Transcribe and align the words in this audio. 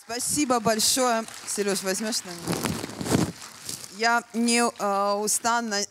Спасибо 0.00 0.60
большое. 0.60 1.24
Сереж, 1.46 1.82
возьмешь 1.82 2.22
на 2.24 2.30
меня? 2.30 2.74
Я 3.96 4.22
не 4.34 4.60
э, 4.60 5.12
устанно 5.14 5.74
э, 5.74 5.86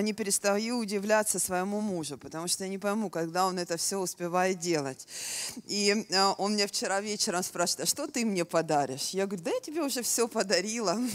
не 0.00 0.12
перестаю 0.12 0.78
удивляться 0.78 1.38
своему 1.38 1.80
мужу, 1.80 2.18
потому 2.18 2.48
что 2.48 2.64
я 2.64 2.70
не 2.70 2.78
пойму, 2.78 3.10
когда 3.10 3.46
он 3.46 3.58
это 3.58 3.76
все 3.76 3.98
успевает 3.98 4.58
делать. 4.58 5.06
И 5.66 6.06
э, 6.08 6.34
он 6.38 6.52
мне 6.52 6.66
вчера 6.66 7.00
вечером 7.00 7.42
спрашивает, 7.42 7.88
а 7.88 7.90
что 7.90 8.06
ты 8.06 8.24
мне 8.24 8.44
подаришь? 8.44 9.10
Я 9.10 9.26
говорю, 9.26 9.42
да 9.44 9.50
я 9.50 9.60
тебе 9.60 9.82
уже 9.82 10.02
все 10.02 10.28
подарила. 10.28 10.96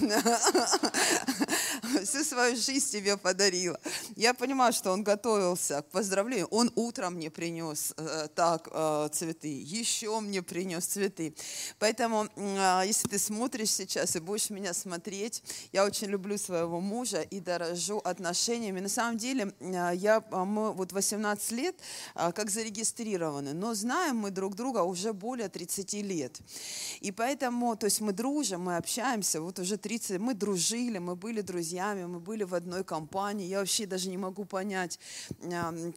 Всю 2.04 2.24
свою 2.24 2.56
жизнь 2.56 2.92
тебе 2.92 3.18
подарила. 3.18 3.80
Я 4.16 4.34
понимаю, 4.34 4.74
что 4.74 4.92
он 4.92 5.04
готовился 5.04 5.82
к 5.82 5.90
поздравлению. 5.92 6.48
Он 6.48 6.72
утром 6.76 7.16
мне 7.16 7.30
принес 7.30 7.94
э, 7.98 8.28
так 8.36 8.68
э, 8.72 9.10
цветы, 9.12 9.48
еще 9.48 10.20
мне 10.20 10.42
принес 10.42 10.86
цветы. 10.86 11.36
Поэтому, 11.80 12.28
э, 12.36 12.84
если 12.86 13.08
ты 13.08 13.20
смотришь 13.20 13.72
сейчас 13.72 14.16
и 14.16 14.20
будешь 14.20 14.50
меня 14.50 14.74
смотреть, 14.74 15.44
я 15.72 15.86
очень 15.86 16.08
люблю 16.08 16.38
своего 16.38 16.80
мужа 16.80 17.22
и 17.22 17.40
дорожу 17.40 18.00
отношениями. 18.00 18.41
На 18.48 18.90
самом 18.90 19.18
деле, 19.18 19.54
э, 19.60 19.92
я, 19.96 20.24
а, 20.32 20.46
мы 20.46 20.74
вот 20.74 20.94
18 20.94 21.52
лет 21.52 21.76
э, 22.16 22.32
как 22.32 22.50
зарегистрированы, 22.50 23.54
но 23.54 23.74
знаем 23.74 24.18
мы 24.18 24.32
друг 24.32 24.56
друга 24.56 24.80
уже 24.80 25.14
более 25.14 25.50
30 25.50 25.94
лет. 26.02 26.40
И 27.02 27.12
поэтому, 27.12 27.76
то 27.76 27.86
есть 27.86 28.02
мы 28.02 28.14
дружим, 28.14 28.62
мы 28.62 28.78
общаемся, 28.78 29.42
вот 29.42 29.60
уже 29.60 29.78
30, 29.78 30.20
мы 30.20 30.34
дружили, 30.34 30.98
мы 30.98 31.16
были 31.16 31.42
друзьями, 31.42 32.06
мы 32.06 32.20
были 32.20 32.44
в 32.44 32.56
одной 32.56 32.84
компании. 32.84 33.48
Я 33.48 33.60
вообще 33.60 33.86
даже 33.86 34.10
не 34.10 34.18
могу 34.18 34.46
понять, 34.46 35.00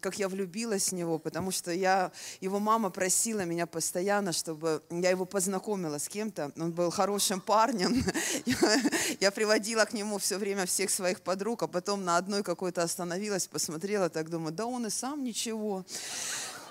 как 0.01 0.19
я 0.19 0.29
влюбилась 0.29 0.91
в 0.91 0.95
него, 0.95 1.19
потому 1.19 1.51
что 1.51 1.73
я, 1.73 2.13
его 2.41 2.59
мама 2.59 2.91
просила 2.91 3.45
меня 3.45 3.67
постоянно, 3.67 4.33
чтобы 4.33 4.83
я 4.91 5.11
его 5.11 5.25
познакомила 5.25 5.99
с 5.99 6.09
кем-то. 6.09 6.53
Он 6.57 6.73
был 6.73 6.91
хорошим 6.91 7.41
парнем. 7.41 8.05
Я 9.21 9.31
приводила 9.31 9.85
к 9.85 9.93
нему 9.93 10.19
все 10.19 10.39
время 10.39 10.67
всех 10.67 10.91
своих 10.91 11.21
подруг, 11.21 11.63
а 11.63 11.69
потом 11.69 12.05
на 12.05 12.17
одной 12.35 12.43
какой-то 12.43 12.83
остановилась, 12.83 13.47
посмотрела, 13.47 14.11
так 14.11 14.29
думаю, 14.29 14.53
да 14.53 14.67
он 14.67 14.87
и 14.87 14.91
сам 14.91 15.23
ничего 15.23 15.85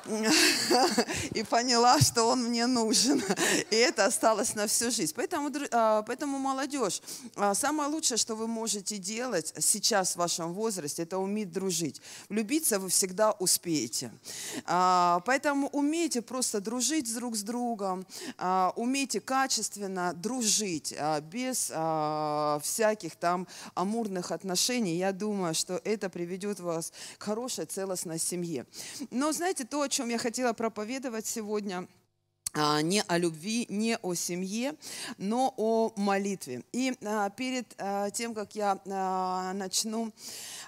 и 1.34 1.44
поняла, 1.44 2.00
что 2.00 2.26
он 2.26 2.44
мне 2.44 2.68
нужен. 2.68 3.24
И 3.70 3.76
это 3.76 4.06
осталось 4.06 4.54
на 4.54 4.68
всю 4.68 4.92
жизнь. 4.92 5.14
Поэтому, 5.16 5.50
а, 5.72 6.02
поэтому 6.02 6.40
молодежь, 6.40 7.02
а, 7.36 7.54
самое 7.54 7.90
лучшее, 7.90 8.18
что 8.18 8.36
вы 8.36 8.48
можете 8.48 8.98
делать 8.98 9.54
сейчас 9.60 10.14
в 10.14 10.16
вашем 10.18 10.54
возрасте, 10.54 11.04
это 11.04 11.18
уметь 11.18 11.52
дружить. 11.52 12.02
Влюбиться 12.28 12.80
вы 12.80 12.90
всегда 12.90 13.32
успеете. 13.32 14.12
А, 14.66 15.22
поэтому 15.26 15.70
умейте 15.70 16.22
просто 16.22 16.60
дружить 16.60 17.14
друг 17.14 17.36
с 17.36 17.44
другом, 17.44 18.06
умейте 18.76 19.20
качественно 19.20 20.14
дружить, 20.14 20.94
без 21.24 21.72
всяких 22.64 23.16
там 23.16 23.48
амурных 23.76 24.32
отношений. 24.32 24.98
Я 24.98 25.12
думаю, 25.12 25.54
что 25.54 25.80
это 25.84 26.10
приведет 26.10 26.60
вас 26.60 26.92
к 27.18 27.24
хорошей 27.24 27.66
целостной 27.66 28.20
семье. 28.20 28.66
Но 29.12 29.32
знаете, 29.32 29.64
то, 29.66 29.82
о 29.82 29.90
чем 29.94 30.10
я 30.10 30.18
хотела 30.18 30.54
проповедовать 30.54 31.28
сегодня– 31.28 31.88
не 32.56 33.02
о 33.08 33.18
любви, 33.18 33.66
не 33.70 33.98
о 33.98 34.14
семье, 34.14 34.76
но 35.18 35.54
о 35.58 35.92
молитве. 35.96 36.64
И 36.72 36.94
а, 37.04 37.30
перед 37.30 37.74
а, 37.78 38.10
тем, 38.12 38.34
как 38.34 38.56
я 38.56 38.80
начну, 39.54 40.12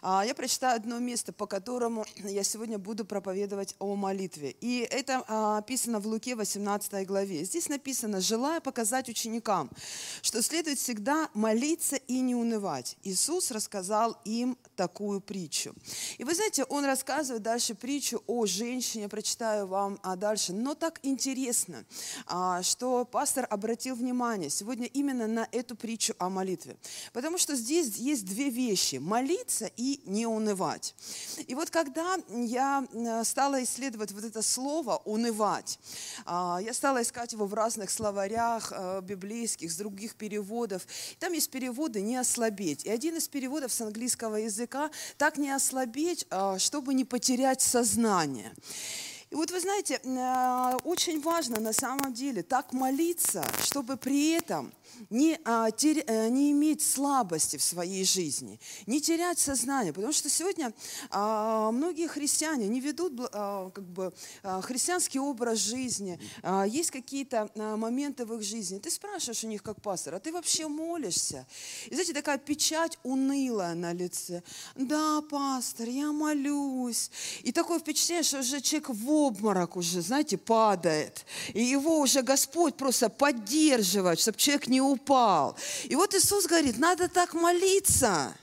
я 0.04 0.34
прочитаю 0.36 0.76
одно 0.76 1.00
место, 1.00 1.34
по 1.34 1.48
которому 1.48 2.06
я 2.24 2.44
сегодня 2.44 2.78
буду 2.78 3.06
проповедовать 3.06 3.76
о 3.80 3.96
молитве. 3.96 4.56
И 4.62 4.88
это 4.90 5.24
описано 5.58 6.00
в 6.00 6.08
Луке 6.08 6.36
18 6.36 7.08
главе. 7.08 7.44
Здесь 7.44 7.70
написано, 7.70 8.22
желая 8.22 8.62
показать 8.62 9.10
ученикам, 9.10 9.70
что 10.22 10.42
следует 10.42 10.78
всегда 10.78 11.30
молиться 11.34 11.96
и 11.96 12.20
не 12.20 12.36
унывать. 12.36 12.98
Иисус 13.04 13.52
рассказал 13.52 14.18
им 14.26 14.58
такую 14.76 15.22
притчу. 15.22 15.74
И 16.18 16.24
вы 16.24 16.36
знаете, 16.36 16.66
он 16.66 16.86
рассказывает 16.86 17.42
дальше 17.42 17.74
притчу 17.74 18.24
о 18.28 18.46
женщине, 18.46 19.10
прочитаю 19.10 19.68
вам 19.68 20.00
дальше, 20.18 20.54
но 20.54 20.76
так 20.76 21.00
интересно, 21.04 21.75
интересно, 21.76 21.86
а, 22.28 22.64
что 22.64 23.06
пастор 23.06 23.48
обратил 23.50 23.96
внимание 23.96 24.50
сегодня 24.50 24.88
именно 24.88 25.28
на 25.28 25.48
эту 25.52 25.76
притчу 25.76 26.14
о 26.20 26.30
молитве. 26.30 26.78
Потому 27.14 27.38
что 27.38 27.56
здесь 27.56 27.96
есть 27.98 28.26
две 28.26 28.50
вещи– 28.50 28.96
молиться 29.02 29.70
и 29.78 30.02
не 30.06 30.26
унывать. 30.26 30.96
И 31.48 31.56
вот 31.56 31.70
когда 31.70 32.18
я 32.30 32.86
э, 32.92 33.24
стала 33.24 33.64
исследовать 33.64 34.12
вот 34.12 34.24
это 34.24 34.42
слово 34.42 35.02
«унывать», 35.06 35.80
а, 36.26 36.60
я 36.62 36.74
стала 36.74 37.02
искать 37.02 37.34
его 37.34 37.46
в 37.46 37.54
разных 37.54 37.90
словарях 37.90 38.72
э, 38.76 39.02
библейских, 39.02 39.72
с 39.72 39.78
других 39.78 40.16
переводов. 40.16 40.86
Там 41.20 41.34
есть 41.34 41.52
переводы 41.52 42.02
«не 42.02 42.18
ослабеть». 42.18 42.86
И 42.86 42.90
один 42.90 43.16
из 43.16 43.28
переводов 43.28 43.72
с 43.72 43.82
английского 43.82 44.36
языка 44.38 44.90
«так 45.18 45.38
не 45.38 45.52
ослабеть, 45.52 46.26
а, 46.30 46.58
чтобы 46.60 46.94
не 46.94 47.06
потерять 47.06 47.62
сознание». 47.62 48.54
И 49.36 49.38
вот 49.38 49.52
вы 49.52 49.60
знаете, 49.60 50.00
э, 50.02 50.78
очень 50.86 51.22
важно 51.22 51.60
на 51.60 51.74
самом 51.74 52.14
деле 52.14 52.42
так 52.42 52.72
молиться, 52.72 53.44
чтобы 53.60 53.98
при 53.98 54.32
этом 54.32 54.72
не, 55.10 55.40
а, 55.46 55.72
тер, 55.72 56.04
э, 56.06 56.30
не 56.30 56.52
иметь 56.52 56.82
слабости 56.82 57.58
в 57.58 57.64
своей 57.64 58.06
жизни, 58.06 58.60
не 58.86 59.02
терять 59.02 59.40
сознание. 59.40 59.94
Потому 59.94 60.14
что 60.14 60.30
сегодня 60.30 60.74
а, 61.10 61.72
многие 61.72 62.08
христиане 62.08 62.68
не 62.68 62.80
ведут 62.80 63.14
а, 63.34 63.70
как 63.70 63.84
бы, 63.86 64.14
а, 64.44 64.62
христианский 64.62 65.20
образ 65.20 65.60
жизни, 65.60 66.20
а, 66.44 66.66
есть 66.66 66.92
какие-то 66.92 67.50
а, 67.56 67.78
моменты 67.78 68.26
в 68.26 68.34
их 68.36 68.42
жизни. 68.42 68.80
Ты 68.80 68.90
спрашиваешь 68.92 69.44
у 69.44 69.48
них 69.48 69.64
как 69.64 69.82
пастор, 69.82 70.16
а 70.16 70.20
ты 70.20 70.32
вообще 70.32 70.68
молишься? 70.68 71.46
И 71.88 71.94
знаете, 71.94 72.14
такая 72.14 72.38
печать 72.38 72.98
унылая 73.04 73.76
на 73.76 73.94
лице. 73.94 74.44
Да, 74.76 75.22
пастор, 75.22 75.90
я 75.90 76.12
молюсь. 76.12 77.12
И 77.44 77.52
такое 77.52 77.80
впечатление, 77.80 78.24
что 78.24 78.40
уже 78.40 78.62
человек 78.62 78.90
в 78.90 79.10
обморок 79.10 79.76
уже, 79.76 80.02
знаете, 80.02 80.38
падает. 80.38 81.26
И 81.54 81.64
его 81.64 82.00
уже 82.00 82.22
Господь 82.22 82.76
просто 82.76 83.10
поддерживает, 83.10 84.20
чтобы 84.20 84.38
человек 84.38 84.68
не 84.68 84.75
упал. 84.82 85.58
И 85.86 85.96
вот 85.96 86.14
Иисус 86.14 86.46
говорит, 86.46 86.78
надо 86.78 87.08
так 87.08 87.34
молиться, 87.34 88.36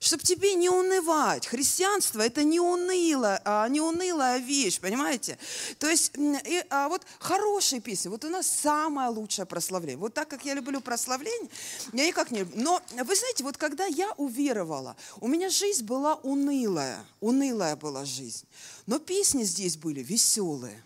чтобы 0.00 0.22
тебе 0.22 0.54
не 0.54 0.70
унывать. 0.70 1.46
Христианство– 1.46 2.20
это 2.22 2.42
не, 2.42 2.58
уныло, 2.58 3.40
а 3.44 3.68
не 3.68 3.82
унылая 3.82 4.38
вещь, 4.38 4.80
понимаете? 4.80 5.38
То 5.78 5.88
есть, 5.88 6.12
и, 6.16 6.64
а 6.70 6.88
вот 6.88 7.02
хорошие 7.18 7.80
песни, 7.80 8.08
вот 8.08 8.24
у 8.24 8.30
нас 8.30 8.46
самое 8.46 9.10
лучшее 9.10 9.44
прославление. 9.44 9.98
Вот 9.98 10.14
так 10.14 10.26
как 10.28 10.44
я 10.46 10.54
люблю 10.54 10.80
прославление, 10.80 11.50
я 11.92 12.06
никак 12.06 12.30
не 12.30 12.40
люблю. 12.40 12.62
Но 12.62 12.82
вы 13.04 13.14
знаете, 13.14 13.44
вот 13.44 13.58
когда 13.58 13.84
я 13.84 14.10
уверовала, 14.16 14.96
у 15.20 15.28
меня 15.28 15.50
жизнь 15.50 15.84
была 15.84 16.14
унылая, 16.14 17.04
унылая 17.20 17.76
была 17.76 18.06
жизнь. 18.06 18.46
Но 18.86 18.98
песни 18.98 19.42
здесь 19.42 19.76
были 19.76 20.02
веселые. 20.02 20.82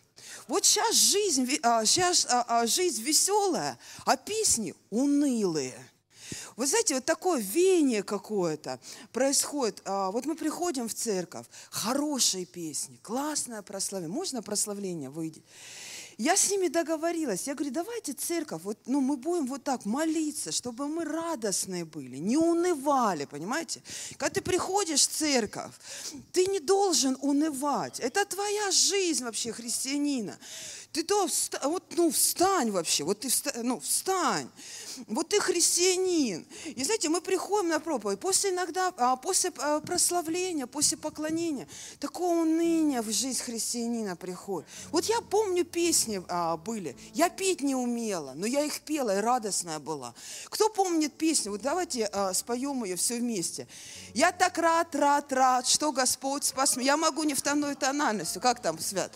Вот 0.49 0.65
сейчас 0.65 0.95
жизнь, 0.95 1.47
сейчас 1.47 2.27
а, 2.29 2.45
а, 2.49 2.67
жизнь 2.67 3.03
веселая, 3.03 3.79
а 4.05 4.17
песни 4.17 4.75
унылые. 4.91 5.75
Вы 6.57 6.67
знаете, 6.67 6.95
вот 6.95 7.05
такое 7.05 7.41
веяние 7.41 8.03
какое-то 8.03 8.79
происходит. 9.13 9.83
А, 9.85 10.11
вот 10.11 10.25
мы 10.25 10.37
приходим 10.37 10.89
в 10.89 10.95
церковь, 10.95 11.47
хорошие 11.71 12.47
песни, 12.47 12.99
классное 13.03 13.63
прославление. 13.63 14.15
Можно 14.15 14.43
прославление 14.43 15.11
выйдет? 15.11 15.45
Я 16.19 16.37
с 16.37 16.51
ними 16.51 16.69
договорилась. 16.69 17.47
Я 17.47 17.55
говорю, 17.55 17.73
давайте 17.73 18.13
церковь, 18.13 18.63
вот, 18.63 18.79
ну, 18.87 19.01
мы 19.01 19.17
будем 19.17 19.47
вот 19.47 19.65
так 19.65 19.85
молиться, 19.85 20.53
чтобы 20.53 20.87
мы 20.87 21.05
радостные 21.05 21.85
были, 21.85 22.17
не 22.17 22.37
унывали, 22.37 23.25
понимаете? 23.25 23.83
Когда 24.17 24.35
ты 24.35 24.41
приходишь 24.41 25.07
в 25.09 25.11
церковь, 25.11 25.73
ты 26.33 26.47
не 26.47 26.61
должен 26.61 27.17
унывать. 27.21 28.01
Это 28.01 28.25
твоя 28.25 28.71
жизнь 28.71 29.25
вообще 29.25 29.53
христианина. 29.53 30.39
Ты 30.93 31.03
то, 31.03 31.29
вот, 31.65 31.85
ну, 31.97 32.11
встань 32.11 32.71
вообще, 32.71 33.03
вот 33.03 33.21
ты, 33.21 33.29
ну, 33.63 33.81
встань. 33.81 34.49
Вот 35.07 35.29
ты 35.29 35.41
христианин. 35.41 36.47
И 36.65 36.85
знаете, 36.85 37.09
мы 37.09 37.21
приходим 37.21 37.69
на 37.69 37.81
проповедь, 37.81 38.21
после 38.21 38.51
иногда, 38.51 38.93
а, 38.97 39.17
после 39.17 39.53
а, 39.59 39.81
прославления, 39.81 40.67
после 40.67 40.97
поклонения, 40.97 41.69
такого 42.01 42.43
уныния 42.43 43.03
в 43.03 43.11
жизнь 43.11 43.43
христианина 43.43 44.17
приходит. 44.17 44.69
Вот 44.91 45.05
я 45.05 45.21
помню, 45.21 45.65
песни 45.65 46.23
а, 46.29 46.57
были, 46.57 46.97
я 47.13 47.29
петь 47.29 47.63
не 47.63 47.75
умела, 47.75 48.33
но 48.35 48.47
я 48.47 48.63
их 48.63 48.81
пела, 48.81 49.19
и 49.19 49.21
радостная 49.21 49.79
была. 49.79 50.15
Кто 50.47 50.69
помнит 50.69 51.15
песню? 51.15 51.53
Вот 51.53 51.63
давайте 51.63 52.11
споем 52.35 52.85
ее 52.85 52.97
все 52.97 53.19
вместе. 53.19 53.67
Я 54.15 54.33
так 54.33 54.59
рад, 54.59 54.95
рад, 54.95 55.33
рад, 55.33 55.67
что 55.67 55.93
Господь 55.93 56.45
спас 56.45 56.77
меня. 56.77 56.93
Я 56.93 56.97
могу 56.97 57.25
не 57.25 57.35
в 57.35 57.43
тонной 57.43 57.75
тональности, 57.75 58.39
как 58.39 58.61
там, 58.61 58.79
Свят? 58.79 59.13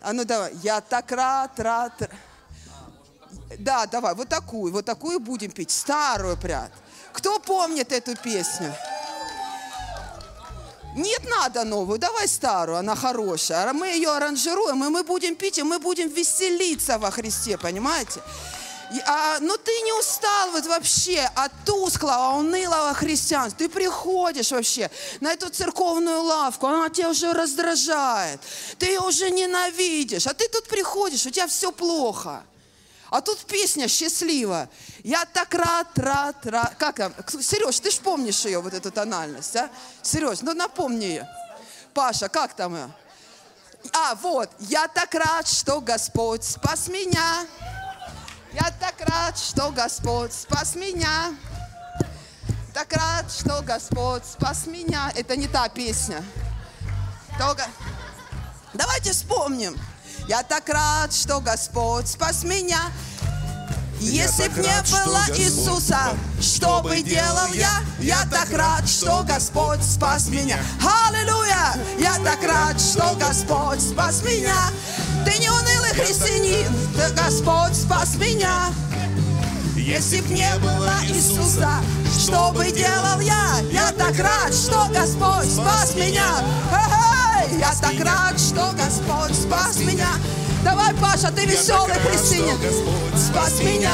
А 0.00 0.12
ну 0.12 0.24
давай, 0.24 0.54
я 0.62 0.80
так 0.80 1.10
рад, 1.12 1.58
рад, 1.58 2.00
рад. 2.00 2.10
Да, 3.58 3.86
давай, 3.86 4.14
вот 4.14 4.28
такую, 4.28 4.72
вот 4.72 4.84
такую 4.84 5.20
будем 5.20 5.50
петь, 5.50 5.70
старую 5.70 6.36
прям. 6.36 6.68
Кто 7.12 7.38
помнит 7.38 7.92
эту 7.92 8.16
песню? 8.16 8.74
Нет, 10.96 11.22
надо 11.28 11.64
новую, 11.64 11.98
давай 11.98 12.26
старую, 12.26 12.78
она 12.78 12.96
хорошая. 12.96 13.68
А 13.68 13.72
мы 13.72 13.88
ее 13.88 14.10
аранжируем, 14.10 14.82
и 14.84 14.88
мы 14.88 15.04
будем 15.04 15.34
пить, 15.34 15.58
и 15.58 15.62
мы 15.62 15.78
будем 15.78 16.08
веселиться 16.08 16.98
во 16.98 17.10
Христе, 17.10 17.58
понимаете? 17.58 18.22
А, 19.06 19.38
ну 19.40 19.56
ты 19.58 19.72
не 19.82 19.92
устал 19.92 20.52
вот 20.52 20.64
вообще 20.66 21.28
от 21.34 21.52
тусклого, 21.64 22.38
унылого 22.38 22.94
христианства. 22.94 23.58
Ты 23.58 23.68
приходишь 23.68 24.52
вообще 24.52 24.90
на 25.20 25.32
эту 25.32 25.50
церковную 25.50 26.22
лавку, 26.22 26.66
она 26.66 26.88
тебя 26.88 27.10
уже 27.10 27.32
раздражает. 27.32 28.40
Ты 28.78 28.86
ее 28.86 29.00
уже 29.00 29.30
ненавидишь. 29.30 30.26
А 30.26 30.34
ты 30.34 30.48
тут 30.48 30.68
приходишь, 30.68 31.26
у 31.26 31.30
тебя 31.30 31.46
все 31.46 31.72
плохо. 31.72 32.42
А 33.10 33.20
тут 33.20 33.44
песня 33.46 33.88
счастлива. 33.88 34.68
Я 35.04 35.24
так 35.24 35.54
рад, 35.54 35.98
рад, 35.98 36.46
рад. 36.46 36.74
Как 36.76 36.96
там? 36.96 37.14
Сереж, 37.40 37.78
ты 37.80 37.90
ж 37.90 37.98
помнишь 37.98 38.44
ее, 38.44 38.60
вот 38.60 38.74
эту 38.74 38.90
тональность, 38.90 39.54
а? 39.56 39.70
Сереж, 40.02 40.40
ну 40.42 40.54
напомни 40.54 41.04
ее. 41.04 41.28
Паша, 41.94 42.28
как 42.28 42.54
там 42.54 42.74
ее? 42.74 42.90
А, 43.92 44.14
вот. 44.16 44.50
Я 44.58 44.88
так 44.88 45.14
рад, 45.14 45.46
что 45.46 45.80
Господь 45.80 46.44
спас 46.44 46.88
меня. 46.88 47.46
Я 48.52 48.72
так 48.80 48.94
рад, 49.00 49.38
что 49.38 49.70
Господь 49.70 50.32
спас 50.32 50.74
меня. 50.74 51.34
Так 52.74 52.92
рад, 52.92 53.30
что 53.30 53.62
Господь 53.62 54.24
спас 54.24 54.66
меня. 54.66 55.12
Это 55.14 55.36
не 55.36 55.46
та 55.46 55.68
песня. 55.68 56.24
Только... 57.38 57.66
Давайте 58.74 59.12
вспомним. 59.12 59.78
Я 60.28 60.42
так 60.42 60.68
рад, 60.68 61.12
что 61.12 61.40
Господь 61.40 62.08
спас 62.08 62.42
меня. 62.42 62.80
Если 64.00 64.48
б 64.48 64.60
не 64.60 64.82
было 64.90 65.20
Иисуса, 65.38 66.16
что 66.40 66.82
бы 66.82 67.00
делал 67.00 67.52
я? 67.54 67.80
Я 68.00 68.24
так 68.28 68.50
рад, 68.50 68.88
что 68.88 69.22
Господь 69.22 69.82
спас 69.84 70.26
меня. 70.28 70.58
Аллилуйя! 70.80 71.76
Я 71.98 72.14
так 72.24 72.42
рад, 72.42 72.80
что 72.80 73.16
Господь 73.20 73.80
спас 73.80 74.24
меня. 74.24 74.56
Ты 75.24 75.38
не 75.38 75.48
унылый 75.48 75.94
христианин, 75.94 76.72
ты 76.96 77.14
Господь 77.14 77.74
спас 77.74 78.16
меня. 78.16 78.72
Если 79.76 80.22
б 80.22 80.34
не 80.34 80.52
было 80.58 80.92
Иисуса, 81.04 81.70
что 82.18 82.50
бы 82.50 82.64
делал 82.72 83.20
я? 83.20 83.60
Я 83.70 83.92
так 83.92 84.18
рад, 84.18 84.52
что 84.52 84.88
Господь 84.92 85.48
спас 85.48 85.94
меня. 85.94 86.42
Я 87.52 87.72
так 87.80 88.04
рад, 88.04 88.38
что 88.40 88.72
Господь 88.76 89.34
спас 89.34 89.78
меня. 89.78 90.08
Давай, 90.64 90.92
Паша, 90.94 91.30
ты 91.30 91.46
веселый 91.46 91.94
христианин. 91.94 92.58
Спас 93.16 93.60
меня. 93.60 93.92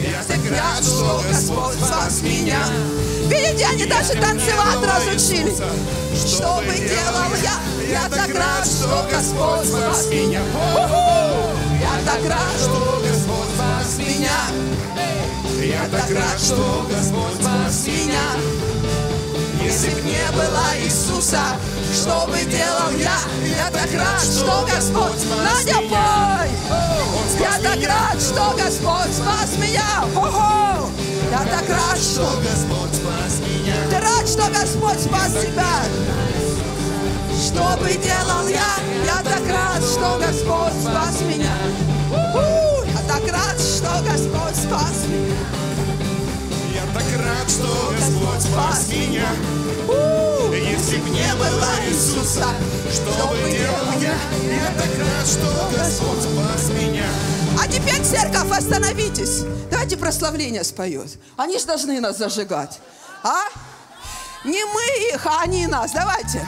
Я 0.00 0.22
так 0.28 0.40
рад, 0.50 0.84
что 0.84 1.22
Господь 1.28 1.74
спас 1.74 2.22
меня. 2.22 2.60
Видите, 3.26 3.66
они 3.66 3.86
даже 3.86 4.14
танцевать 4.14 4.78
разучились. 4.82 5.58
Что 6.14 6.62
бы 6.64 6.74
делал 6.74 7.34
я? 7.42 7.60
Я 7.90 8.08
так 8.08 8.34
рад, 8.34 8.66
что 8.66 9.06
Господь 9.10 9.66
спас 9.66 10.06
меня. 10.06 10.42
Я 11.80 12.04
так 12.04 12.24
рад, 12.28 12.56
что 12.58 13.02
Господь 13.02 13.48
спас 13.54 13.98
меня. 13.98 14.38
Я 15.60 15.88
так 15.88 16.10
рад, 16.10 16.40
что 16.40 16.86
Господь 16.88 17.34
спас 17.40 17.86
меня. 17.86 19.01
Если 19.72 19.88
б 19.88 20.02
не 20.02 20.30
было 20.32 20.84
Иисуса, 20.84 21.40
что 21.94 22.26
бы 22.26 22.38
делал 22.44 22.90
я? 22.98 23.16
Я 23.56 23.70
так 23.70 23.90
рад, 23.94 24.20
что 24.20 24.68
Господь 24.70 25.26
Надя, 25.42 25.80
пой! 25.88 26.50
Я 27.40 27.58
так 27.58 27.88
рад, 27.88 28.20
что 28.20 28.54
Господь 28.62 29.14
спас 29.14 29.56
меня! 29.56 30.04
Я 31.30 31.38
так 31.38 31.66
рад, 31.70 31.96
что 31.96 32.28
Господь 32.42 32.94
спас 32.94 33.40
меня! 33.40 33.74
Ты 33.88 33.98
рад, 33.98 34.28
что 34.28 34.46
Господь 34.50 35.00
спас 35.00 35.42
тебя? 35.42 35.84
Что 37.42 37.82
бы 37.82 37.94
делал 37.94 38.48
я? 38.48 38.76
Я 39.06 39.22
так 39.24 39.48
рад, 39.48 39.82
что 39.82 40.18
Господь 40.18 40.82
спас 40.82 41.22
меня! 41.22 41.56
Я 42.12 43.08
так 43.08 43.22
рад, 43.32 43.58
что 43.58 44.02
Господь 44.04 44.54
спас 44.54 45.06
меня! 45.08 45.21
Так 46.94 47.04
рад, 47.24 47.50
что 47.50 47.92
Господь 47.96 48.42
спас 48.42 48.88
меня. 48.88 49.28
Если 50.52 50.98
б 50.98 51.08
не 51.08 51.34
было 51.36 51.68
Иисуса, 51.88 52.48
что 52.92 53.28
бы 53.28 53.50
делал 53.50 53.92
я? 54.00 54.14
Я 54.52 54.66
так 54.76 54.90
рад, 54.98 55.26
что 55.26 55.70
Господь 55.74 56.22
спас 56.22 56.68
меня. 56.70 57.06
А 57.58 57.66
теперь, 57.66 58.02
церковь, 58.02 58.50
остановитесь. 58.50 59.44
Давайте 59.70 59.96
прославление 59.96 60.64
споет. 60.64 61.18
Они 61.36 61.58
же 61.58 61.66
должны 61.66 62.00
нас 62.00 62.18
зажигать. 62.18 62.80
А? 63.22 63.44
Не 64.44 64.64
мы 64.64 65.14
их, 65.14 65.24
а 65.26 65.42
они 65.42 65.66
нас. 65.66 65.92
Давайте. 65.92 66.46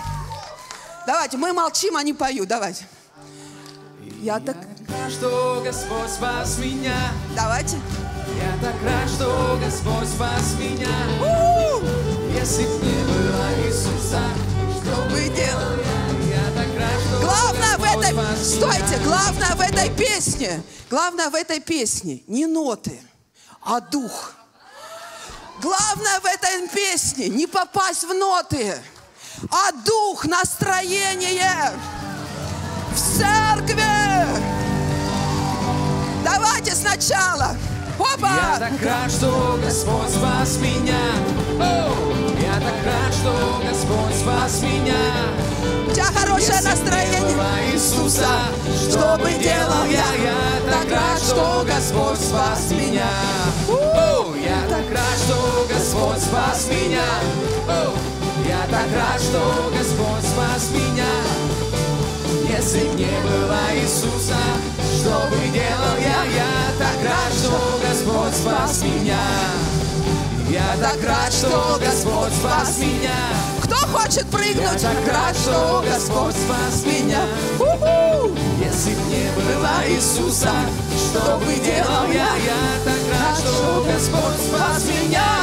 Давайте, 1.07 1.37
мы 1.39 1.53
молчим, 1.53 1.97
они 1.97 2.13
поют. 2.13 2.49
Давайте. 2.49 2.87
Я 4.21 4.41
так... 4.41 4.57
что 5.09 5.63
Господь 5.65 6.11
спас 6.11 6.59
меня. 6.59 6.97
Давайте. 7.35 7.79
Я 8.45 8.59
так 8.61 8.75
рад, 8.85 9.09
что 9.09 9.59
Господь 9.65 10.07
спас 10.07 10.53
меня. 10.59 10.95
Если 12.39 12.65
б 12.65 12.85
не 12.85 13.05
было 13.05 13.67
Иисуса, 13.67 14.21
что 14.77 15.03
бы 15.05 15.13
Вы 15.13 15.31
делали. 15.31 15.83
я, 16.29 16.37
я 16.37 16.51
так 16.51 16.69
рад, 16.79 17.01
что 17.01 17.21
Главное 17.23 17.79
в 17.79 17.85
этой... 17.85 18.45
Стойте, 18.45 19.03
главное 19.03 19.55
в 19.55 19.61
этой 19.63 19.89
песне. 19.91 20.63
Главное 20.91 21.31
в 21.31 21.35
этой 21.35 21.61
песне 21.61 22.23
не 22.27 22.45
ноты, 22.45 23.01
а 23.63 23.81
дух. 23.81 24.35
Главное 25.63 26.21
в 26.21 26.27
этой 26.27 26.69
песне 26.69 27.31
не 27.31 27.47
попасть 27.47 28.05
в 28.05 28.13
ноты, 28.13 28.75
а 29.51 29.73
дух, 29.87 30.27
настроение 30.27 31.73
в 32.93 33.19
церкви. 33.19 33.85
Давайте 36.23 36.75
сначала. 36.75 37.57
Я 37.99 38.05
Опа! 38.15 38.59
так 38.59 38.83
рад, 38.83 39.11
что 39.11 39.59
Господь 39.63 40.11
спас 40.11 40.59
меня. 40.59 40.99
Оу! 41.61 42.15
Я 42.41 42.55
так 42.55 42.85
рад, 42.85 43.15
что 43.15 43.63
Господь 43.69 44.15
спас 44.15 44.63
меня. 44.63 44.95
У 45.89 45.93
тебя 45.93 46.07
хорошее 46.07 46.55
Если 46.57 46.69
настроение. 46.69 47.15
Иисуса, 47.73 48.29
Что 48.91 49.17
бы 49.19 49.31
делал 49.33 49.85
я? 49.85 50.07
Я 50.23 50.71
так 50.71 50.91
рад, 50.91 51.19
что 51.19 51.65
Господь 51.67 52.19
спас 52.19 52.71
меня. 52.73 53.09
Оу! 53.69 54.35
Я 54.35 54.61
так 54.69 54.91
рад, 54.91 55.19
что 55.25 55.67
Господь 55.73 56.19
спас 56.19 56.69
меня. 56.69 57.05
Оу! 57.69 57.95
Я 58.47 58.67
так 58.71 58.89
рад, 58.95 59.21
что 59.21 59.71
Господь 59.77 60.25
спас 60.25 60.71
меня. 60.71 61.54
Если 62.57 62.81
б 62.89 62.95
не 62.95 63.21
было 63.23 63.59
Иисуса, 63.75 64.37
что 64.97 65.29
бы 65.29 65.37
делал 65.53 65.97
я? 65.99 66.25
Я 66.25 66.73
так 66.79 67.03
рад, 67.05 67.33
что 67.33 67.81
Господь 67.83 68.35
спас 68.35 68.83
меня. 68.83 69.19
Я 70.49 70.77
так 70.81 71.03
рад, 71.05 71.33
что 71.33 71.79
Господь 71.85 72.33
спас 72.33 72.79
меня. 72.79 73.11
Кто 73.61 73.75
хочет 73.89 74.25
Я 74.25 74.39
прыгнуть? 74.39 74.81
так 74.83 75.13
рад, 75.13 75.37
что 75.37 75.85
Господь 75.85 76.35
спас 76.35 76.85
меня. 76.87 77.23
У-ху! 77.59 78.31
Если 78.65 78.95
б 78.95 79.01
не 79.09 79.31
было 79.35 79.89
Иисуса, 79.89 80.53
что 80.97 81.39
бы 81.39 81.55
делал 81.55 82.07
я? 82.07 82.37
Я 82.37 82.85
так 82.85 83.03
рад, 83.11 83.39
что 83.39 83.85
Господь 83.85 84.47
спас 84.47 84.85
меня. 84.85 85.34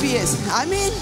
Песня. 0.00 0.38
Аминь. 0.56 0.92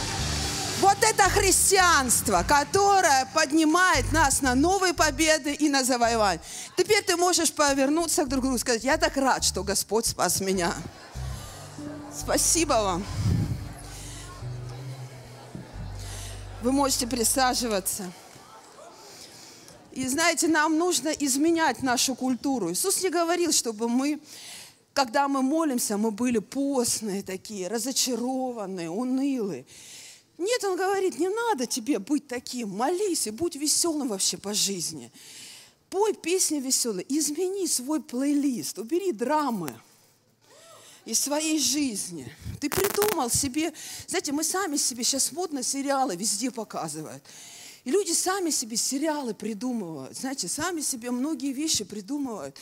Вот 0.80 0.96
это 1.02 1.24
христианство, 1.24 2.42
которое 2.48 3.26
поднимает 3.34 4.10
нас 4.12 4.40
на 4.40 4.54
новые 4.54 4.94
победы 4.94 5.52
и 5.52 5.68
на 5.68 5.84
завоевание. 5.84 6.40
Теперь 6.76 7.04
ты 7.04 7.16
можешь 7.16 7.52
повернуться 7.52 8.24
к 8.24 8.28
друг 8.28 8.42
другу 8.42 8.56
и 8.56 8.58
сказать, 8.58 8.82
я 8.82 8.96
так 8.96 9.16
рад, 9.18 9.44
что 9.44 9.62
Господь 9.62 10.06
спас 10.06 10.40
меня. 10.40 10.72
Спасибо 12.18 12.72
вам. 12.72 13.04
Вы 16.62 16.72
можете 16.72 17.06
присаживаться. 17.06 18.10
И 19.92 20.06
знаете, 20.06 20.46
нам 20.48 20.78
нужно 20.78 21.08
изменять 21.08 21.82
нашу 21.82 22.14
культуру. 22.14 22.72
Иисус 22.72 23.02
не 23.02 23.10
говорил, 23.10 23.52
чтобы 23.52 23.88
мы, 23.88 24.20
когда 24.92 25.28
мы 25.28 25.42
молимся, 25.42 25.96
мы 25.96 26.10
были 26.10 26.38
постные 26.38 27.22
такие, 27.22 27.68
разочарованные, 27.68 28.90
унылые. 28.90 29.64
Нет, 30.38 30.64
он 30.64 30.76
говорит, 30.76 31.18
не 31.18 31.28
надо 31.28 31.66
тебе 31.66 31.98
быть 31.98 32.26
таким, 32.26 32.70
молись 32.70 33.26
и 33.26 33.30
будь 33.30 33.56
веселым 33.56 34.08
вообще 34.08 34.38
по 34.38 34.54
жизни. 34.54 35.12
Пой 35.90 36.14
песни 36.14 36.60
веселые, 36.60 37.04
измени 37.08 37.66
свой 37.66 38.02
плейлист, 38.02 38.78
убери 38.78 39.12
драмы 39.12 39.74
из 41.04 41.20
своей 41.20 41.58
жизни. 41.58 42.32
Ты 42.60 42.70
придумал 42.70 43.28
себе, 43.30 43.72
знаете, 44.06 44.32
мы 44.32 44.44
сами 44.44 44.76
себе 44.76 45.04
сейчас 45.04 45.32
модно 45.32 45.62
сериалы 45.62 46.16
везде 46.16 46.50
показывают. 46.50 47.22
И 47.84 47.90
люди 47.90 48.12
сами 48.12 48.50
себе 48.50 48.76
сериалы 48.76 49.34
придумывают, 49.34 50.16
знаете, 50.16 50.48
сами 50.48 50.80
себе 50.80 51.10
многие 51.10 51.52
вещи 51.52 51.84
придумывают 51.84 52.56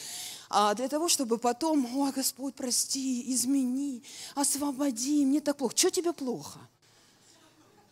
для 0.75 0.89
того, 0.89 1.09
чтобы 1.09 1.39
потом, 1.39 1.87
о, 1.97 2.11
Господь, 2.11 2.55
прости, 2.55 3.33
измени, 3.35 4.03
освободи, 4.35 5.25
мне 5.25 5.41
так 5.41 5.57
плохо. 5.57 5.77
Что 5.77 5.91
тебе 5.91 6.13
плохо? 6.13 6.59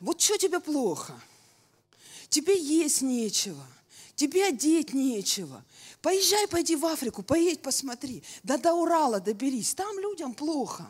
Вот 0.00 0.20
что 0.20 0.38
тебе 0.38 0.60
плохо? 0.60 1.18
Тебе 2.28 2.58
есть 2.58 3.02
нечего, 3.02 3.64
тебе 4.14 4.46
одеть 4.46 4.94
нечего. 4.94 5.64
Поезжай, 6.02 6.48
пойди 6.48 6.76
в 6.76 6.86
Африку, 6.86 7.22
поедь, 7.22 7.60
посмотри. 7.60 8.22
Да 8.42 8.56
до 8.58 8.74
Урала 8.74 9.20
доберись, 9.20 9.74
там 9.74 9.98
людям 9.98 10.34
плохо. 10.34 10.86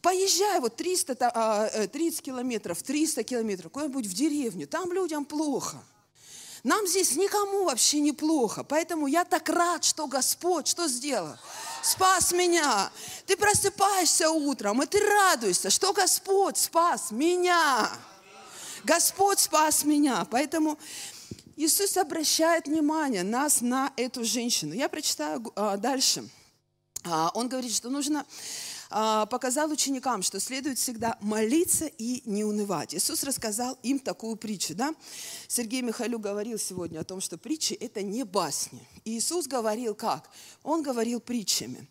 Поезжай 0.00 0.60
вот 0.60 0.76
300, 0.76 1.14
30 1.14 1.32
а, 1.34 1.68
э, 1.72 1.88
километров, 2.22 2.82
300 2.82 3.24
километров, 3.24 3.72
куда-нибудь 3.72 4.06
в 4.06 4.14
деревню, 4.14 4.66
там 4.68 4.92
людям 4.92 5.24
плохо. 5.24 5.82
Нам 6.64 6.86
здесь 6.86 7.16
никому 7.16 7.64
вообще 7.64 8.00
не 8.00 8.12
плохо. 8.12 8.64
Поэтому 8.64 9.06
я 9.06 9.24
так 9.24 9.48
рад, 9.48 9.84
что 9.84 10.06
Господь 10.06 10.66
что 10.66 10.88
сделал? 10.88 11.36
Спас 11.82 12.32
меня. 12.32 12.90
Ты 13.26 13.36
просыпаешься 13.36 14.30
утром, 14.30 14.82
и 14.82 14.86
ты 14.86 15.00
радуешься, 15.00 15.70
что 15.70 15.92
Господь 15.92 16.58
спас 16.58 17.10
меня. 17.10 17.90
Господь 18.84 19.38
спас 19.38 19.84
меня. 19.84 20.26
Поэтому 20.30 20.78
Иисус 21.56 21.96
обращает 21.96 22.66
внимание 22.66 23.22
нас 23.22 23.60
на 23.60 23.92
эту 23.96 24.24
женщину. 24.24 24.74
Я 24.74 24.88
прочитаю 24.88 25.52
а, 25.56 25.76
дальше. 25.76 26.28
А, 27.04 27.30
он 27.34 27.48
говорит, 27.48 27.74
что 27.74 27.90
нужно 27.90 28.24
показал 28.88 29.70
ученикам, 29.70 30.22
что 30.22 30.40
следует 30.40 30.78
всегда 30.78 31.16
молиться 31.20 31.86
и 31.86 32.22
не 32.24 32.44
унывать. 32.44 32.94
Иисус 32.94 33.22
рассказал 33.22 33.78
им 33.82 33.98
такую 33.98 34.36
притчу. 34.36 34.74
Да? 34.74 34.94
Сергей 35.46 35.82
Михайлю 35.82 36.18
говорил 36.18 36.58
сегодня 36.58 37.00
о 37.00 37.04
том, 37.04 37.20
что 37.20 37.36
притчи– 37.36 37.74
это 37.80 38.02
не 38.02 38.24
басни. 38.24 38.86
Иисус 39.04 39.46
говорил 39.46 39.94
как? 39.94 40.30
Он 40.62 40.82
говорил 40.82 41.20
притчами. 41.20 41.86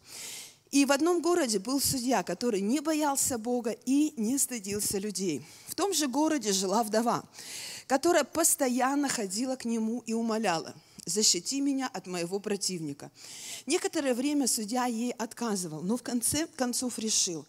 И 0.72 0.86
в 0.86 0.92
одном 0.92 1.22
городе 1.22 1.60
был 1.60 1.80
судья, 1.80 2.24
который 2.24 2.62
не 2.62 2.82
боялся 2.82 3.38
Бога 3.38 3.72
и 3.86 4.13
не 4.18 4.38
стыдился 4.38 4.98
людей. 4.98 5.46
В 5.68 5.75
том 5.75 5.94
же 5.94 6.08
городе 6.08 6.51
жила 6.51 6.84
вдова, 6.84 7.24
которая 7.88 8.24
постоянно 8.24 9.08
ходила 9.08 9.56
к 9.56 9.66
нему 9.66 10.04
и 10.06 10.13
умоляла– 10.13 10.74
защити 11.07 11.61
меня 11.61 11.89
от 11.93 12.05
моего 12.07 12.39
противника. 12.39 13.09
Некоторое 13.65 14.13
время 14.13 14.47
судья 14.47 14.85
ей 14.85 15.11
отказывал, 15.11 15.81
но 15.81 15.97
в 15.97 16.03
конце 16.03 16.47
концов 16.55 16.99
решил, 16.99 17.45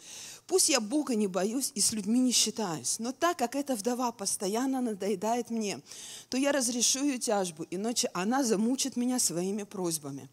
пусть 0.47 0.69
я 0.69 0.81
Бога 0.81 1.15
не 1.15 1.27
боюсь 1.27 1.73
и 1.75 1.81
с 1.81 1.93
людьми 1.93 2.21
не 2.21 2.33
считаюсь, 2.33 2.99
но 2.99 3.13
так 3.13 3.37
как 3.37 3.57
эта 3.57 3.77
вдова 3.77 4.13
постоянно 4.13 4.81
надоедает 4.81 5.51
мне, 5.51 5.81
то 6.29 6.39
я 6.39 6.53
разрешу 6.53 7.05
ее 7.05 7.19
тяжбу, 7.19 7.67
иначе 7.71 8.11
она 8.15 8.43
замучит 8.45 8.97
меня 8.97 9.19
своими 9.19 9.65
просьбами. 9.65 10.29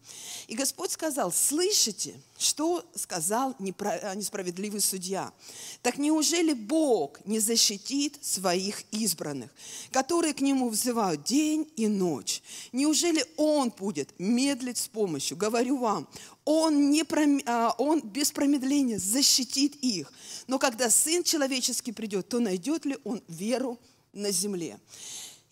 И 0.46 0.54
Господь 0.54 0.92
сказал, 0.92 1.32
слышите, 1.32 2.14
что 2.38 2.84
сказал 2.94 3.54
несправедливый 3.58 4.80
судья? 4.80 5.32
Так 5.82 5.98
неужели 5.98 6.52
Бог 6.52 7.24
не 7.24 7.38
защитит 7.38 8.18
своих 8.22 8.82
избранных, 8.90 9.50
которые 9.90 10.34
к 10.34 10.40
Нему 10.40 10.68
взывают 10.68 11.24
день 11.24 11.70
и 11.76 11.88
ночь? 11.88 12.42
Неужели 12.72 13.24
Он 13.36 13.70
будет 13.70 14.14
медлить 14.18 14.78
с 14.78 14.88
помощью? 14.88 15.36
Говорю 15.36 15.78
вам, 15.78 16.08
он, 16.44 16.90
не, 16.90 17.04
а, 17.46 17.74
он 17.78 18.00
без 18.00 18.30
промедления 18.30 18.98
защитит 18.98 19.74
их. 19.76 20.12
Но 20.46 20.58
когда 20.58 20.90
Сын 20.90 21.24
Человеческий 21.24 21.92
придет, 21.92 22.28
то 22.28 22.38
найдет 22.38 22.84
ли 22.84 22.96
Он 23.04 23.20
веру 23.26 23.80
на 24.12 24.30
земле? 24.30 24.78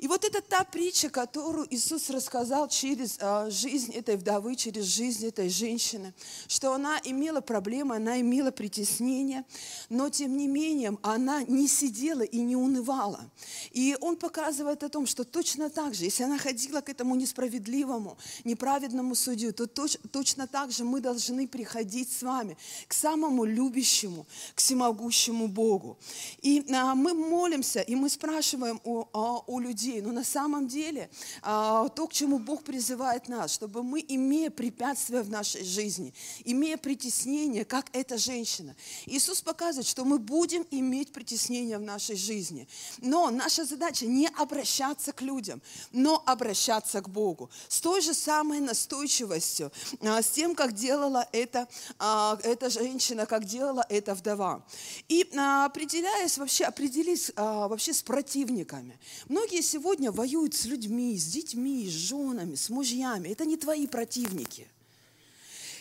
И 0.04 0.06
вот 0.06 0.22
это 0.22 0.42
та 0.42 0.64
притча, 0.64 1.08
которую 1.08 1.66
Иисус 1.70 2.10
рассказал 2.10 2.68
через 2.68 3.16
а, 3.22 3.48
жизнь 3.48 3.90
этой 3.94 4.18
вдовы, 4.18 4.54
через 4.54 4.84
жизнь 4.84 5.26
этой 5.26 5.48
женщины, 5.48 6.12
что 6.46 6.74
она 6.74 7.00
имела 7.04 7.40
проблемы, 7.40 7.96
она 7.96 8.20
имела 8.20 8.50
притеснение, 8.50 9.46
но 9.88 10.10
тем 10.10 10.36
не 10.36 10.46
менее 10.46 10.98
она 11.00 11.42
не 11.44 11.66
сидела 11.66 12.20
и 12.20 12.36
не 12.40 12.54
унывала. 12.54 13.30
И 13.70 13.96
он 13.98 14.16
показывает 14.16 14.82
о 14.82 14.90
том, 14.90 15.06
что 15.06 15.24
точно 15.24 15.70
так 15.70 15.94
же, 15.94 16.04
если 16.04 16.24
она 16.24 16.36
ходила 16.36 16.82
к 16.82 16.90
этому 16.90 17.14
несправедливому, 17.14 18.18
неправедному 18.44 19.14
судью, 19.14 19.54
то 19.54 19.66
точ, 19.66 19.96
точно 20.12 20.46
так 20.46 20.70
же 20.70 20.84
мы 20.84 21.00
должны 21.00 21.48
приходить 21.48 22.12
с 22.12 22.22
вами 22.22 22.58
к 22.88 22.92
самому 22.92 23.46
любящему, 23.46 24.26
к 24.54 24.58
всемогущему 24.58 25.48
Богу. 25.48 25.96
И 26.42 26.62
а, 26.74 26.94
мы 26.94 27.14
молимся, 27.14 27.80
и 27.80 27.94
мы 27.94 28.10
спрашиваем 28.10 28.82
у, 28.84 29.06
а, 29.14 29.38
у 29.46 29.60
людей, 29.60 29.93
людей. 29.94 30.06
Но 30.06 30.12
на 30.12 30.24
самом 30.24 30.66
деле 30.66 31.10
а, 31.42 31.88
то, 31.88 32.06
к 32.06 32.12
чему 32.12 32.38
Бог 32.38 32.62
призывает 32.62 33.28
нас, 33.28 33.52
чтобы 33.52 33.82
мы, 33.82 34.04
имея 34.06 34.50
препятствия 34.50 35.22
в 35.22 35.30
нашей 35.30 35.64
жизни, 35.64 36.12
имея 36.44 36.76
притеснение, 36.76 37.64
как 37.64 37.86
эта 37.92 38.18
женщина, 38.18 38.74
Иисус 39.06 39.40
показывает, 39.40 39.86
что 39.86 40.04
мы 40.04 40.18
будем 40.18 40.66
иметь 40.70 41.12
притеснение 41.12 41.78
в 41.78 41.82
нашей 41.82 42.16
жизни. 42.16 42.68
Но 42.98 43.30
наша 43.30 43.64
задача 43.64 44.06
не 44.06 44.28
обращаться 44.28 45.12
к 45.12 45.22
людям, 45.22 45.62
но 45.92 46.22
обращаться 46.26 47.00
к 47.00 47.08
Богу. 47.08 47.50
С 47.68 47.80
той 47.80 48.00
же 48.00 48.14
самой 48.14 48.60
настойчивостью, 48.60 49.72
а, 50.00 50.22
с 50.22 50.30
тем, 50.30 50.54
как 50.54 50.72
делала 50.72 51.26
эта, 51.32 51.68
а, 51.98 52.38
эта 52.42 52.70
женщина, 52.70 53.26
как 53.26 53.44
делала 53.44 53.84
эта 53.88 54.14
вдова. 54.14 54.64
И 55.08 55.22
определяясь 55.36 56.38
вообще, 56.38 56.64
определись 56.64 57.32
вообще 57.36 57.92
с 57.92 58.02
противниками. 58.02 58.98
Многие 59.28 59.62
сегодня 59.62 59.83
воюют 60.10 60.54
с 60.54 60.64
людьми, 60.64 61.16
с 61.16 61.26
детьми, 61.26 61.86
с 61.86 61.92
женами, 61.92 62.54
с 62.54 62.70
мужьями. 62.70 63.28
Это 63.28 63.44
не 63.44 63.56
твои 63.56 63.86
противники. 63.86 64.66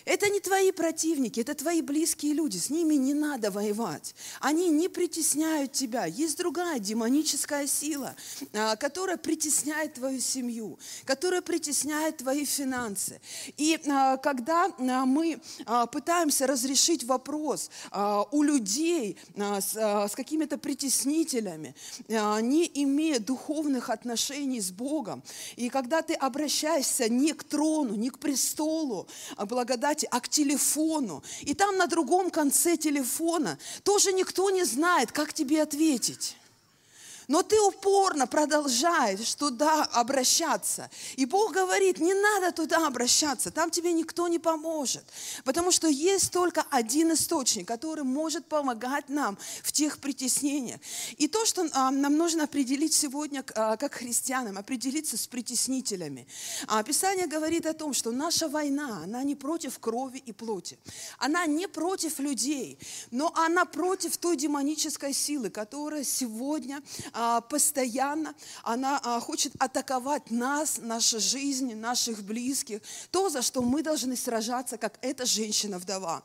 Это 0.06 0.30
не 0.30 0.40
твои 0.42 0.72
противники, 0.72 1.40
это 1.40 1.56
твои 1.56 1.82
близкие 1.82 2.34
люди. 2.34 2.58
С 2.58 2.70
ними 2.70 2.96
не 2.96 3.14
надо 3.14 3.52
воевать. 3.52 4.16
Они 4.42 4.70
не 4.70 4.90
притесняют 4.90 5.72
тебя. 5.72 6.06
Есть 6.06 6.38
другая 6.38 6.80
демоническая 6.80 7.68
сила, 7.68 8.16
а, 8.54 8.76
которая 8.76 9.18
притесняет 9.18 9.94
твою 9.94 10.20
семью, 10.20 10.78
которая 11.06 11.42
притесняет 11.42 12.18
твои 12.18 12.44
финансы. 12.44 13.22
И 13.58 13.80
а, 13.88 14.18
когда 14.18 14.66
а, 14.66 15.06
мы 15.06 15.42
пытаемся 15.92 16.48
разрешить 16.48 17.04
вопрос 17.04 17.70
у 18.32 18.44
людей 18.44 19.18
с 19.40 20.12
какими-то 20.14 20.58
притеснителями, 20.58 21.76
не 22.08 22.70
имея 22.74 23.20
духовных 23.20 23.90
отношений 23.90 24.62
с 24.62 24.72
Богом, 24.72 25.24
и 25.56 25.70
когда 25.70 26.02
ты 26.02 26.14
обращаешься 26.14 27.10
не 27.10 27.34
к 27.34 27.44
трону, 27.44 27.96
не 27.96 28.10
к 28.10 28.20
престолу, 28.20 29.08
благодаря 29.38 29.93
кстати, 29.94 30.08
а 30.12 30.20
к 30.20 30.28
телефону. 30.28 31.24
И 31.42 31.54
там 31.54 31.78
на 31.78 31.86
другом 31.88 32.32
конце 32.32 32.78
телефона 32.78 33.58
тоже 33.84 34.12
никто 34.12 34.50
не 34.50 34.64
знает, 34.64 35.12
как 35.12 35.34
тебе 35.34 35.62
ответить. 35.62 36.36
Но 37.28 37.44
ты 37.44 37.60
упорно 37.62 38.28
продолжаешь 38.28 39.34
туда 39.36 39.84
обращаться. 39.84 40.90
И 41.16 41.26
Бог 41.26 41.54
говорит, 41.54 42.00
не 42.00 42.14
надо 42.14 42.52
туда 42.52 42.88
обращаться, 42.88 43.52
там 43.52 43.70
тебе 43.70 43.94
никто 43.94 44.28
не 44.28 44.40
поможет. 44.40 45.04
Потому 45.44 45.72
что 45.72 45.88
есть 45.88 46.32
только 46.32 46.66
один 46.70 47.14
источник, 47.14 47.68
который 47.68 48.04
может 48.04 48.46
помогать 48.46 49.10
нам 49.10 49.38
в 49.64 49.72
тех 49.72 50.00
притеснениях. 50.00 50.80
И 51.18 51.28
то, 51.28 51.46
что 51.46 51.68
а, 51.74 51.92
нам 51.92 52.18
нужно 52.18 52.44
определить 52.44 52.94
сегодня, 52.94 53.44
а, 53.56 53.78
как 53.78 53.96
христианам, 53.96 54.58
определиться 54.58 55.18
с 55.18 55.28
притеснителями. 55.28 56.28
А, 56.68 56.84
Писание 56.84 57.28
говорит 57.28 57.66
о 57.66 57.74
том, 57.74 57.94
что 57.94 58.12
наша 58.12 58.48
война, 58.48 59.02
она 59.04 59.24
не 59.24 59.36
против 59.36 59.80
крови 59.80 60.22
и 60.26 60.32
плоти. 60.32 60.78
Она 61.18 61.46
не 61.46 61.68
против 61.68 62.20
людей, 62.20 62.78
но 63.12 63.32
она 63.36 63.66
против 63.66 64.18
той 64.18 64.38
демонической 64.38 65.14
силы, 65.14 65.50
которая 65.50 66.04
сегодня 66.04 66.82
постоянно, 67.42 68.34
она 68.64 69.00
а, 69.04 69.20
хочет 69.20 69.54
атаковать 69.60 70.32
нас, 70.32 70.80
нашу 70.82 71.20
жизнь, 71.20 71.76
наших 71.76 72.24
близких, 72.24 72.82
то, 73.12 73.30
за 73.30 73.42
что 73.42 73.62
мы 73.62 73.84
должны 73.84 74.16
сражаться, 74.16 74.78
как 74.78 74.98
эта 75.02 75.26
женщина-вдова. 75.26 76.24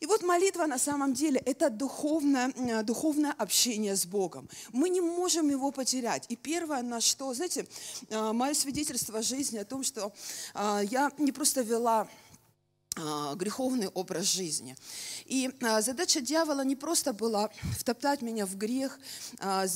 И 0.00 0.06
вот 0.06 0.22
молитва 0.22 0.66
на 0.66 0.78
самом 0.78 1.14
деле– 1.14 1.40
это 1.46 1.70
духовное, 1.70 2.52
духовное 2.82 3.32
общение 3.32 3.96
с 3.96 4.04
Богом. 4.04 4.48
Мы 4.72 4.90
не 4.90 5.00
можем 5.00 5.48
его 5.48 5.70
потерять. 5.70 6.26
И 6.28 6.36
первое, 6.36 6.82
на 6.82 7.00
что, 7.00 7.32
знаете, 7.32 7.66
а, 8.10 8.32
мое 8.32 8.54
свидетельство 8.54 9.22
жизни 9.22 9.58
о 9.58 9.64
том, 9.64 9.82
что 9.82 10.12
я 10.54 11.10
не 11.18 11.32
просто 11.32 11.62
вела 11.62 12.02
а, 12.02 12.08
греховный 12.96 13.88
образ 13.88 14.24
жизни. 14.24 14.76
И 15.26 15.50
а, 15.60 15.82
задача 15.82 16.20
дьявола 16.20 16.64
не 16.64 16.76
просто 16.76 17.12
была 17.12 17.50
втоптать 17.78 18.22
меня 18.22 18.46
в 18.46 18.56
грех, 18.56 18.98
а, 19.38 19.66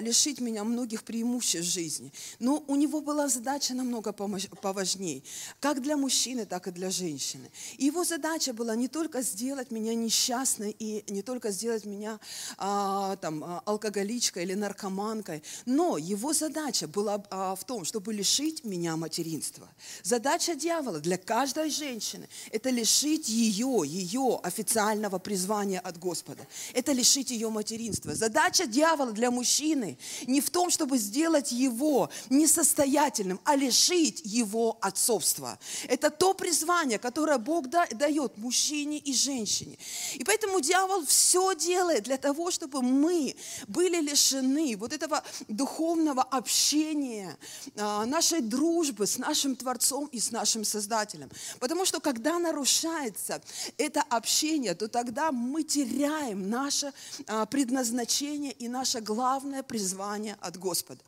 лишить 0.00 0.40
меня 0.40 0.64
многих 0.64 1.04
преимуществ 1.04 1.70
жизни, 1.70 2.12
но 2.38 2.64
у 2.66 2.76
него 2.76 3.00
была 3.00 3.28
задача 3.28 3.74
намного 3.74 4.12
поважнее, 4.12 5.22
как 5.60 5.82
для 5.82 5.96
мужчины, 5.96 6.46
так 6.46 6.66
и 6.66 6.70
для 6.70 6.90
женщины. 6.90 7.50
Его 7.76 8.04
задача 8.04 8.52
была 8.52 8.74
не 8.76 8.88
только 8.88 9.22
сделать 9.22 9.70
меня 9.70 9.94
несчастной 9.94 10.74
и 10.78 11.04
не 11.12 11.22
только 11.22 11.50
сделать 11.50 11.84
меня 11.84 12.18
там, 12.56 13.62
алкоголичкой 13.66 14.44
или 14.44 14.54
наркоманкой, 14.54 15.42
но 15.66 15.98
его 15.98 16.32
задача 16.32 16.88
была 16.88 17.18
в 17.56 17.64
том, 17.66 17.84
чтобы 17.84 18.14
лишить 18.14 18.64
меня 18.64 18.96
материнства. 18.96 19.68
Задача 20.02 20.54
дьявола 20.54 21.00
для 21.00 21.18
каждой 21.18 21.70
женщины– 21.70 22.28
это 22.54 22.70
лишить 22.70 23.28
ее, 23.28 23.82
ее 23.84 24.38
официального 24.40 25.18
призвания 25.18 25.80
от 25.80 25.98
Господа. 25.98 26.46
Это 26.72 26.92
лишить 26.92 27.32
ее 27.32 27.50
материнства. 27.50 28.14
Задача 28.14 28.66
дьявола 28.66 29.10
для 29.10 29.32
мужчины 29.32 29.98
не 30.28 30.40
в 30.40 30.50
том, 30.50 30.70
чтобы 30.70 30.98
сделать 30.98 31.50
его 31.50 32.10
несостоятельным, 32.30 33.40
а 33.42 33.56
лишить 33.56 34.22
его 34.24 34.78
отцовства. 34.80 35.58
Это 35.88 36.10
то 36.10 36.32
призвание, 36.32 37.00
которое 37.00 37.38
Бог 37.38 37.68
дает 37.68 38.38
мужчине 38.38 38.98
и 38.98 39.12
женщине. 39.12 39.76
И 40.14 40.22
поэтому 40.22 40.60
дьявол 40.60 41.04
все 41.06 41.54
делает 41.56 42.04
для 42.04 42.18
того, 42.18 42.52
чтобы 42.52 42.82
мы 42.82 43.34
были 43.66 44.00
лишены 44.00 44.76
вот 44.76 44.92
этого 44.92 45.24
духовного 45.48 46.22
общения, 46.22 47.36
а, 47.76 48.06
нашей 48.06 48.42
дружбы 48.42 49.08
с 49.08 49.18
нашим 49.18 49.56
Творцом 49.56 50.06
и 50.12 50.20
с 50.20 50.30
нашим 50.30 50.64
Создателем. 50.64 51.30
Потому 51.58 51.84
что 51.84 51.98
когда 51.98 52.43
нарушается 52.44 53.40
это 53.78 54.02
общение, 54.02 54.74
то 54.74 54.88
тогда 54.88 55.32
мы 55.32 55.62
теряем 55.62 56.50
наше 56.50 56.92
а, 57.26 57.46
предназначение 57.46 58.52
и 58.52 58.68
наше 58.68 59.00
главное 59.00 59.62
призвание 59.62 60.36
от 60.40 60.58
Господа. 60.58 61.00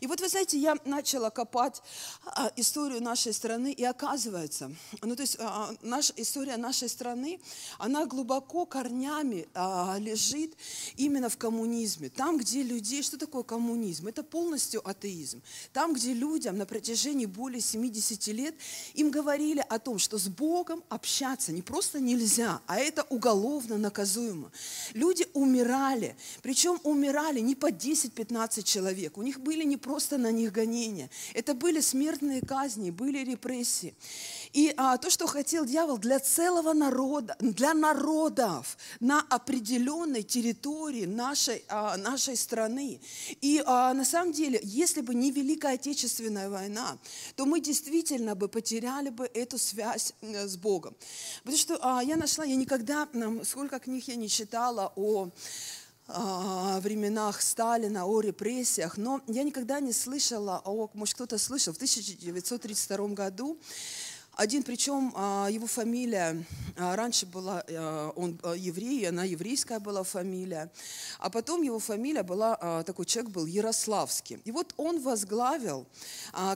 И 0.00 0.06
вот 0.06 0.20
вы 0.20 0.28
знаете, 0.28 0.58
я 0.58 0.76
начала 0.84 1.30
копать 1.30 1.82
а, 2.24 2.50
историю 2.56 3.02
нашей 3.02 3.32
страны, 3.32 3.72
и 3.72 3.84
оказывается, 3.84 4.72
ну 5.02 5.14
то 5.14 5.22
есть 5.22 5.36
а, 5.38 5.70
наша 5.82 6.12
история 6.16 6.56
нашей 6.56 6.88
страны, 6.88 7.40
она 7.78 8.06
глубоко 8.06 8.66
корнями 8.66 9.46
лежит 9.98 10.54
именно 10.96 11.28
в 11.28 11.36
коммунизме. 11.36 12.08
Там, 12.08 12.38
где 12.38 12.62
людей, 12.62 13.02
что 13.02 13.18
такое 13.18 13.42
коммунизм? 13.42 14.06
Это 14.06 14.22
полностью 14.22 14.88
атеизм. 14.88 15.42
Там, 15.72 15.94
где 15.94 16.14
людям 16.14 16.56
на 16.56 16.66
протяжении 16.66 17.26
более 17.26 17.60
70 17.60 18.26
лет 18.28 18.54
им 18.94 19.10
говорили 19.10 19.64
о 19.68 19.78
том, 19.78 19.98
что 19.98 20.18
с 20.18 20.28
Богом 20.28 20.77
Богом 20.78 20.84
общаться 20.88 21.52
не 21.52 21.62
просто 21.62 22.00
нельзя, 22.00 22.60
а 22.66 22.78
это 22.78 23.04
уголовно 23.10 23.78
наказуемо. 23.78 24.50
Люди 24.94 25.26
умирали, 25.34 26.16
причем 26.42 26.78
умирали 26.84 27.40
не 27.40 27.54
по 27.54 27.70
10-15 27.70 28.62
человек. 28.62 29.18
У 29.18 29.22
них 29.22 29.40
были 29.40 29.64
не 29.64 29.76
просто 29.76 30.18
на 30.18 30.30
них 30.30 30.52
гонения, 30.52 31.10
это 31.34 31.54
были 31.54 31.80
смертные 31.80 32.40
казни, 32.40 32.90
были 32.90 33.24
репрессии. 33.24 33.94
И 34.52 34.72
а, 34.76 34.96
то, 34.96 35.10
что 35.10 35.26
хотел 35.26 35.64
дьявол 35.64 35.98
для 35.98 36.18
целого 36.18 36.72
народа, 36.72 37.36
для 37.40 37.74
народов 37.74 38.76
на 39.00 39.20
определенной 39.20 40.22
территории 40.22 41.04
нашей, 41.04 41.64
а, 41.68 41.96
нашей 41.96 42.36
страны. 42.36 43.00
И 43.40 43.62
а, 43.66 43.92
на 43.94 44.04
самом 44.04 44.32
деле, 44.32 44.60
если 44.62 45.00
бы 45.00 45.14
не 45.14 45.30
Великая 45.30 45.74
Отечественная 45.74 46.48
война, 46.48 46.98
то 47.36 47.46
мы 47.46 47.60
действительно 47.60 48.34
бы 48.34 48.48
потеряли 48.48 49.10
бы 49.10 49.26
эту 49.26 49.58
связь 49.58 50.14
с 50.22 50.56
Богом. 50.56 50.96
Потому 51.42 51.58
что 51.58 51.78
а, 51.80 52.02
я 52.02 52.16
нашла, 52.16 52.44
я 52.44 52.56
никогда, 52.56 53.08
сколько 53.44 53.78
книг 53.78 54.08
я 54.08 54.16
не 54.16 54.28
читала 54.28 54.92
о 54.96 55.30
а, 56.10 56.80
временах 56.80 57.42
Сталина, 57.42 58.06
о 58.06 58.20
репрессиях, 58.22 58.96
но 58.96 59.20
я 59.26 59.42
никогда 59.42 59.78
не 59.78 59.92
слышала, 59.92 60.62
о, 60.64 60.88
может 60.94 61.14
кто-то 61.14 61.36
слышал, 61.36 61.74
в 61.74 61.76
1932 61.76 63.08
году 63.08 63.58
один, 64.38 64.62
причем 64.62 65.12
а, 65.16 65.48
его 65.50 65.66
фамилия 65.66 66.44
а, 66.76 66.94
раньше 66.94 67.26
была, 67.26 67.64
а, 67.68 68.10
он 68.14 68.40
еврей, 68.56 69.08
она 69.08 69.24
еврейская 69.24 69.80
была 69.80 70.04
фамилия, 70.04 70.70
а 71.18 71.28
потом 71.28 71.62
его 71.62 71.80
фамилия 71.80 72.22
была, 72.22 72.84
такой 72.84 73.04
человек 73.04 73.32
был 73.32 73.46
Ярославский. 73.46 74.38
И 74.44 74.52
вот 74.52 74.74
он 74.76 75.00
возглавил 75.00 75.86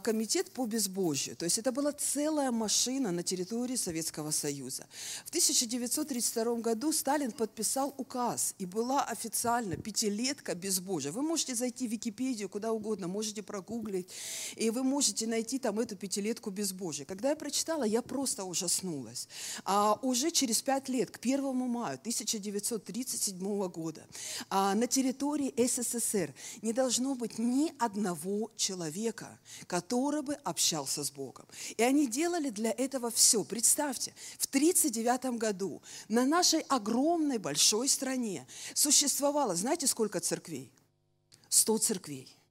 комитет 0.03 0.53
по 0.53 0.65
безбожью, 0.65 1.35
то 1.35 1.45
есть 1.45 1.59
это 1.59 1.73
была 1.73 1.91
целая 1.91 2.53
машина 2.53 3.11
на 3.11 3.25
территории 3.25 3.75
Советского 3.75 4.31
Союза. 4.31 4.87
В 5.25 5.31
1932 5.31 6.55
году 6.57 6.93
Сталин 6.93 7.33
подписал 7.33 7.93
указ, 7.97 8.55
и 8.59 8.67
была 8.67 9.03
официально 9.03 9.77
пятилетка 9.77 10.55
безбожия. 10.55 11.11
Вы 11.11 11.23
можете 11.23 11.57
зайти 11.57 11.89
в 11.89 11.91
Википедию, 11.91 12.49
куда 12.49 12.71
угодно, 12.71 13.09
можете 13.09 13.43
прогуглить, 13.43 14.09
и 14.55 14.71
вы 14.71 14.85
можете 14.85 15.27
найти 15.27 15.59
там 15.59 15.81
эту 15.81 15.97
пятилетку 15.97 16.51
безбожия. 16.51 17.05
Когда 17.05 17.31
я 17.31 17.37
прочитала 17.37 17.72
прочитала, 17.73 17.85
я 17.85 18.03
просто 18.03 18.45
ужаснулась. 18.45 19.29
А 19.65 19.99
уже 20.03 20.31
через 20.31 20.63
пять 20.63 20.89
лет, 20.89 21.11
к 21.11 21.19
1 21.19 21.55
мая 21.55 21.97
1937 21.97 23.69
года, 23.69 24.03
а, 24.51 24.75
на 24.75 24.87
территории 24.87 25.53
СССР 25.57 26.35
не 26.63 26.73
должно 26.73 27.15
быть 27.15 27.39
ни 27.39 27.73
одного 27.79 28.51
человека, 28.57 29.39
который 29.67 30.23
бы 30.23 30.35
общался 30.45 31.05
с 31.05 31.11
Богом. 31.11 31.47
И 31.77 31.83
они 31.83 32.07
делали 32.07 32.51
для 32.51 32.71
этого 32.71 33.11
все. 33.11 33.45
Представьте, 33.45 34.13
в 34.39 34.47
1939 34.47 35.39
году 35.39 35.83
на 36.09 36.25
нашей 36.25 36.61
огромной 36.69 37.39
большой 37.39 37.89
стране 37.89 38.47
существовало, 38.75 39.55
знаете, 39.55 39.87
сколько 39.87 40.21
церквей? 40.21 40.71
100 41.49 41.79
церквей. 41.79 42.42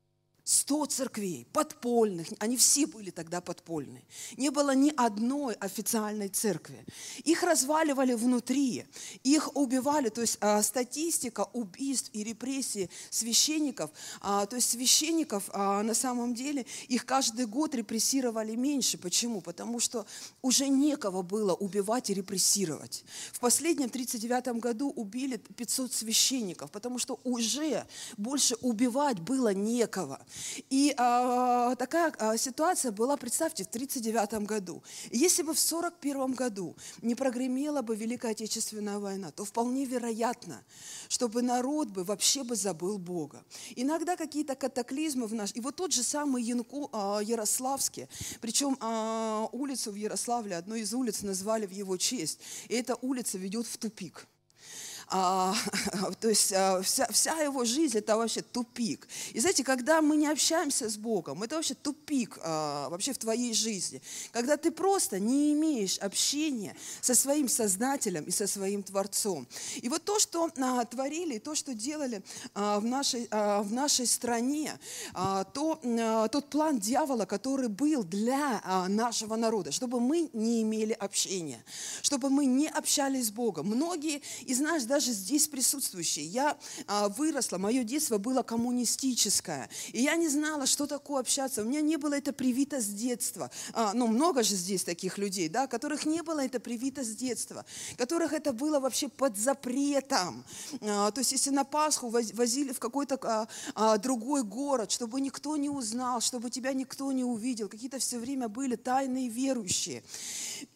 100 0.51 0.85
церквей, 0.87 1.47
подпольных, 1.53 2.27
они 2.39 2.57
все 2.57 2.85
были 2.85 3.09
тогда 3.09 3.39
подпольные. 3.39 4.03
Не 4.35 4.49
было 4.49 4.75
ни 4.75 4.91
одной 4.97 5.53
официальной 5.53 6.27
церкви. 6.27 6.85
Их 7.23 7.41
разваливали 7.43 8.13
внутри, 8.13 8.85
их 9.23 9.55
убивали, 9.55 10.09
то 10.09 10.19
есть 10.19 10.37
а, 10.41 10.61
статистика 10.61 11.47
убийств 11.53 12.09
и 12.11 12.25
репрессий 12.25 12.89
священников, 13.09 13.91
а, 14.19 14.45
то 14.45 14.57
есть 14.57 14.71
священников 14.71 15.49
а, 15.53 15.83
на 15.83 15.93
самом 15.93 16.35
деле 16.35 16.65
их 16.89 17.05
каждый 17.05 17.45
год 17.45 17.73
репрессировали 17.73 18.53
меньше. 18.55 18.97
Почему? 18.97 19.39
Потому 19.39 19.79
что 19.79 20.05
уже 20.41 20.67
некого 20.67 21.21
было 21.21 21.53
убивать 21.53 22.09
и 22.09 22.13
репрессировать. 22.13 23.05
В 23.31 23.39
последнем 23.39 23.89
39 23.89 24.59
году 24.59 24.89
убили 24.89 25.37
500 25.37 25.93
священников, 25.93 26.71
потому 26.71 26.99
что 26.99 27.21
уже 27.23 27.87
больше 28.17 28.55
убивать 28.55 29.21
было 29.21 29.53
некого. 29.53 30.19
И 30.69 30.93
а, 30.97 31.75
такая 31.75 32.13
а, 32.17 32.37
ситуация 32.37 32.91
была, 32.91 33.17
представьте, 33.17 33.63
в 33.63 33.67
1939 33.67 34.47
году. 34.47 34.83
Если 35.11 35.43
бы 35.43 35.53
в 35.53 35.59
1941 35.59 36.33
году 36.33 36.75
не 37.01 37.15
прогремела 37.15 37.81
бы 37.81 37.95
Великая 37.95 38.31
Отечественная 38.31 38.99
война, 38.99 39.31
то 39.31 39.45
вполне 39.45 39.85
вероятно, 39.85 40.63
чтобы 41.09 41.41
народ 41.41 41.89
бы 41.89 42.03
вообще 42.03 42.43
бы 42.43 42.55
забыл 42.55 42.97
Бога. 42.97 43.43
Иногда 43.75 44.15
какие-то 44.15 44.55
катаклизмы 44.55 45.27
в 45.27 45.33
наш... 45.33 45.51
И 45.55 45.61
вот 45.61 45.75
тот 45.75 45.93
же 45.93 46.03
самый 46.03 46.43
Янку, 46.43 46.89
а, 46.91 47.19
Ярославский, 47.19 48.07
причем 48.39 48.77
а, 48.79 49.47
улицу 49.51 49.91
в 49.91 49.95
Ярославле, 49.95 50.55
одну 50.55 50.75
из 50.75 50.93
улиц 50.93 51.21
назвали 51.21 51.65
в 51.65 51.71
его 51.71 51.97
честь, 51.97 52.39
и 52.67 52.75
эта 52.75 52.95
улица 53.01 53.37
ведет 53.37 53.67
в 53.67 53.77
тупик 53.77 54.27
а, 55.11 55.53
то 56.21 56.29
есть 56.29 56.53
а, 56.53 56.81
вся, 56.81 57.05
вся 57.11 57.35
его 57.41 57.65
жизнь 57.65 57.97
это 57.97 58.15
вообще 58.15 58.41
тупик. 58.41 59.07
И 59.33 59.39
знаете, 59.39 59.63
когда 59.63 60.01
мы 60.01 60.15
не 60.15 60.27
общаемся 60.27 60.89
с 60.89 60.95
Богом, 60.95 61.43
это 61.43 61.55
вообще 61.55 61.73
тупик 61.73 62.39
а, 62.41 62.87
вообще 62.89 63.11
в 63.11 63.17
твоей 63.17 63.53
жизни. 63.53 64.01
Когда 64.31 64.55
ты 64.55 64.71
просто 64.71 65.19
не 65.19 65.51
имеешь 65.53 65.97
общения 65.97 66.75
со 67.01 67.13
своим 67.13 67.49
Создателем 67.49 68.23
и 68.23 68.31
со 68.31 68.47
своим 68.47 68.83
Творцом. 68.83 69.47
И 69.81 69.89
вот 69.89 70.03
то, 70.05 70.17
что 70.19 70.49
а, 70.57 70.85
творили, 70.85 71.39
то, 71.39 71.55
что 71.55 71.73
делали 71.73 72.23
а, 72.53 72.79
в, 72.79 72.85
нашей, 72.85 73.27
а, 73.31 73.63
в 73.63 73.73
нашей 73.73 74.07
стране, 74.07 74.79
а, 75.13 75.43
то, 75.43 75.79
а, 75.83 76.29
тот 76.29 76.49
план 76.49 76.79
дьявола, 76.79 77.25
который 77.25 77.67
был 77.67 78.03
для 78.03 78.61
а, 78.63 78.87
нашего 78.87 79.35
народа, 79.35 79.73
чтобы 79.73 79.99
мы 79.99 80.29
не 80.31 80.61
имели 80.61 80.93
общения, 80.93 81.63
чтобы 82.01 82.29
мы 82.29 82.45
не 82.45 82.69
общались 82.69 83.27
с 83.27 83.31
Богом. 83.31 83.67
Многие 83.67 84.21
из 84.45 84.59
нас 84.61 84.85
даже 84.85 85.00
даже 85.01 85.13
здесь 85.13 85.47
присутствующие. 85.47 86.25
Я 86.25 86.57
а, 86.85 87.09
выросла, 87.09 87.57
мое 87.57 87.83
детство 87.83 88.19
было 88.19 88.43
коммунистическое. 88.43 89.67
И 89.93 90.03
я 90.03 90.15
не 90.15 90.27
знала, 90.27 90.67
что 90.67 90.85
такое 90.85 91.21
общаться. 91.21 91.63
У 91.63 91.65
меня 91.65 91.81
не 91.81 91.97
было 91.97 92.13
это 92.13 92.33
привито 92.33 92.79
с 92.79 92.85
детства. 92.85 93.49
А, 93.73 93.93
ну, 93.95 94.05
много 94.05 94.43
же 94.43 94.55
здесь 94.55 94.83
таких 94.83 95.17
людей, 95.17 95.49
да, 95.49 95.65
которых 95.65 96.05
не 96.05 96.21
было 96.21 96.45
это 96.45 96.59
привито 96.59 97.03
с 97.03 97.15
детства, 97.15 97.65
которых 97.97 98.33
это 98.33 98.53
было 98.53 98.79
вообще 98.79 99.07
под 99.07 99.37
запретом. 99.37 100.45
А, 100.81 101.09
то 101.09 101.21
есть, 101.21 101.31
если 101.31 101.49
на 101.49 101.63
Пасху 101.63 102.09
возили 102.09 102.71
в 102.71 102.79
какой-то 102.79 103.17
а, 103.23 103.47
а, 103.73 103.97
другой 103.97 104.43
город, 104.43 104.91
чтобы 104.91 105.19
никто 105.19 105.57
не 105.57 105.69
узнал, 105.69 106.21
чтобы 106.21 106.51
тебя 106.51 106.73
никто 106.73 107.11
не 107.11 107.23
увидел, 107.23 107.69
какие-то 107.69 107.97
все 107.97 108.19
время 108.19 108.49
были 108.49 108.75
тайные 108.75 109.29
верующие. 109.29 110.03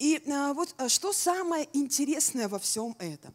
И 0.00 0.20
а, 0.28 0.52
вот 0.52 0.74
а, 0.78 0.88
что 0.88 1.12
самое 1.12 1.68
интересное 1.72 2.48
во 2.48 2.58
всем 2.58 2.96
этом, 2.98 3.32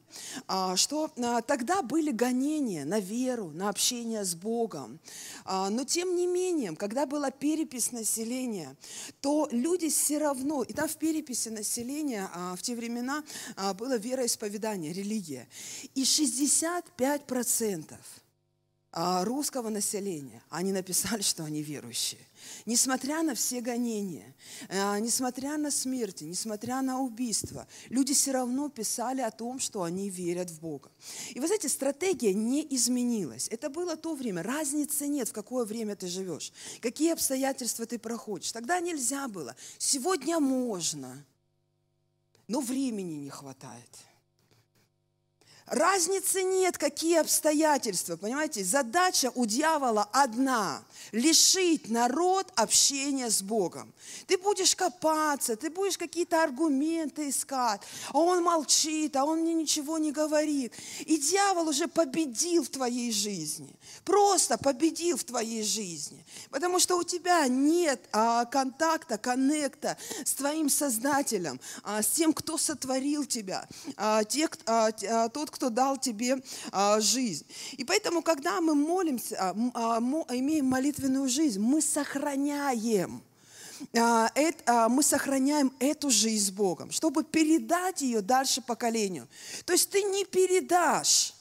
а, 0.47 0.75
что 0.81 1.11
а, 1.17 1.41
тогда 1.41 1.81
были 1.81 2.11
гонения 2.11 2.85
на 2.85 2.99
веру, 2.99 3.51
на 3.51 3.69
общение 3.69 4.25
с 4.25 4.35
Богом. 4.35 4.99
А, 5.45 5.69
но 5.69 5.83
тем 5.83 6.15
не 6.15 6.27
менее, 6.27 6.75
когда 6.75 7.05
была 7.05 7.29
перепись 7.31 7.91
населения, 7.91 8.75
то 9.21 9.47
люди 9.51 9.89
все 9.89 10.17
равно, 10.17 10.63
и 10.63 10.73
там 10.73 10.89
в 10.89 10.97
переписи 10.97 11.49
населения 11.49 12.29
а, 12.33 12.55
в 12.55 12.61
те 12.61 12.75
времена 12.75 13.23
было 13.77 13.97
вероисповедание, 13.97 14.91
религия. 14.91 15.47
И 15.95 16.03
65% 16.03 17.85
а, 17.91 17.97
русского 18.93 19.69
населения, 19.69 20.43
они 20.49 20.73
написали, 20.73 21.21
что 21.21 21.45
они 21.45 21.63
верующие. 21.63 22.19
Несмотря 22.65 23.23
на 23.23 23.35
все 23.35 23.61
гонения, 23.61 24.35
а, 24.67 24.99
несмотря 24.99 25.57
на 25.57 25.71
смерти, 25.71 26.25
несмотря 26.25 26.81
на 26.81 26.99
убийства, 26.99 27.67
люди 27.89 28.13
все 28.13 28.31
равно 28.31 28.67
писали 28.67 29.21
о 29.21 29.31
том, 29.31 29.59
что 29.59 29.83
они 29.83 30.09
верят 30.09 30.49
в 30.49 30.59
Бога. 30.59 30.91
И 31.29 31.39
вы 31.39 31.47
знаете, 31.47 31.69
стратегия 31.69 32.33
не 32.33 32.67
изменилась. 32.69 33.47
Это 33.49 33.69
было 33.69 33.95
то 33.95 34.13
время. 34.13 34.43
Разницы 34.43 35.07
нет, 35.07 35.29
в 35.29 35.33
какое 35.33 35.63
время 35.63 35.95
ты 35.95 36.07
живешь, 36.07 36.51
какие 36.81 37.13
обстоятельства 37.13 37.85
ты 37.85 37.97
проходишь. 37.97 38.51
Тогда 38.51 38.79
нельзя 38.81 39.29
было. 39.29 39.55
Сегодня 39.77 40.39
можно, 40.39 41.25
но 42.47 42.59
времени 42.59 43.13
не 43.13 43.29
хватает. 43.29 44.10
Разницы 45.71 46.43
нет, 46.43 46.77
какие 46.77 47.17
обстоятельства, 47.17 48.17
понимаете? 48.17 48.61
Задача 48.61 49.31
у 49.35 49.45
дьявола 49.45 50.07
одна– 50.11 50.83
лишить 51.11 51.89
народ 51.89 52.51
общения 52.55 53.29
с 53.29 53.41
Богом. 53.41 53.93
Ты 54.27 54.37
будешь 54.37 54.75
копаться, 54.75 55.55
ты 55.55 55.69
будешь 55.69 55.97
какие-то 55.97 56.43
аргументы 56.43 57.29
искать, 57.29 57.81
а 58.09 58.17
он 58.17 58.43
молчит, 58.43 59.15
а 59.15 59.25
он 59.25 59.41
мне 59.41 59.53
ничего 59.53 59.97
не 59.97 60.11
говорит. 60.11 60.73
И 60.99 61.17
дьявол 61.17 61.69
уже 61.69 61.87
победил 61.87 62.63
в 62.63 62.69
твоей 62.69 63.11
жизни, 63.11 63.73
просто 64.05 64.57
победил 64.57 65.17
в 65.17 65.23
твоей 65.23 65.63
жизни, 65.63 66.25
потому 66.49 66.79
что 66.79 66.97
у 66.97 67.03
тебя 67.03 67.47
нет 67.47 68.01
а, 68.11 68.45
контакта, 68.45 69.17
коннекта 69.17 69.97
с 70.25 70.33
твоим 70.33 70.69
Создателем, 70.69 71.59
а, 71.83 72.01
с 72.01 72.07
тем, 72.07 72.33
кто 72.33 72.57
сотворил 72.57 73.25
тебя, 73.25 73.67
а, 73.97 74.23
те, 74.23 74.49
а, 74.65 74.89
а, 75.09 75.29
тот, 75.29 75.51
кто 75.51 75.69
дал 75.69 75.97
тебе 75.97 76.41
а, 76.71 76.99
жизнь. 77.01 77.45
И 77.73 77.83
поэтому, 77.83 78.21
когда 78.21 78.61
мы 78.61 78.75
молимся, 78.75 79.35
а, 79.39 79.55
а, 79.73 79.99
имеем 80.35 80.65
молитвенную 81.01 81.29
жизнь, 81.29 81.59
мы 81.59 81.81
сохраняем 81.81 83.23
мы 83.93 85.01
сохраняем 85.01 85.73
эту 85.79 86.11
жизнь 86.11 86.45
с 86.45 86.51
Богом, 86.51 86.91
чтобы 86.91 87.23
передать 87.23 88.03
ее 88.03 88.21
дальше 88.21 88.61
поколению. 88.61 89.27
То 89.65 89.73
есть 89.73 89.89
ты 89.89 90.03
не 90.03 90.23
передашь 90.23 91.33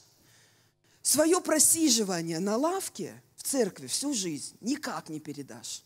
свое 1.02 1.38
просиживание 1.42 2.38
на 2.38 2.56
лавке 2.56 3.12
в 3.36 3.42
церкви 3.42 3.88
всю 3.88 4.14
жизнь, 4.14 4.56
никак 4.62 5.10
не 5.10 5.20
передашь. 5.20 5.82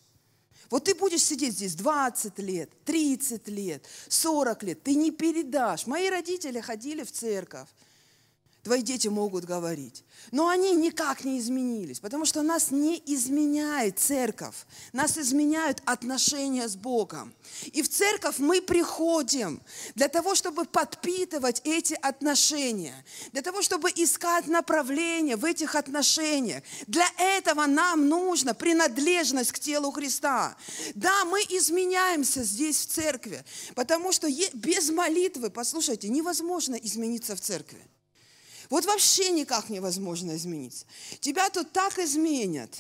Вот 0.70 0.84
ты 0.84 0.94
будешь 0.94 1.24
сидеть 1.24 1.54
здесь 1.54 1.74
20 1.74 2.38
лет, 2.38 2.70
30 2.84 3.48
лет, 3.48 3.84
40 4.08 4.62
лет, 4.62 4.82
ты 4.84 4.94
не 4.94 5.10
передашь. 5.10 5.88
Мои 5.88 6.08
родители 6.08 6.60
ходили 6.60 7.02
в 7.02 7.10
церковь, 7.10 7.68
твои 8.64 8.82
дети 8.82 9.08
могут 9.08 9.44
говорить. 9.44 10.04
Но 10.32 10.48
они 10.48 10.72
никак 10.72 11.22
не 11.22 11.38
изменились, 11.38 12.00
потому 12.00 12.24
что 12.24 12.42
нас 12.42 12.70
не 12.70 13.00
изменяет 13.06 13.98
церковь, 13.98 14.54
нас 14.92 15.18
изменяют 15.18 15.82
отношения 15.84 16.66
с 16.66 16.74
Богом. 16.74 17.34
И 17.72 17.82
в 17.82 17.88
церковь 17.88 18.38
мы 18.38 18.62
приходим 18.62 19.60
для 19.94 20.08
того, 20.08 20.34
чтобы 20.34 20.64
подпитывать 20.64 21.60
эти 21.64 21.94
отношения, 21.94 23.04
для 23.32 23.42
того, 23.42 23.60
чтобы 23.62 23.90
искать 23.90 24.46
направление 24.46 25.36
в 25.36 25.44
этих 25.44 25.74
отношениях. 25.74 26.62
Для 26.86 27.06
этого 27.18 27.66
нам 27.66 28.08
нужна 28.08 28.54
принадлежность 28.54 29.52
к 29.52 29.58
телу 29.58 29.92
Христа. 29.92 30.56
Да, 30.94 31.24
мы 31.26 31.40
изменяемся 31.40 32.42
здесь 32.42 32.78
в 32.78 32.86
церкви, 32.86 33.44
потому 33.74 34.10
что 34.10 34.26
без 34.54 34.90
молитвы, 34.90 35.50
послушайте, 35.50 36.08
невозможно 36.08 36.76
измениться 36.76 37.36
в 37.36 37.40
церкви. 37.40 37.84
Вот 38.74 38.86
вообще 38.86 39.30
никак 39.30 39.70
невозможно 39.70 40.34
измениться. 40.34 40.84
Тебя 41.20 41.48
тут 41.48 41.70
так 41.70 41.96
изменят, 42.00 42.76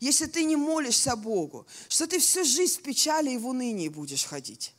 если 0.00 0.24
ты 0.24 0.44
не 0.44 0.56
молишься 0.56 1.14
Богу, 1.14 1.66
что 1.90 2.06
ты 2.06 2.18
всю 2.18 2.42
жизнь 2.42 2.80
в 2.80 2.82
печали 2.82 3.32
и 3.32 3.36
в 3.36 3.46
унынии 3.46 3.88
будешь 3.88 4.24
ходить. 4.24 4.72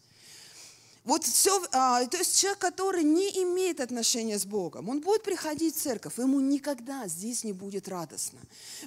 Вот 1.03 1.25
все, 1.25 1.63
а, 1.71 2.03
то 2.07 2.17
есть 2.17 2.41
человек, 2.41 2.57
который 2.57 3.03
не 3.03 3.29
имеет 3.43 3.79
отношения 3.79 4.39
с 4.39 4.47
Богом, 4.47 4.89
он 4.89 5.01
будет 5.01 5.21
приходить 5.21 5.75
в 5.75 5.79
церковь, 5.79 6.17
ему 6.17 6.39
никогда 6.39 7.07
здесь 7.07 7.43
не 7.43 7.53
будет 7.53 7.87
радостно, 7.87 8.39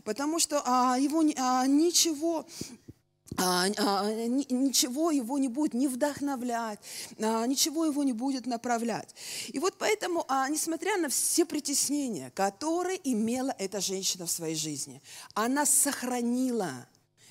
потому 0.02 0.40
что 0.40 0.60
а, 0.64 0.98
его 0.98 1.22
а, 1.36 1.68
ничего 1.68 2.48
ничего 3.36 5.10
его 5.10 5.38
не 5.38 5.48
будет 5.48 5.74
не 5.74 5.86
вдохновлять, 5.88 6.80
а, 7.18 7.46
ничего 7.46 7.84
его 7.84 8.02
не 8.02 8.12
будет 8.12 8.46
направлять. 8.46 9.14
И 9.48 9.58
вот 9.58 9.74
поэтому, 9.78 10.26
несмотря 10.50 10.96
на 10.96 11.08
все 11.08 11.44
притеснения, 11.44 12.30
которые 12.34 12.98
имела 13.04 13.54
эта 13.58 13.80
женщина 13.80 14.26
в 14.26 14.30
своей 14.30 14.56
жизни, 14.56 15.02
она 15.34 15.66
сохранила 15.66 16.86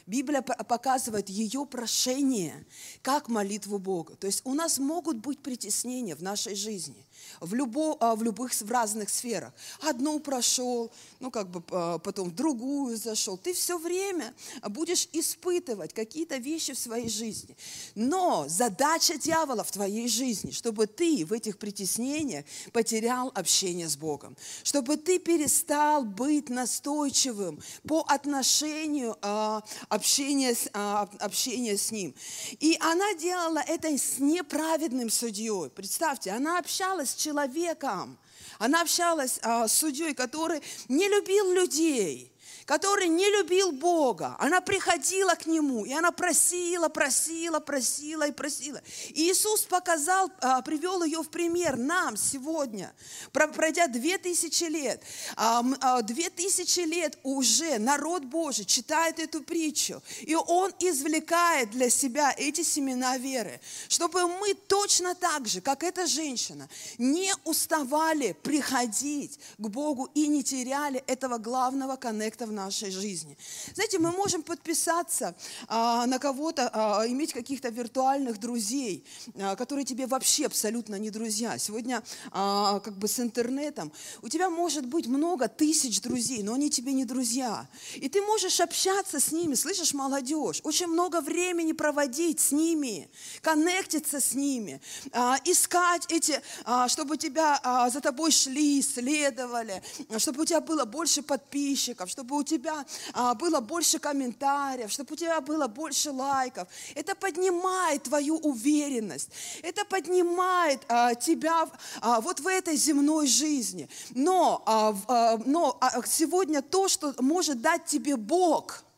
Библия 0.07 0.41
показывает 0.41 1.29
ее 1.29 1.65
прошение 1.65 2.65
как 3.01 3.27
молитву 3.27 3.77
Бога. 3.77 4.15
То 4.15 4.27
есть 4.27 4.41
у 4.45 4.53
нас 4.53 4.79
могут 4.79 5.17
быть 5.17 5.39
притеснения 5.39 6.15
в 6.15 6.23
нашей 6.23 6.55
жизни 6.55 7.07
в, 7.39 7.53
любо, 7.53 7.97
а, 7.99 8.15
в 8.15 8.23
любых, 8.23 8.53
в 8.53 8.71
разных 8.71 9.09
сферах. 9.09 9.53
Одну 9.81 10.19
прошел, 10.19 10.91
ну 11.19 11.31
как 11.31 11.49
бы 11.49 11.63
а, 11.71 11.99
потом 11.99 12.29
в 12.29 12.35
другую 12.35 12.97
зашел. 12.97 13.37
Ты 13.37 13.53
все 13.53 13.77
время 13.77 14.33
будешь 14.69 15.07
испытывать 15.13 15.93
какие-то 15.93 16.37
вещи 16.37 16.73
в 16.73 16.79
своей 16.79 17.09
жизни. 17.09 17.55
Но 17.95 18.45
задача 18.47 19.17
дьявола 19.17 19.63
в 19.63 19.71
твоей 19.71 20.07
жизни, 20.07 20.51
чтобы 20.51 20.87
ты 20.87 21.25
в 21.25 21.33
этих 21.33 21.57
притеснениях 21.57 22.45
потерял 22.71 23.31
общение 23.35 23.87
с 23.87 23.97
Богом, 23.97 24.35
чтобы 24.63 24.97
ты 24.97 25.19
перестал 25.19 26.03
быть 26.03 26.49
настойчивым 26.49 27.61
по 27.87 28.01
отношению 28.07 29.17
а, 29.21 29.63
общения, 29.97 30.55
а, 30.73 31.09
общения 31.19 31.77
с 31.77 31.91
Ним. 31.91 32.15
И 32.59 32.77
она 32.79 33.13
делала 33.15 33.59
это 33.59 33.89
с 33.89 34.19
неправедным 34.19 35.09
судьей. 35.09 35.69
Представьте, 35.69 36.31
она 36.31 36.59
общалась 36.59 37.09
с 37.09 37.15
человеком. 37.15 38.17
Она 38.59 38.81
общалась 38.81 39.39
а, 39.41 39.67
с 39.67 39.73
судьей, 39.73 40.13
который 40.13 40.61
не 40.87 41.07
любил 41.09 41.51
людей 41.51 42.31
который 42.67 43.07
не 43.07 43.29
любил 43.29 43.71
Бога. 43.71 44.35
Она 44.39 44.59
приходила 44.59 45.35
к 45.35 45.45
Нему, 45.45 45.85
и 45.85 45.93
она 45.93 46.11
просила, 46.11 46.89
просила, 46.89 47.61
просила 47.61 48.27
и 48.27 48.33
просила. 48.33 48.81
И 49.07 49.31
Иисус 49.31 49.61
показал, 49.61 50.29
а, 50.41 50.61
привел 50.61 51.01
ее 51.01 51.23
в 51.23 51.29
пример 51.29 51.77
нам 51.77 52.17
сегодня, 52.17 52.93
пройдя 53.31 53.87
две 53.87 54.17
тысячи 54.17 54.65
лет. 54.65 55.01
А, 55.37 55.63
а, 55.79 56.01
две 56.01 56.29
тысячи 56.29 56.81
лет 56.81 57.17
уже 57.23 57.79
народ 57.79 58.25
Божий 58.25 58.65
читает 58.65 59.19
эту 59.19 59.41
притчу, 59.41 60.03
и 60.19 60.35
он 60.35 60.73
извлекает 60.81 61.71
для 61.71 61.89
себя 61.89 62.35
эти 62.37 62.63
семена 62.63 63.17
веры, 63.17 63.61
чтобы 63.87 64.27
мы 64.27 64.53
точно 64.55 65.15
так 65.15 65.47
же, 65.47 65.61
как 65.61 65.83
эта 65.83 66.05
женщина, 66.05 66.67
не 66.97 67.33
уставали 67.45 68.33
приходить 68.43 69.39
к 69.57 69.67
Богу 69.69 70.09
и 70.13 70.27
не 70.27 70.43
теряли 70.43 71.01
этого 71.07 71.37
главного 71.37 71.95
коннекта 71.95 72.45
в 72.45 72.56
нашей 72.57 72.91
жизни. 72.91 73.37
Знаете, 73.73 73.99
мы 73.99 74.11
можем 74.11 74.41
подписаться 74.43 75.35
а, 75.67 76.05
на 76.07 76.19
кого-то, 76.19 76.69
а, 76.73 77.07
иметь 77.07 77.33
каких-то 77.33 77.69
виртуальных 77.69 78.39
друзей, 78.39 79.05
а, 79.35 79.55
которые 79.55 79.85
тебе 79.85 80.07
вообще 80.07 80.45
абсолютно 80.45 80.95
не 80.95 81.11
друзья. 81.11 81.57
Сегодня 81.57 82.03
а, 82.31 82.79
как 82.79 82.97
бы 82.97 83.07
с 83.07 83.19
интернетом 83.19 83.91
у 84.21 84.29
тебя 84.29 84.49
может 84.49 84.85
быть 84.85 85.07
много 85.07 85.47
тысяч 85.47 86.01
друзей, 86.01 86.43
но 86.43 86.53
они 86.53 86.69
тебе 86.69 86.93
не 86.93 87.05
друзья. 87.05 87.67
И 87.95 88.09
ты 88.09 88.21
можешь 88.21 88.59
общаться 88.59 89.19
с 89.19 89.31
ними, 89.31 89.55
слышишь, 89.55 89.93
молодежь, 89.93 90.61
очень 90.63 90.87
много 90.87 91.21
времени 91.21 91.73
проводить 91.73 92.39
с 92.39 92.51
ними, 92.51 93.09
коннектиться 93.41 94.19
с 94.19 94.33
ними, 94.33 94.81
а, 95.11 95.37
искать 95.45 96.05
эти, 96.09 96.41
а, 96.65 96.87
чтобы 96.87 97.17
тебя 97.17 97.59
а, 97.63 97.89
за 97.89 98.01
тобой 98.01 98.31
шли, 98.31 98.81
следовали, 98.81 99.83
чтобы 100.17 100.41
у 100.41 100.45
тебя 100.45 100.61
было 100.61 100.85
больше 100.85 101.21
подписчиков, 101.21 102.09
чтобы 102.09 102.35
у 102.37 102.43
тебя 102.47 102.85
а, 103.13 103.35
было 103.35 103.59
больше 103.59 103.99
комментариев, 103.99 104.91
чтобы 104.91 105.13
у 105.13 105.15
тебя 105.15 105.41
было 105.41 105.67
больше 105.67 106.11
лайков. 106.11 106.67
Это 106.95 107.13
поднимает 107.15 108.03
твою 108.03 108.37
уверенность, 108.37 109.29
это 109.61 109.85
поднимает 109.85 110.81
а, 110.87 111.13
тебя 111.15 111.69
а, 112.01 112.21
вот 112.21 112.39
в 112.39 112.47
этой 112.47 112.75
земной 112.75 113.27
жизни. 113.27 113.87
Но, 114.11 114.63
а, 114.65 114.95
а, 115.07 115.39
но 115.45 115.77
а, 115.81 116.01
сегодня 116.05 116.61
то, 116.61 116.87
что 116.87 117.13
может 117.19 117.61
дать 117.61 117.85
тебе 117.85 118.15
Бог– 118.15 118.83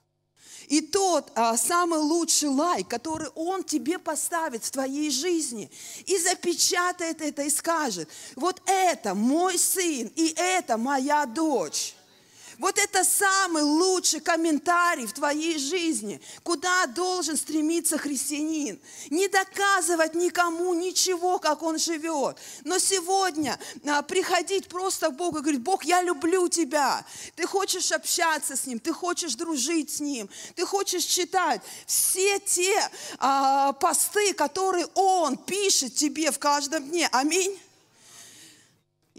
и 0.69 0.81
тот 0.81 1.31
а, 1.33 1.57
самый 1.57 1.99
лучший 1.99 2.49
лайк, 2.49 2.87
который 2.87 3.27
Он 3.35 3.63
тебе 3.63 3.97
поставит 3.97 4.63
в 4.63 4.71
твоей 4.71 5.09
жизни, 5.09 5.69
и 6.05 6.17
запечатает 6.19 7.21
это 7.21 7.41
и 7.41 7.49
скажет, 7.49 8.07
вот 8.35 8.61
это 8.67 9.15
мой 9.15 9.57
сын, 9.57 10.11
и 10.15 10.33
это 10.37 10.77
моя 10.77 11.25
дочь. 11.25 11.95
Вот 12.59 12.77
это 12.77 13.05
самый 13.05 13.63
лучший 13.63 14.19
комментарий 14.19 15.07
в 15.07 15.13
твоей 15.13 15.57
жизни, 15.57 16.21
куда 16.43 16.85
должен 16.87 17.37
стремиться 17.37 17.97
христианин. 17.97 18.79
Не 19.09 19.29
доказывать 19.29 20.13
никому 20.13 20.73
ничего, 20.73 21.39
как 21.39 21.63
он 21.63 21.79
живет. 21.79 22.37
Но 22.65 22.77
сегодня 22.77 23.57
а, 23.87 24.01
приходить 24.01 24.67
просто 24.67 25.07
к 25.07 25.15
Богу 25.15 25.37
и 25.37 25.41
говорить, 25.41 25.61
Бог, 25.61 25.85
я 25.85 26.01
люблю 26.01 26.49
тебя. 26.49 27.05
Ты 27.37 27.47
хочешь 27.47 27.93
общаться 27.93 28.57
с 28.57 28.67
Ним, 28.67 28.79
ты 28.79 28.91
хочешь 28.91 29.35
дружить 29.35 29.89
с 29.89 29.99
Ним, 30.01 30.29
ты 30.55 30.65
хочешь 30.65 31.05
читать 31.05 31.61
все 31.85 32.39
те 32.39 32.89
а, 33.19 33.71
посты, 33.71 34.33
которые 34.33 34.85
Он 34.95 35.37
пишет 35.37 35.95
тебе 35.95 36.29
в 36.29 36.39
каждом 36.39 36.89
дне. 36.89 37.07
Аминь. 37.13 37.57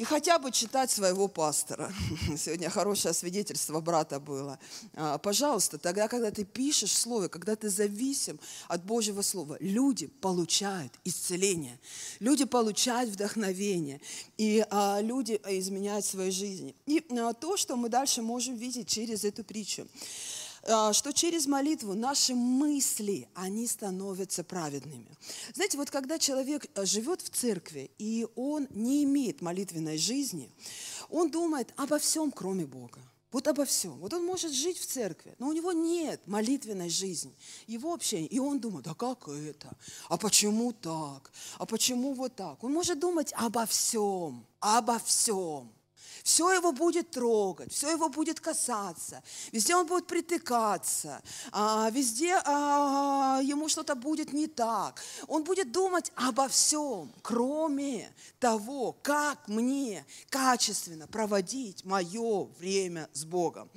И 0.01 0.05
хотя 0.05 0.39
бы 0.39 0.51
читать 0.51 0.91
своего 0.91 1.29
пастора. 1.29 1.93
Сегодня 2.39 2.71
хорошее 2.71 3.13
свидетельство 3.13 3.83
брата 3.83 4.19
было. 4.19 4.59
А, 4.95 5.19
Пожалуйста, 5.19 5.77
тогда, 5.77 6.09
когда 6.09 6.31
ты 6.31 6.47
пишешь 6.47 6.97
слово, 6.97 7.29
когда 7.29 7.55
ты 7.55 7.69
зависим 7.69 8.41
от 8.69 8.83
Божьего 8.83 9.21
Слова, 9.21 9.59
люди 9.61 10.07
получают 10.07 10.91
исцеление, 11.05 11.79
люди 12.19 12.47
получают 12.47 13.11
вдохновение, 13.11 14.01
и 14.39 14.65
а, 14.71 15.01
люди 15.03 15.39
изменяют 15.47 16.07
свои 16.07 16.31
жизни. 16.31 16.75
И 16.87 17.05
а, 17.11 17.35
то, 17.35 17.59
что 17.59 17.77
мы 17.77 17.91
дальше 17.91 18.23
можем 18.23 18.57
видеть 18.57 18.89
через 18.89 19.25
эту 19.25 19.45
притчу, 19.45 19.87
а, 19.87 20.40
что 20.65 21.13
через 21.13 21.47
молитву 21.47 21.95
наши 21.95 22.35
мысли, 22.35 23.29
они 23.35 23.67
становятся 23.67 24.45
праведными. 24.45 25.17
Знаете, 25.55 25.79
вот 25.79 25.91
когда 25.91 26.19
человек 26.19 26.67
э, 26.75 26.85
живет 26.85 27.23
в 27.23 27.31
церкви, 27.31 27.91
и 27.99 28.27
он 28.37 28.69
не 28.71 29.05
имеет 29.05 29.41
молитвенной 29.41 29.99
жизни, 29.99 30.51
он 31.09 31.31
думает 31.31 31.73
обо 31.77 31.99
всем, 31.99 32.31
кроме 32.31 32.67
Бога. 32.67 33.01
Вот 33.33 33.47
обо 33.47 33.65
всем. 33.65 33.93
Вот 33.99 34.13
он 34.13 34.25
может 34.27 34.53
жить 34.53 34.79
в 34.79 34.87
церкви, 34.87 35.35
но 35.39 35.49
у 35.49 35.53
него 35.53 35.73
нет 35.73 36.21
молитвенной 36.27 36.91
жизни. 36.91 37.33
Его 37.69 37.95
общение. 37.95 38.27
И 38.27 38.41
он 38.41 38.59
думает, 38.59 38.89
а 38.89 38.95
как 38.95 39.29
это? 39.29 39.71
А 40.09 40.17
почему 40.17 40.73
так? 40.73 41.31
А 41.59 41.65
почему 41.65 42.13
вот 42.13 42.35
так? 42.35 42.63
Он 42.65 42.73
может 42.73 42.99
думать 42.99 43.33
обо 43.37 43.67
всем, 43.67 44.45
обо 44.59 44.99
всем. 44.99 45.73
Все 46.23 46.53
его 46.53 46.73
будет 46.73 47.11
трогать, 47.11 47.73
все 47.73 47.91
его 47.91 48.09
будет 48.09 48.41
касаться, 48.41 49.23
везде 49.53 49.75
он 49.75 49.87
будет 49.87 50.07
притыкаться, 50.07 51.23
а, 51.53 51.91
везде 51.91 52.41
а, 52.45 53.41
ему 53.43 53.69
что-то 53.69 53.95
будет 53.95 54.33
не 54.33 54.47
так. 54.47 55.03
Он 55.29 55.45
будет 55.45 55.73
думать 55.73 56.13
обо 56.15 56.49
всем, 56.49 57.13
кроме 57.23 58.13
того, 58.39 58.97
как 59.03 59.49
мне 59.49 60.05
качественно 60.29 61.07
проводить 61.07 61.85
мое 61.85 62.45
время 62.59 63.09
с 63.13 63.25
Богом. 63.25 63.71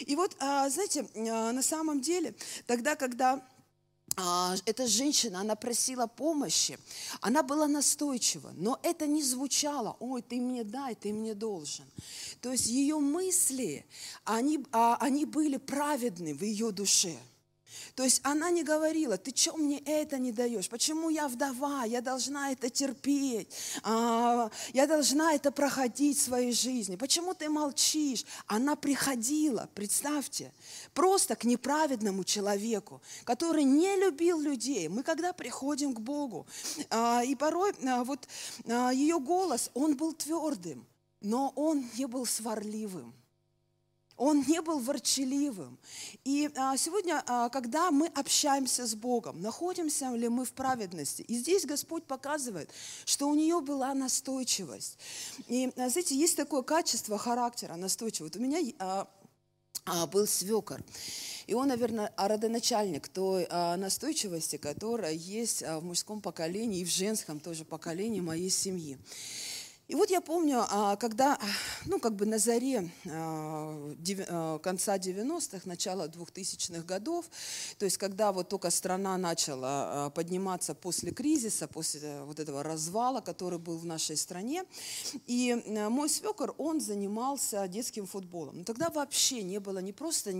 И 0.00 0.16
вот, 0.16 0.36
а, 0.38 0.68
знаете, 0.68 1.06
а, 1.14 1.52
на 1.52 1.62
самом 1.62 2.00
деле, 2.00 2.34
тогда, 2.66 2.96
когда 2.96 3.42
эта 4.64 4.86
женщина, 4.86 5.40
она 5.40 5.54
просила 5.54 6.06
помощи, 6.06 6.78
она 7.20 7.42
была 7.42 7.68
настойчива, 7.68 8.52
но 8.56 8.78
это 8.82 9.06
не 9.06 9.22
звучало, 9.22 9.96
ой, 10.00 10.22
ты 10.22 10.40
мне 10.40 10.64
дай, 10.64 10.94
ты 10.94 11.12
мне 11.12 11.34
должен. 11.34 11.84
То 12.40 12.52
есть 12.52 12.66
ее 12.66 12.98
мысли, 12.98 13.84
они, 14.24 14.64
а, 14.72 14.96
они 15.00 15.24
были 15.24 15.56
праведны 15.56 16.34
в 16.34 16.42
ее 16.42 16.70
душе. 16.70 17.16
То 17.94 18.04
есть 18.04 18.20
она 18.24 18.50
не 18.50 18.62
говорила, 18.62 19.16
ты 19.16 19.34
что 19.34 19.56
мне 19.56 19.78
это 19.80 20.18
не 20.18 20.32
даешь? 20.32 20.68
Почему 20.68 21.10
я 21.10 21.28
вдова? 21.28 21.84
Я 21.84 22.00
должна 22.00 22.52
это 22.52 22.70
терпеть. 22.70 23.48
А, 23.82 24.50
я 24.72 24.86
должна 24.86 25.34
это 25.34 25.50
проходить 25.50 26.18
в 26.18 26.22
своей 26.22 26.52
жизни. 26.52 26.96
Почему 26.96 27.34
ты 27.34 27.48
молчишь? 27.48 28.24
Она 28.46 28.76
приходила, 28.76 29.68
представьте, 29.74 30.52
просто 30.94 31.36
к 31.36 31.44
неправедному 31.44 32.24
человеку, 32.24 33.02
который 33.24 33.64
не 33.64 33.96
любил 33.96 34.40
людей. 34.40 34.88
Мы 34.88 35.02
когда 35.02 35.32
приходим 35.32 35.94
к 35.94 36.00
Богу, 36.00 36.46
а, 36.90 37.22
и 37.24 37.34
порой 37.34 37.72
а, 37.84 38.04
вот 38.04 38.28
ее 38.92 39.18
голос, 39.20 39.70
он 39.74 39.96
был 39.96 40.12
твердым, 40.12 40.86
но 41.20 41.52
он 41.56 41.88
не 41.96 42.06
был 42.06 42.26
сварливым. 42.26 43.19
Он 44.20 44.44
не 44.46 44.60
был 44.60 44.80
ворчаливым. 44.80 45.78
И 46.24 46.50
а, 46.54 46.76
сегодня, 46.76 47.24
а, 47.26 47.48
когда 47.48 47.90
мы 47.90 48.06
общаемся 48.08 48.86
с 48.86 48.94
Богом, 48.94 49.40
находимся 49.40 50.10
ли 50.14 50.28
мы 50.28 50.44
в 50.44 50.52
праведности, 50.52 51.22
и 51.22 51.38
здесь 51.38 51.64
Господь 51.64 52.04
показывает, 52.04 52.70
что 53.06 53.30
у 53.30 53.34
нее 53.34 53.62
была 53.62 53.94
настойчивость. 53.94 54.98
И, 55.48 55.72
а, 55.74 55.88
знаете, 55.88 56.14
есть 56.14 56.36
такое 56.36 56.60
качество 56.60 57.16
характера, 57.16 57.76
настойчивость. 57.76 58.36
У 58.36 58.40
меня 58.40 59.06
был 60.12 60.26
свекор. 60.26 60.84
И 61.46 61.54
он, 61.54 61.68
наверное, 61.68 62.12
родоначальник 62.18 63.08
той 63.08 63.48
настойчивости, 63.48 64.56
которая 64.56 65.14
есть 65.14 65.62
в 65.62 65.80
мужском 65.80 66.20
поколении 66.20 66.80
и 66.80 66.84
в 66.84 66.90
женском 66.90 67.40
тоже 67.40 67.64
поколении 67.64 68.20
моей 68.20 68.50
семьи. 68.50 68.98
И 69.90 69.94
вот 69.96 70.08
я 70.08 70.20
помню, 70.20 70.64
а, 70.70 70.94
когда, 70.94 71.36
ну, 71.84 71.98
как 71.98 72.14
бы 72.14 72.24
на 72.24 72.38
заре 72.38 72.88
а, 73.08 73.92
а, 74.28 74.58
конца 74.60 74.96
90-х, 74.96 75.62
начала 75.64 76.06
2000-х 76.06 76.82
годов, 76.82 77.26
то 77.76 77.86
есть 77.86 77.98
когда 77.98 78.30
вот 78.30 78.48
только 78.48 78.70
страна 78.70 79.18
начала 79.18 80.10
подниматься 80.10 80.76
после 80.76 81.10
кризиса, 81.10 81.66
после 81.66 82.20
вот 82.22 82.38
этого 82.38 82.62
развала, 82.62 83.20
который 83.20 83.58
был 83.58 83.78
в 83.78 83.84
нашей 83.84 84.16
стране, 84.16 84.62
и 85.26 85.50
а, 85.50 85.90
мой 85.90 86.08
свекор, 86.08 86.54
он 86.56 86.80
занимался 86.80 87.66
детским 87.66 88.06
футболом. 88.06 88.58
Но 88.58 88.64
тогда 88.64 88.90
вообще 88.90 89.42
не 89.42 89.58
было 89.58 89.80
не 89.80 89.92
просто 89.92 90.30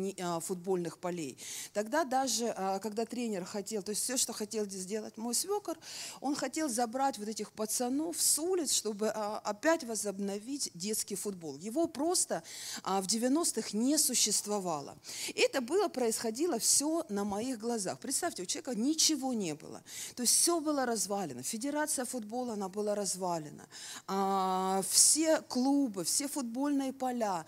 футбольных 0.42 0.98
полей, 0.98 1.36
тогда 1.72 2.04
даже, 2.04 2.54
когда 2.80 3.04
тренер 3.04 3.44
хотел, 3.44 3.82
то 3.82 3.90
есть 3.90 4.04
все, 4.04 4.16
что 4.16 4.32
хотел 4.32 4.64
сделать 4.66 5.16
мой 5.16 5.34
свекор, 5.34 5.76
он 6.20 6.36
хотел 6.36 6.68
забрать 6.68 7.18
вот 7.18 7.26
этих 7.26 7.50
пацанов 7.50 8.20
с 8.20 8.38
улиц, 8.38 8.70
чтобы 8.70 9.12
опять 9.44 9.84
возобновить 9.84 10.70
детский 10.74 11.16
футбол. 11.16 11.56
Его 11.56 11.86
просто 11.86 12.42
а, 12.82 13.00
в 13.00 13.06
90-х 13.06 13.76
не 13.76 13.98
существовало. 13.98 14.96
Это 15.34 15.60
было, 15.60 15.88
происходило 15.88 16.58
все 16.58 17.04
на 17.08 17.24
моих 17.24 17.58
глазах. 17.58 17.98
Представьте, 17.98 18.42
у 18.42 18.46
человека 18.46 18.74
ничего 18.74 19.32
не 19.32 19.54
было. 19.54 19.82
То 20.14 20.22
есть 20.22 20.34
все 20.34 20.60
было 20.60 20.86
развалено. 20.86 21.42
Федерация 21.42 22.04
футбола, 22.04 22.54
она 22.54 22.68
была 22.68 22.94
развалена. 22.94 23.66
А, 24.06 24.82
все 24.88 25.40
клубы, 25.42 26.04
все 26.04 26.28
футбольные 26.28 26.92
поля, 26.92 27.44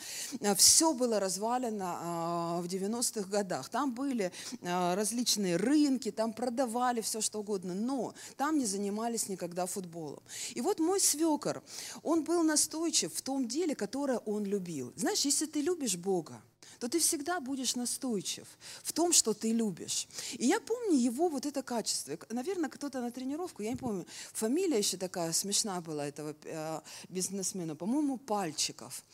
все 0.56 0.92
было 0.92 1.20
развалено 1.20 1.98
а, 2.00 2.60
в 2.60 2.66
90-х 2.66 3.28
годах. 3.28 3.68
Там 3.68 3.92
были 3.92 4.32
а, 4.62 4.94
различные 4.94 5.56
рынки, 5.56 6.10
там 6.10 6.32
продавали 6.32 7.00
все, 7.00 7.20
что 7.20 7.40
угодно, 7.40 7.74
но 7.74 8.14
там 8.36 8.58
не 8.58 8.66
занимались 8.66 9.28
никогда 9.28 9.66
футболом. 9.66 10.22
И 10.54 10.60
вот 10.60 10.78
мой 10.80 11.00
свекор, 11.00 11.62
он 12.02 12.24
был 12.24 12.42
настойчив 12.42 13.12
в 13.14 13.22
том 13.22 13.48
деле, 13.48 13.74
которое 13.74 14.18
он 14.18 14.44
любил. 14.44 14.92
Знаешь, 14.96 15.24
если 15.24 15.46
ты 15.46 15.60
любишь 15.60 15.96
Бога, 15.96 16.42
то 16.82 16.88
ты 16.88 16.98
всегда 16.98 17.38
будешь 17.38 17.76
настойчив 17.76 18.44
в 18.82 18.92
том, 18.92 19.12
что 19.12 19.34
ты 19.34 19.52
любишь. 19.52 20.08
И 20.32 20.46
я 20.46 20.58
помню 20.58 20.98
его 20.98 21.28
вот 21.28 21.46
это 21.46 21.62
качество. 21.62 22.18
Наверное, 22.30 22.68
кто-то 22.68 23.00
на 23.00 23.12
тренировку, 23.12 23.62
я 23.62 23.70
не 23.70 23.76
помню, 23.76 24.04
фамилия 24.32 24.78
еще 24.78 24.96
такая 24.96 25.32
смешная 25.32 25.80
была 25.80 26.08
этого 26.08 26.34
э, 26.42 26.80
бизнесмена, 27.08 27.76
по-моему, 27.76 28.16
Пальчиков. 28.16 29.04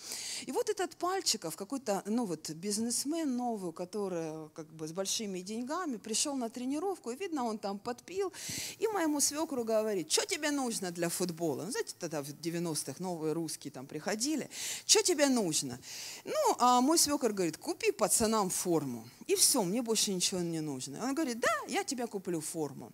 И 0.47 0.53
вот 0.53 0.71
этот 0.71 0.97
Пальчиков, 0.97 1.57
какой-то, 1.57 2.03
ну 2.07 2.25
вот, 2.25 2.49
бизнесмен 2.49 3.37
новый, 3.37 3.75
который 3.75 4.49
как 4.55 4.67
бы 4.73 4.89
с 4.89 4.93
большими 4.93 5.41
деньгами, 5.41 5.99
пришел 5.99 6.37
на 6.37 6.49
тренировку, 6.49 7.11
и 7.11 7.17
видно, 7.17 7.45
он 7.45 7.59
там 7.59 7.79
подпил, 7.79 8.33
и 8.79 8.87
моему 8.89 9.21
свекру 9.21 9.63
говорит, 9.65 10.11
что 10.11 10.25
тебе 10.25 10.51
нужно 10.51 10.91
для 10.91 11.11
футбола? 11.11 11.65
Ну, 11.65 11.71
знаете, 11.71 11.95
тогда 11.99 12.23
в 12.23 12.29
90-х 12.31 12.95
новые 12.99 13.35
русские 13.35 13.73
там 13.73 13.87
приходили, 13.87 14.49
что 14.87 15.03
тебе 15.03 15.29
нужно? 15.29 15.79
Ну, 16.25 16.57
а 16.59 16.81
мой 16.81 16.99
свекр 16.99 17.35
говорит, 17.35 17.58
купи 17.61 17.93
пацанам 17.93 18.51
форму. 18.51 19.09
И 19.27 19.35
все, 19.35 19.63
мне 19.63 19.83
больше 19.83 20.13
ничего 20.13 20.41
не 20.41 20.61
нужно. 20.61 21.03
Он 21.05 21.15
говорит, 21.15 21.41
да, 21.41 21.49
я 21.69 21.85
тебе 21.85 22.07
куплю 22.07 22.41
форму. 22.41 22.93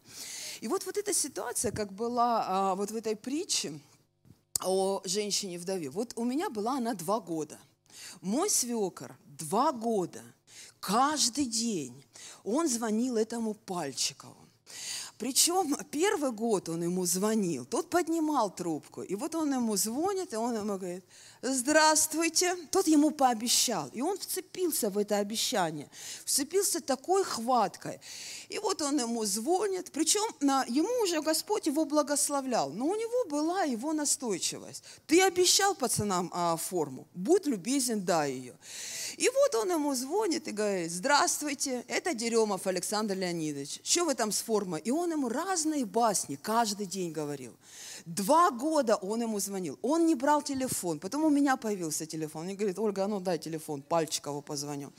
И 0.60 0.68
вот, 0.68 0.86
вот 0.86 0.96
эта 0.96 1.12
ситуация, 1.12 1.72
как 1.72 1.92
была 1.92 2.44
а, 2.46 2.74
вот 2.74 2.90
в 2.90 2.96
этой 2.96 3.16
притче 3.16 3.78
о 4.60 5.02
женщине-вдове. 5.04 5.90
Вот 5.90 6.12
у 6.16 6.24
меня 6.24 6.50
была 6.50 6.78
она 6.78 6.94
два 6.94 7.20
года. 7.20 7.58
Мой 8.20 8.50
свекор 8.50 9.16
два 9.38 9.72
года, 9.72 10.22
каждый 10.80 11.46
день, 11.46 12.04
он 12.42 12.68
звонил 12.68 13.16
этому 13.16 13.54
Пальчикову. 13.54 14.36
Причем 15.18 15.76
первый 15.92 16.32
год 16.32 16.68
он 16.68 16.82
ему 16.82 17.06
звонил, 17.06 17.64
тот 17.64 17.88
поднимал 17.88 18.50
трубку, 18.52 19.02
и 19.02 19.14
вот 19.14 19.36
он 19.36 19.54
ему 19.54 19.76
звонит, 19.76 20.32
и 20.32 20.36
он 20.36 20.56
ему 20.56 20.76
говорит, 20.76 21.04
здравствуйте. 21.40 22.56
Тот 22.70 22.88
ему 22.88 23.12
пообещал, 23.12 23.88
и 23.92 24.00
он 24.00 24.18
вцепился 24.18 24.90
в 24.90 24.98
это 24.98 25.18
обещание, 25.18 25.88
вцепился 26.24 26.80
такой 26.80 27.22
хваткой. 27.22 28.00
И 28.48 28.58
вот 28.58 28.82
он 28.82 28.98
ему 28.98 29.24
звонит, 29.24 29.92
причем 29.92 30.24
на, 30.40 30.64
ему 30.64 30.90
уже 31.02 31.22
Господь 31.22 31.66
его 31.66 31.84
благословлял, 31.84 32.70
но 32.70 32.86
у 32.86 32.96
него 32.96 33.28
была 33.28 33.62
его 33.62 33.92
настойчивость. 33.92 34.82
Ты 35.06 35.22
обещал 35.22 35.76
пацанам 35.76 36.30
а, 36.34 36.56
форму, 36.56 37.06
будь 37.14 37.46
любезен, 37.46 38.04
дай 38.04 38.32
ее. 38.32 38.56
И 39.16 39.28
вот 39.28 39.54
он 39.54 39.70
ему 39.70 39.94
звонит 39.94 40.48
и 40.48 40.52
говорит, 40.52 40.90
здравствуйте, 40.90 41.84
это 41.88 42.14
Деремов 42.14 42.66
Александр 42.66 43.14
Леонидович, 43.14 43.80
что 43.82 44.04
вы 44.04 44.14
там 44.14 44.32
с 44.32 44.42
формой? 44.42 44.80
И 44.80 44.90
он 44.90 45.12
ему 45.12 45.28
разные 45.28 45.84
басни 45.84 46.36
каждый 46.36 46.86
день 46.86 47.12
говорил. 47.12 47.52
Два 48.06 48.50
года 48.50 48.96
он 48.96 49.22
ему 49.22 49.38
звонил. 49.40 49.78
Он 49.82 50.06
не 50.06 50.14
брал 50.14 50.42
телефон. 50.42 50.98
Потом 50.98 51.24
у 51.24 51.30
меня 51.30 51.56
появился 51.56 52.06
телефон. 52.06 52.48
Он 52.48 52.56
говорит, 52.56 52.78
Ольга, 52.78 53.04
а 53.04 53.08
ну 53.08 53.20
дай 53.20 53.38
телефон, 53.38 53.82
Пальчикову 53.82 54.42
позвоню. 54.42 54.92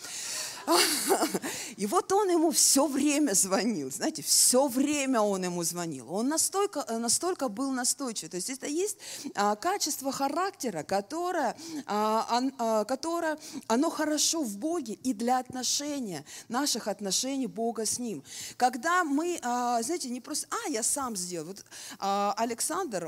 И 1.78 1.86
вот 1.86 2.12
он 2.12 2.30
ему 2.30 2.52
все 2.52 2.88
время 2.88 3.34
звонил, 3.34 3.92
знаете, 3.92 4.22
все 4.22 4.68
время 4.68 5.22
он 5.22 5.44
ему 5.44 5.64
звонил. 5.64 6.12
Он 6.12 6.28
настолько, 6.28 6.86
настолько 6.98 7.50
был 7.50 7.72
настойчив. 7.72 8.30
То 8.30 8.38
есть 8.38 8.50
это 8.50 8.68
есть 8.68 8.98
а, 9.36 9.56
качество 9.56 10.12
характера, 10.12 10.84
которое, 10.84 11.56
а, 11.86 12.42
а, 12.58 12.86
которое, 12.86 13.38
оно 13.68 13.90
хорошо 13.90 14.44
в 14.44 14.58
Боге 14.58 14.94
и 14.94 15.14
для 15.14 15.40
отношения, 15.40 16.26
наших 16.50 16.88
отношений 16.88 17.48
Бога 17.48 17.86
с 17.86 18.00
Ним. 18.00 18.24
Когда 18.58 19.04
мы, 19.04 19.38
знаете, 19.42 20.10
не 20.10 20.22
просто, 20.22 20.48
а, 20.50 20.70
я 20.70 20.84
сам 20.84 21.16
сделал. 21.16 21.48
Вот 21.48 21.66
Александр, 22.00 23.06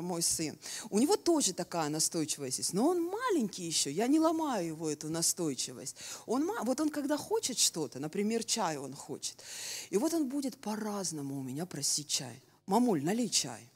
мой 0.00 0.22
сын, 0.22 0.58
у 0.90 0.98
него 0.98 1.16
тоже 1.16 1.52
такая 1.52 1.88
настойчивость 1.88 2.58
есть, 2.58 2.72
но 2.72 2.88
он 2.88 3.02
маленький 3.02 3.64
еще, 3.64 3.90
я 3.90 4.06
не 4.06 4.18
ломаю 4.18 4.66
его 4.66 4.90
эту 4.90 5.08
настойчивость. 5.08 5.96
Он 6.26 6.44
вот 6.62 6.80
он 6.80 6.90
когда 6.90 7.16
хочет 7.16 7.58
что-то, 7.58 7.98
например, 7.98 8.44
чай 8.44 8.76
он 8.76 8.94
хочет, 8.94 9.42
и 9.90 9.96
вот 9.96 10.14
он 10.14 10.28
будет 10.28 10.56
по-разному 10.56 11.38
у 11.38 11.42
меня 11.42 11.66
просить 11.66 12.08
чай. 12.08 12.42
Мамуль, 12.66 13.04
налей 13.04 13.28
чай. 13.28 13.68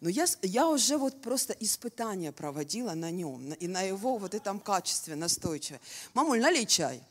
Но 0.00 0.08
я, 0.08 0.26
я 0.42 0.66
уже 0.68 0.96
вот 0.96 1.20
просто 1.20 1.54
испытания 1.60 2.32
проводила 2.32 2.94
на 2.94 3.10
нем, 3.10 3.52
и 3.52 3.68
на 3.68 3.82
его 3.82 4.16
вот 4.16 4.34
этом 4.34 4.58
качестве 4.58 5.14
настойчивое. 5.14 5.80
Мамуль, 6.14 6.40
налей 6.40 6.66
чай. 6.66 7.02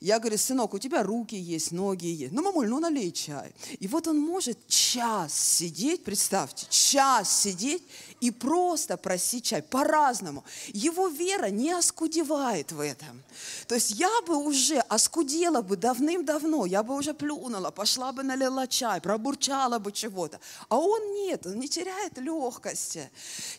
Я 0.00 0.18
говорю, 0.18 0.36
сынок, 0.36 0.74
у 0.74 0.78
тебя 0.78 1.02
руки 1.02 1.34
есть, 1.34 1.72
ноги 1.72 2.06
есть. 2.06 2.32
Ну, 2.32 2.42
мамуль, 2.42 2.68
ну 2.68 2.78
налей 2.80 3.10
чай. 3.12 3.54
И 3.80 3.88
вот 3.88 4.06
он 4.06 4.18
может 4.18 4.58
час 4.68 5.32
сидеть, 5.32 6.04
представьте, 6.04 6.66
час 6.68 7.34
сидеть 7.42 7.82
и 8.20 8.30
просто 8.30 8.98
просить 8.98 9.44
чай 9.44 9.62
по-разному. 9.62 10.44
Его 10.68 11.08
вера 11.08 11.46
не 11.46 11.72
оскудевает 11.72 12.72
в 12.72 12.80
этом. 12.80 13.22
То 13.68 13.74
есть 13.74 13.92
я 13.92 14.10
бы 14.26 14.36
уже 14.36 14.78
оскудела 14.80 15.62
бы 15.62 15.76
давным-давно, 15.76 16.66
я 16.66 16.82
бы 16.82 16.94
уже 16.94 17.14
плюнула, 17.14 17.70
пошла 17.70 18.12
бы 18.12 18.22
налила 18.22 18.66
чай, 18.66 19.00
пробурчала 19.00 19.78
бы 19.78 19.92
чего-то. 19.92 20.40
А 20.68 20.76
он 20.76 21.14
нет, 21.14 21.46
он 21.46 21.58
не 21.58 21.68
теряет 21.68 22.18
легкости. 22.18 23.10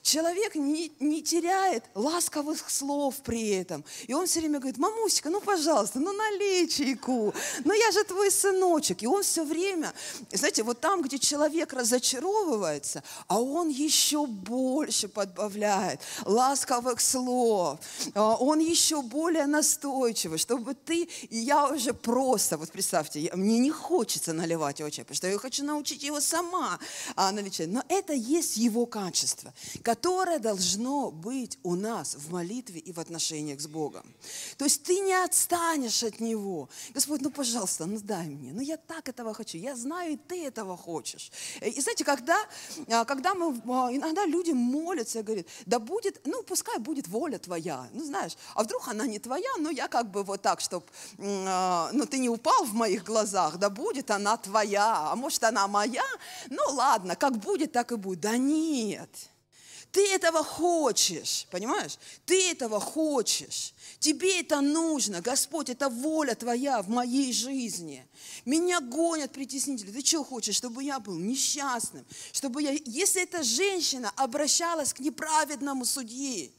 Человек 0.04 0.54
не, 0.56 0.91
не 1.00 1.23
теряет 1.23 1.84
ласковых 1.95 2.69
слов 2.69 3.15
при 3.23 3.50
этом. 3.50 3.84
И 4.06 4.13
он 4.13 4.28
все 4.28 4.39
время 4.39 4.60
говорит, 4.60 4.78
мамусика, 4.78 5.32
ну 5.32 5.41
пожалуйста, 5.41 6.00
ну 6.00 6.13
налей 6.13 6.27
чайку, 6.68 7.34
ну 7.63 7.74
я 7.74 7.92
же 7.92 8.04
твой 8.04 8.32
сыночек. 8.32 9.04
И 9.04 9.08
он 9.08 9.24
все 9.24 9.44
время, 9.44 9.94
знаете, 10.32 10.63
вот 10.63 10.80
там, 10.80 11.02
где 11.02 11.20
человек 11.20 11.74
разочаровывается, 11.74 13.04
а 13.28 13.40
он 13.40 13.70
еще 13.70 14.26
больше 14.26 15.08
подбавляет 15.08 16.02
ласковых 16.26 17.02
слов. 17.02 17.80
А, 18.13 18.36
он 18.36 18.60
еще 18.60 19.02
более 19.02 19.46
настойчивый, 19.46 20.38
чтобы 20.38 20.74
ты, 20.74 21.04
и 21.30 21.38
я 21.38 21.68
уже 21.68 21.94
просто, 21.94 22.58
вот 22.58 22.72
представьте, 22.72 23.32
мне 23.34 23.60
не 23.60 23.72
хочется 23.72 24.34
наливать 24.34 24.80
его 24.80 24.90
чай, 24.90 25.06
потому 25.06 25.16
что 25.16 25.28
я 25.28 25.38
хочу 25.38 25.63
научить 25.63 26.04
его 26.04 26.22
сама 26.22 26.80
а, 27.16 27.32
налить 27.32 27.62
Но 27.68 27.84
это 27.90 28.13
есть 28.13 28.58
его 28.58 28.86
качество, 28.86 29.54
которое 29.84 30.40
должно 30.40 31.12
быть 31.12 31.58
у 31.63 31.76
нас 31.76 32.16
в 32.16 32.32
молитве 32.32 32.80
и 32.80 32.92
в 32.92 33.00
отношениях 33.00 33.60
с 33.60 33.68
Богом. 33.68 34.06
То 34.58 34.66
есть 34.66 34.84
ты 34.84 35.00
не 35.00 35.13
отстанешь 35.13 36.04
от 36.04 36.16
него. 36.19 36.69
Господь, 36.93 37.21
ну 37.21 37.30
пожалуйста, 37.30 37.86
ну 37.86 37.99
дай 38.01 38.27
мне. 38.27 38.51
Ну 38.53 38.62
я 38.62 38.77
так 38.77 39.10
этого 39.10 39.34
хочу. 39.34 39.58
Я 39.58 39.75
знаю, 39.75 40.13
и 40.13 40.17
ты 40.17 40.45
этого 40.45 40.77
хочешь. 40.77 41.32
И 41.62 41.82
знаете, 41.82 42.03
когда, 42.03 42.38
а, 42.89 43.06
когда 43.06 43.34
мы, 43.34 43.51
иногда 43.95 44.25
люди 44.25 44.51
молятся 44.51 45.19
и 45.19 45.23
говорят, 45.23 45.45
да 45.65 45.80
будет, 45.80 46.21
ну 46.25 46.43
пускай 46.43 46.80
будет 46.80 47.08
воля 47.08 47.38
твоя. 47.38 47.88
Ну 47.93 48.03
знаешь, 48.03 48.38
а 48.56 48.63
вдруг 48.63 48.88
она 48.88 49.06
не 49.08 49.19
твоя, 49.19 49.49
но 49.60 49.69
я 49.69 49.88
как 49.88 50.12
бы 50.12 50.23
вот 50.23 50.41
так, 50.41 50.62
чтобы, 50.62 50.86
э, 51.17 51.89
ну 51.91 52.06
ты 52.06 52.17
не 52.19 52.30
упал 52.30 52.65
в 52.65 52.73
моих 52.73 53.03
глазах, 53.03 53.58
да 53.58 53.69
будет 53.69 54.12
она 54.12 54.38
твоя, 54.38 55.12
а 55.12 55.15
может 55.15 55.43
она 55.43 55.67
моя, 55.67 56.06
ну 56.49 56.62
ладно, 56.71 57.15
как 57.15 57.38
будет, 57.38 57.71
так 57.71 57.91
и 57.91 57.95
будет. 57.95 58.19
Да 58.19 58.38
нет, 58.38 59.10
ты 59.97 60.13
этого 60.13 60.43
хочешь, 60.43 61.47
понимаешь? 61.49 61.97
Ты 62.27 62.51
этого 62.51 62.79
хочешь. 62.79 63.73
Тебе 63.97 64.41
это 64.41 64.62
нужно, 64.62 65.21
Господь, 65.21 65.69
это 65.69 65.89
воля 65.89 66.36
Твоя 66.36 66.83
в 66.83 66.89
моей 66.89 67.33
жизни. 67.33 68.05
Меня 68.45 68.79
гонят 68.79 69.31
притеснители. 69.31 69.91
Ты 69.91 70.05
что 70.05 70.23
хочешь, 70.23 70.55
чтобы 70.55 70.83
я 70.83 70.99
был 70.99 71.17
несчастным? 71.17 72.05
Чтобы 72.31 72.62
я, 72.62 72.77
если 72.86 73.23
эта 73.23 73.41
женщина 73.41 74.12
обращалась 74.17 74.93
к 74.93 74.99
неправедному 74.99 75.83
судье, 75.83 76.51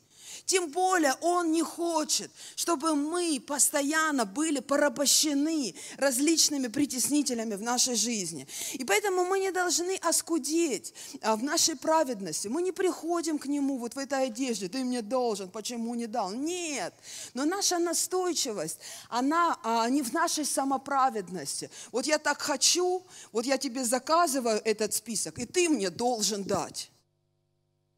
тем 0.48 0.70
более 0.70 1.14
Он 1.20 1.52
не 1.52 1.62
хочет, 1.62 2.30
чтобы 2.56 2.94
мы 2.94 3.38
постоянно 3.38 4.24
были 4.24 4.60
порабощены 4.60 5.74
различными 5.98 6.68
притеснителями 6.68 7.54
в 7.54 7.60
нашей 7.60 7.96
жизни. 7.96 8.48
И 8.72 8.82
поэтому 8.82 9.26
мы 9.26 9.40
не 9.40 9.50
должны 9.52 9.96
оскудеть 9.96 10.94
а, 11.20 11.36
в 11.36 11.42
нашей 11.42 11.76
праведности. 11.76 12.48
Мы 12.48 12.62
не 12.62 12.72
приходим 12.72 13.38
к 13.38 13.44
Нему 13.44 13.76
вот 13.76 13.94
в 13.94 13.98
этой 13.98 14.24
одежде. 14.28 14.68
Ты 14.68 14.84
мне 14.84 15.02
должен, 15.02 15.50
почему 15.50 15.94
не 15.94 16.06
дал? 16.06 16.32
Нет. 16.32 16.94
Но 17.34 17.44
наша 17.44 17.78
настойчивость, 17.78 18.78
она 19.10 19.58
а, 19.62 19.90
не 19.90 20.00
в 20.00 20.14
нашей 20.14 20.46
самоправедности. 20.46 21.70
Вот 21.92 22.06
я 22.06 22.18
так 22.18 22.40
хочу, 22.40 23.02
вот 23.32 23.44
я 23.44 23.58
тебе 23.58 23.84
заказываю 23.84 24.62
этот 24.64 24.94
список, 24.94 25.38
и 25.38 25.44
ты 25.44 25.68
мне 25.68 25.90
должен 25.90 26.42
дать. 26.42 26.90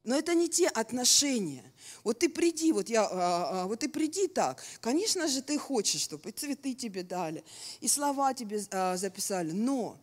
Но 0.03 0.17
это 0.17 0.35
не 0.35 0.49
те 0.49 0.67
отношения. 0.67 1.70
Вот 2.05 2.19
ты 2.19 2.29
приди, 2.29 2.73
вот, 2.73 2.89
я, 2.89 3.05
а, 3.05 3.09
а, 3.13 3.67
вот 3.67 3.81
ты 3.81 3.89
приди 3.89 4.29
так. 4.29 4.63
Конечно 4.81 5.29
же, 5.29 5.43
ты 5.43 5.59
хочешь, 5.59 6.03
чтобы 6.03 6.31
и 6.31 6.33
цветы 6.33 6.75
тебе 6.75 7.03
дали, 7.03 7.45
и 7.81 7.89
слова 7.89 8.35
тебе 8.35 8.65
а, 8.71 8.97
записали. 8.97 9.53
Но 9.53 9.99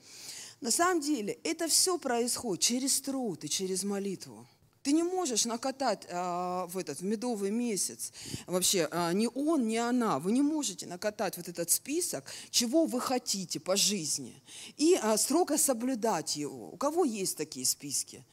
на 0.61 0.71
самом 0.71 1.01
деле 1.01 1.37
это 1.43 1.67
все 1.67 1.97
происходит 1.97 2.63
через 2.63 3.01
труд 3.01 3.43
и 3.43 3.49
через 3.49 3.83
молитву. 3.83 4.47
Ты 4.87 4.93
не 4.93 5.03
можешь 5.03 5.43
накатать 5.43 6.07
а, 6.09 6.65
в 6.67 6.77
этот 6.77 7.01
в 7.01 7.03
медовый 7.03 7.51
месяц 7.51 8.13
вообще 8.45 8.87
а, 8.89 9.11
ни 9.11 9.27
он, 9.35 9.67
ни 9.67 9.75
она. 9.75 10.17
Вы 10.17 10.31
не 10.31 10.41
можете 10.41 10.87
накатать 10.87 11.35
вот 11.35 11.49
этот 11.49 11.69
список, 11.69 12.23
чего 12.51 12.85
вы 12.85 13.01
хотите 13.01 13.59
по 13.59 13.75
жизни 13.75 14.41
и 14.77 14.97
а, 15.01 15.17
строго 15.17 15.57
соблюдать 15.57 16.37
его. 16.37 16.71
У 16.71 16.77
кого 16.77 17.03
есть 17.03 17.35
такие 17.35 17.65
списки? 17.65 18.23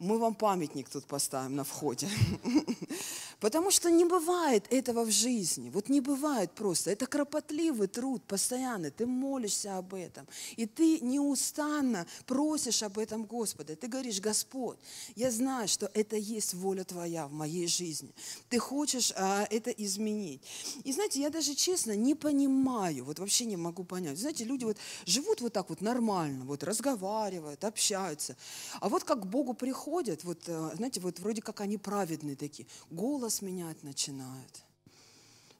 Мы 0.00 0.18
вам 0.18 0.34
памятник 0.34 0.88
тут 0.88 1.04
поставим 1.04 1.54
на 1.56 1.64
входе. 1.64 2.08
Потому 3.40 3.70
что 3.70 3.90
не 3.90 4.04
бывает 4.04 4.66
этого 4.70 5.04
в 5.04 5.10
жизни. 5.10 5.70
Вот 5.70 5.88
не 5.88 6.00
бывает 6.00 6.52
просто. 6.52 6.90
Это 6.90 7.06
кропотливый 7.06 7.88
труд 7.88 8.22
постоянно. 8.24 8.90
Ты 8.90 9.06
молишься 9.06 9.78
об 9.78 9.94
этом. 9.94 10.26
И 10.56 10.66
ты 10.66 11.00
неустанно 11.00 12.06
просишь 12.26 12.82
об 12.82 12.98
этом 12.98 13.24
Господа. 13.24 13.76
Ты 13.76 13.88
говоришь, 13.88 14.20
Господь, 14.20 14.78
я 15.16 15.30
знаю, 15.30 15.68
что 15.68 15.90
это 15.94 16.16
есть 16.16 16.52
воля 16.52 16.84
Твоя 16.84 17.26
в 17.26 17.32
моей 17.32 17.66
жизни. 17.66 18.14
Ты 18.50 18.58
хочешь 18.58 19.12
а, 19.16 19.46
это 19.50 19.70
изменить. 19.70 20.42
И 20.84 20.92
знаете, 20.92 21.20
я 21.20 21.30
даже 21.30 21.54
честно 21.54 21.96
не 21.96 22.14
понимаю, 22.14 23.04
вот 23.04 23.18
вообще 23.18 23.46
не 23.46 23.56
могу 23.56 23.84
понять. 23.84 24.18
Знаете, 24.18 24.44
люди 24.44 24.64
вот 24.64 24.76
живут 25.06 25.40
вот 25.40 25.54
так 25.54 25.70
вот 25.70 25.80
нормально, 25.80 26.44
вот 26.44 26.62
разговаривают, 26.62 27.64
общаются. 27.64 28.36
А 28.80 28.88
вот 28.88 29.04
как 29.04 29.22
к 29.22 29.26
Богу 29.26 29.54
приходят, 29.54 30.24
вот, 30.24 30.42
э, 30.46 30.70
знаете, 30.74 31.00
вот 31.00 31.18
вроде 31.20 31.40
как 31.40 31.60
они 31.60 31.78
праведные 31.78 32.36
такие, 32.36 32.66
голос 32.90 33.29
голос 33.30 33.42
менять 33.42 33.84
начинают. 33.84 34.64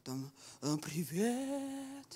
Там, 0.03 0.31
«Э, 0.63 0.77
привет, 0.83 2.07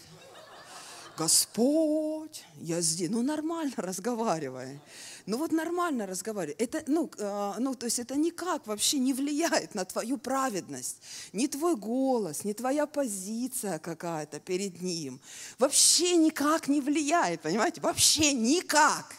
Господь, 1.16 2.44
я 2.60 2.80
здесь. 2.80 3.08
Ну, 3.10 3.22
нормально 3.22 3.74
разговаривай. 3.76 4.80
Ну, 5.26 5.38
вот 5.38 5.52
нормально 5.52 6.06
разговаривай. 6.06 6.56
Это, 6.58 6.82
ну, 6.88 7.08
э, 7.18 7.54
ну, 7.60 7.74
то 7.74 7.86
есть 7.86 8.00
это 8.00 8.16
никак 8.16 8.66
вообще 8.66 8.98
не 8.98 9.12
влияет 9.12 9.74
на 9.76 9.84
твою 9.84 10.18
праведность. 10.18 10.96
Ни 11.32 11.46
твой 11.46 11.76
голос, 11.76 12.44
ни 12.44 12.52
твоя 12.52 12.86
позиция 12.86 13.78
какая-то 13.78 14.40
перед 14.40 14.82
Ним. 14.82 15.20
Вообще 15.58 16.16
никак 16.16 16.68
не 16.68 16.80
влияет, 16.80 17.42
понимаете? 17.42 17.80
Вообще 17.80 18.32
никак. 18.32 19.14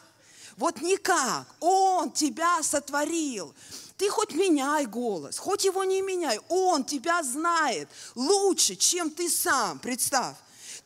Вот 0.57 0.81
никак. 0.81 1.47
Он 1.61 2.11
тебя 2.11 2.61
сотворил. 2.63 3.53
Ты 3.97 4.09
хоть 4.09 4.33
меняй 4.33 4.85
голос, 4.85 5.37
хоть 5.37 5.63
его 5.63 5.83
не 5.83 6.01
меняй. 6.01 6.39
Он 6.49 6.83
тебя 6.83 7.23
знает 7.23 7.89
лучше, 8.15 8.75
чем 8.75 9.09
ты 9.09 9.29
сам. 9.29 9.79
Представь. 9.79 10.35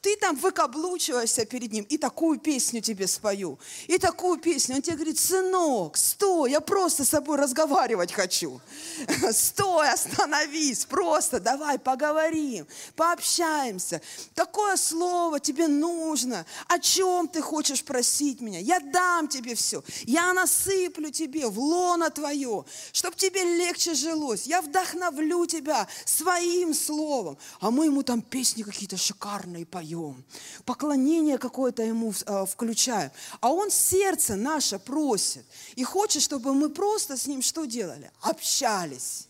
Ты 0.02 0.16
там 0.16 0.38
выкаблучиваешься 0.38 1.44
перед 1.44 1.74
ним, 1.74 1.84
и 1.84 1.98
такую 1.98 2.40
песню 2.40 2.80
тебе 2.80 3.06
спою, 3.06 3.60
и 3.88 3.98
такую 3.98 4.40
песню. 4.40 4.76
Он 4.76 4.82
тебе 4.82 4.96
говорит, 4.96 5.20
сынок, 5.20 5.98
стой, 5.98 6.52
я 6.52 6.62
просто 6.62 7.04
с 7.04 7.10
тобой 7.10 7.38
разговаривать 7.38 8.14
хочу. 8.14 8.62
Стой, 9.32 9.90
остановись, 9.90 10.86
просто 10.86 11.42
давай 11.42 11.78
поговорим, 11.80 12.66
пообщаемся. 12.96 14.02
Какое 14.36 14.78
слово 14.78 15.42
тебе 15.42 15.68
нужно? 15.68 16.46
О 16.68 16.80
чем 16.80 17.28
ты 17.28 17.42
хочешь 17.42 17.84
просить 17.84 18.40
меня? 18.40 18.60
Я 18.60 18.80
дам 18.80 19.28
тебе 19.28 19.54
все. 19.54 19.84
Я 20.06 20.32
насыплю 20.32 21.12
тебе 21.12 21.48
в 21.48 21.60
лоно 21.60 22.10
твое, 22.10 22.64
чтобы 22.94 23.18
тебе 23.18 23.44
легче 23.58 23.94
жилось. 23.96 24.46
Я 24.46 24.62
вдохновлю 24.62 25.46
тебя 25.46 25.88
своим 26.06 26.74
словом. 26.74 27.38
А 27.60 27.70
мы 27.70 27.86
ему 27.88 28.04
там 28.04 28.22
песни 28.22 28.64
какие-то 28.64 28.96
шикарные 28.96 29.66
поем 29.66 29.89
поем, 29.90 30.24
поклонение 30.66 31.38
какое-то 31.38 31.84
ему 31.84 32.14
э, 32.26 32.46
включаем. 32.46 33.12
А 33.42 33.52
он 33.52 33.72
сердце 33.72 34.36
наше 34.36 34.80
просит 34.80 35.46
и 35.76 35.84
хочет, 35.84 36.22
чтобы 36.22 36.54
мы 36.54 36.70
просто 36.70 37.18
с 37.18 37.28
ним 37.28 37.42
что 37.42 37.66
делали? 37.66 38.12
Общались. 38.22 39.28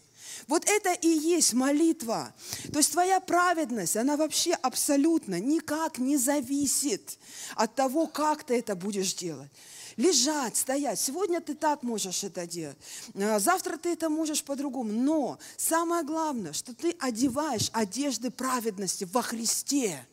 Вот 0.47 0.63
это 0.65 0.93
и 0.93 1.07
есть 1.07 1.53
молитва. 1.53 2.33
То 2.71 2.79
есть 2.79 2.91
твоя 2.91 3.19
праведность, 3.19 3.95
она 3.97 4.17
вообще 4.17 4.53
абсолютно 4.53 5.39
никак 5.39 5.99
не 5.99 6.17
зависит 6.17 7.19
от 7.55 7.75
того, 7.75 8.07
как 8.07 8.43
ты 8.43 8.57
это 8.57 8.75
будешь 8.75 9.13
делать 9.13 9.51
лежать, 9.99 10.55
стоять. 10.55 10.97
Сегодня 10.97 11.41
ты 11.41 11.55
так 11.55 11.83
можешь 11.83 12.23
это 12.23 12.47
делать, 12.47 12.77
а 13.15 13.37
завтра 13.37 13.75
ты 13.75 13.89
это 13.89 14.09
можешь 14.09 14.41
по-другому. 14.43 14.93
Но 14.93 15.37
самое 15.57 16.03
главное, 16.05 16.53
что 16.53 16.73
ты 16.73 16.95
одеваешь 16.99 17.69
одежды 17.73 18.31
праведности 18.31 19.05
во 19.11 19.21
Христе. 19.21 20.07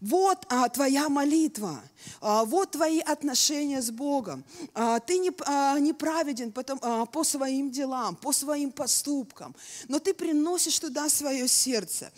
Вот 0.00 0.46
а, 0.48 0.68
твоя 0.68 1.08
молитва, 1.08 1.82
а, 2.20 2.44
вот 2.44 2.72
твои 2.72 3.00
отношения 3.00 3.80
с 3.80 3.90
Богом. 3.90 4.44
А, 4.74 5.00
ты 5.00 5.18
не, 5.18 5.32
а, 5.46 5.78
не 5.78 5.92
праведен 5.92 6.52
потом, 6.52 6.78
а, 6.82 7.06
по 7.06 7.24
своим 7.24 7.70
делам, 7.70 8.16
по 8.16 8.32
своим 8.32 8.72
поступкам, 8.72 9.54
но 9.88 9.98
ты 9.98 10.14
приносишь 10.14 10.78
туда 10.78 11.08
свое 11.08 11.48
сердце. 11.48 12.12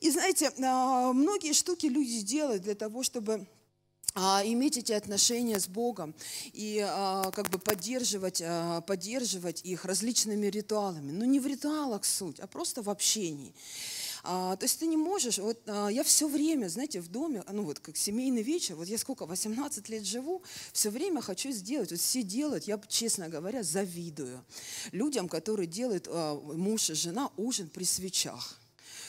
И 0.00 0.10
знаете, 0.10 0.52
а, 0.62 1.12
многие 1.12 1.52
штуки 1.52 1.86
люди 1.86 2.20
делают 2.20 2.62
для 2.62 2.74
того, 2.74 3.02
чтобы 3.02 3.46
а, 4.18 4.42
иметь 4.46 4.78
эти 4.78 4.92
отношения 4.92 5.60
с 5.60 5.68
Богом 5.68 6.14
и 6.54 6.82
а, 6.82 7.30
как 7.32 7.50
бы 7.50 7.58
поддерживать, 7.58 8.42
а, 8.42 8.80
поддерживать 8.80 9.60
их 9.62 9.84
различными 9.84 10.46
ритуалами. 10.46 11.12
Но 11.12 11.26
не 11.26 11.38
в 11.38 11.46
ритуалах 11.46 12.06
суть, 12.06 12.40
а 12.40 12.46
просто 12.46 12.80
в 12.80 12.88
общении. 12.88 13.54
А, 14.28 14.56
то 14.56 14.64
есть 14.64 14.80
ты 14.80 14.86
не 14.86 14.96
можешь, 14.96 15.38
вот 15.38 15.60
а, 15.66 15.88
я 15.88 16.02
все 16.02 16.26
время, 16.28 16.66
знаете, 16.66 17.00
в 17.00 17.08
доме, 17.08 17.44
ну 17.52 17.62
вот 17.62 17.78
как 17.78 17.96
семейный 17.96 18.42
вечер, 18.42 18.74
вот 18.74 18.88
я 18.88 18.98
сколько, 18.98 19.24
18 19.24 19.88
лет 19.88 20.04
живу, 20.04 20.42
все 20.72 20.90
время 20.90 21.20
хочу 21.20 21.52
сделать, 21.52 21.92
вот 21.92 22.00
все 22.00 22.24
делают, 22.24 22.64
я, 22.64 22.80
честно 22.88 23.28
говоря, 23.28 23.62
завидую 23.62 24.44
людям, 24.90 25.28
которые 25.28 25.68
делают 25.68 26.08
а, 26.10 26.34
муж 26.34 26.90
и 26.90 26.94
жена 26.94 27.30
ужин 27.36 27.68
при 27.68 27.84
свечах. 27.84 28.58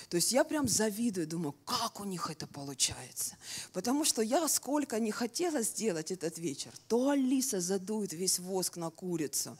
То 0.10 0.16
есть 0.16 0.32
я 0.32 0.46
прям 0.46 0.68
завидую, 0.70 1.28
думаю, 1.28 1.54
как 1.66 2.00
у 2.00 2.06
них 2.06 2.30
это 2.30 2.48
получается. 2.48 3.36
Потому 3.74 4.06
что 4.06 4.22
я 4.22 4.48
сколько 4.48 5.00
не 5.00 5.12
хотела 5.12 5.62
сделать 5.62 6.12
этот 6.12 6.38
вечер, 6.38 6.72
то 6.88 7.10
Алиса 7.10 7.60
задует 7.60 8.14
весь 8.14 8.40
воск 8.40 8.78
на 8.78 8.90
курицу, 8.90 9.58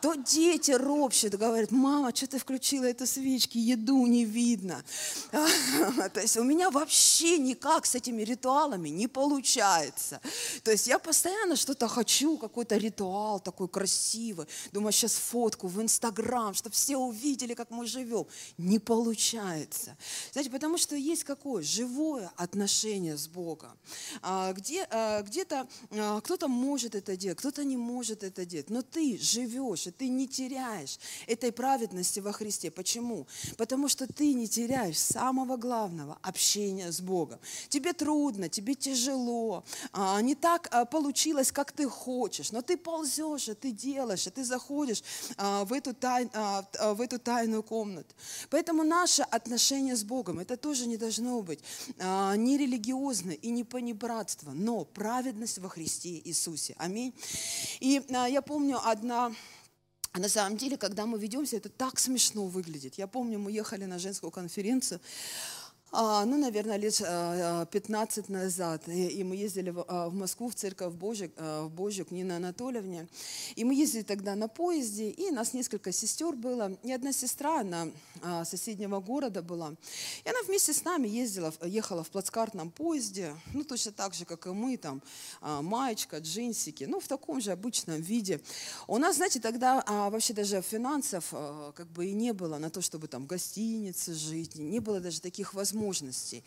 то 0.00 0.14
дети 0.14 0.70
ропщут, 0.70 1.34
говорят, 1.34 1.70
мама, 1.70 2.14
что 2.14 2.26
ты 2.26 2.38
включила 2.38 2.84
эту 2.84 3.06
свечки, 3.06 3.58
еду 3.58 4.06
не 4.06 4.24
видно. 4.24 4.82
То 6.14 6.20
есть 6.20 6.38
у 6.38 6.44
меня 6.44 6.70
вообще 6.70 7.36
никак 7.38 7.84
с 7.84 7.94
этими 7.94 8.22
ритуалами 8.22 8.88
не 8.88 9.06
получается. 9.06 10.20
То 10.62 10.70
есть 10.70 10.86
я 10.86 10.98
постоянно 10.98 11.56
что-то 11.56 11.88
хочу, 11.88 12.38
какой-то 12.38 12.78
ритуал 12.78 13.38
такой 13.38 13.68
красивый. 13.68 14.46
Думаю, 14.72 14.92
сейчас 14.92 15.14
фотку 15.14 15.68
в 15.68 15.82
Инстаграм, 15.82 16.54
чтобы 16.54 16.74
все 16.74 16.96
увидели, 16.96 17.52
как 17.52 17.70
мы 17.70 17.86
живем. 17.86 18.26
Не 18.56 18.78
получается 18.78 19.73
меняется. 19.74 19.96
Знаете, 20.32 20.50
потому 20.50 20.78
что 20.78 20.96
есть 20.96 21.24
какое? 21.24 21.62
Живое 21.62 22.30
отношение 22.36 23.16
с 23.16 23.26
Богом. 23.28 23.70
А, 24.22 24.52
где, 24.52 24.86
а, 24.90 25.22
где-то 25.22 25.66
а, 25.90 26.20
кто-то 26.20 26.48
может 26.48 26.94
это 26.94 27.16
делать, 27.16 27.38
кто-то 27.38 27.64
не 27.64 27.76
может 27.76 28.22
это 28.22 28.44
делать. 28.44 28.70
Но 28.70 28.82
ты 28.82 29.18
живешь, 29.18 29.86
и 29.86 29.90
ты 29.90 30.08
не 30.08 30.26
теряешь 30.26 30.98
этой 31.26 31.52
праведности 31.52 32.20
во 32.20 32.32
Христе. 32.32 32.70
Почему? 32.70 33.26
Потому 33.56 33.88
что 33.88 34.06
ты 34.06 34.34
не 34.34 34.48
теряешь 34.48 34.98
самого 34.98 35.56
главного– 35.56 36.18
общения 36.22 36.90
с 36.90 37.00
Богом. 37.00 37.38
Тебе 37.68 37.92
трудно, 37.92 38.48
тебе 38.48 38.74
тяжело, 38.74 39.64
не 40.22 40.34
так 40.34 40.70
получилось, 40.90 41.52
как 41.52 41.72
ты 41.72 41.88
хочешь, 41.88 42.52
но 42.52 42.62
ты 42.62 42.76
ползешь, 42.76 43.48
и 43.48 43.54
ты 43.54 43.70
делаешь, 43.70 44.26
и 44.26 44.30
ты 44.30 44.44
заходишь 44.44 45.02
в 45.36 45.72
эту, 45.72 45.94
тай, 45.94 46.28
в 46.80 47.00
эту 47.00 47.18
тайную 47.18 47.62
комнату. 47.62 48.14
Поэтому 48.50 48.84
наше 48.84 49.22
отношение 49.22 49.63
отношения 49.64 49.96
с 49.96 50.04
Богом. 50.04 50.40
Это 50.40 50.56
тоже 50.56 50.86
не 50.86 50.98
должно 50.98 51.40
быть 51.40 51.60
а, 51.98 52.36
не 52.36 52.58
религиозно 52.58 53.30
и 53.30 53.50
не 53.50 53.64
понебратство, 53.64 54.50
но 54.50 54.84
праведность 54.84 55.58
во 55.58 55.68
Христе 55.70 56.20
Иисусе. 56.24 56.74
Аминь. 56.76 57.14
И 57.80 58.02
а, 58.14 58.28
я 58.28 58.42
помню 58.42 58.78
одна 58.84 59.32
а 60.12 60.20
на 60.20 60.28
самом 60.28 60.56
деле, 60.56 60.76
когда 60.76 61.06
мы 61.06 61.18
ведемся, 61.18 61.56
это 61.56 61.68
так 61.68 61.98
смешно 61.98 62.46
выглядит. 62.46 62.94
Я 62.94 63.08
помню, 63.08 63.40
мы 63.40 63.50
ехали 63.50 63.84
на 63.84 63.98
женскую 63.98 64.30
конференцию, 64.30 65.00
ну, 65.94 66.36
наверное, 66.36 66.76
лет 66.76 66.96
15 66.96 68.24
а, 68.28 68.32
назад. 68.32 68.88
И 68.88 69.22
мы 69.22 69.36
ездили 69.36 69.72
а, 69.86 70.08
в 70.08 70.14
Москву, 70.14 70.48
в 70.48 70.54
церковь 70.56 70.92
Божию, 70.92 71.30
в 71.36 71.68
Божию 71.68 72.04
к 72.04 72.10
Нине 72.10 72.34
Анатольевне. 72.34 73.06
И 73.54 73.62
мы 73.62 73.74
ездили 73.76 74.02
тогда 74.02 74.34
на 74.34 74.48
поезде, 74.48 75.10
и 75.10 75.30
нас 75.30 75.52
несколько 75.52 75.92
сестер 75.92 76.34
было. 76.34 76.76
И 76.82 76.90
одна 76.90 77.12
сестра, 77.12 77.60
она 77.60 77.88
соседнего 78.44 78.98
города 78.98 79.40
была. 79.40 79.74
И 80.24 80.28
она 80.28 80.38
вместе 80.46 80.72
с 80.72 80.82
нами 80.82 81.06
ездила, 81.06 81.54
ехала 81.62 82.02
в 82.02 82.10
плацкартном 82.10 82.72
поезде, 82.72 83.36
ну, 83.52 83.62
точно 83.62 83.92
так 83.92 84.14
же, 84.14 84.24
как 84.24 84.46
и 84.46 84.50
мы, 84.50 84.76
там, 84.76 85.00
маечка, 85.40 86.18
джинсики, 86.18 86.84
ну, 86.84 86.98
в 86.98 87.06
таком 87.06 87.40
же 87.40 87.52
обычном 87.52 88.00
виде. 88.00 88.40
У 88.88 88.98
нас, 88.98 89.16
знаете, 89.16 89.38
тогда 89.38 89.84
вообще 89.86 90.32
даже 90.32 90.60
финансов 90.60 91.32
как 91.76 91.86
бы 91.92 92.06
и 92.06 92.12
не 92.12 92.32
было 92.32 92.58
на 92.58 92.70
то, 92.70 92.80
чтобы 92.80 93.06
там 93.06 93.24
в 93.24 93.26
гостинице 93.26 94.12
жить, 94.14 94.56
не 94.56 94.80
было 94.80 94.98
даже 94.98 95.20
таких 95.20 95.54
возможностей 95.54 95.83
возможностей. 95.84 96.42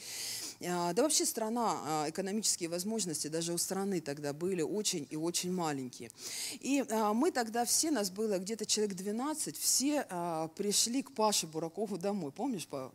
А, 0.65 0.93
да 0.93 1.03
вообще 1.03 1.25
страна, 1.25 1.79
а, 1.85 2.09
экономические 2.09 2.69
возможности 2.69 3.27
даже 3.27 3.53
у 3.53 3.57
страны 3.57 4.01
тогда 4.01 4.33
были 4.33 4.63
очень 4.63 5.07
и 5.09 5.15
очень 5.15 5.51
маленькие. 5.51 6.09
И 6.59 6.83
а, 6.89 7.13
мы 7.13 7.31
тогда 7.31 7.63
все, 7.65 7.91
нас 7.91 8.09
было 8.09 8.39
где-то 8.39 8.65
человек 8.65 8.95
12, 8.95 9.57
все 9.57 10.05
пришли 10.55 11.03
к 11.03 11.11
Паше 11.11 11.47
Буракову 11.47 11.97
домой. 11.97 12.31
Помнишь, 12.31 12.67
Павел? 12.67 12.91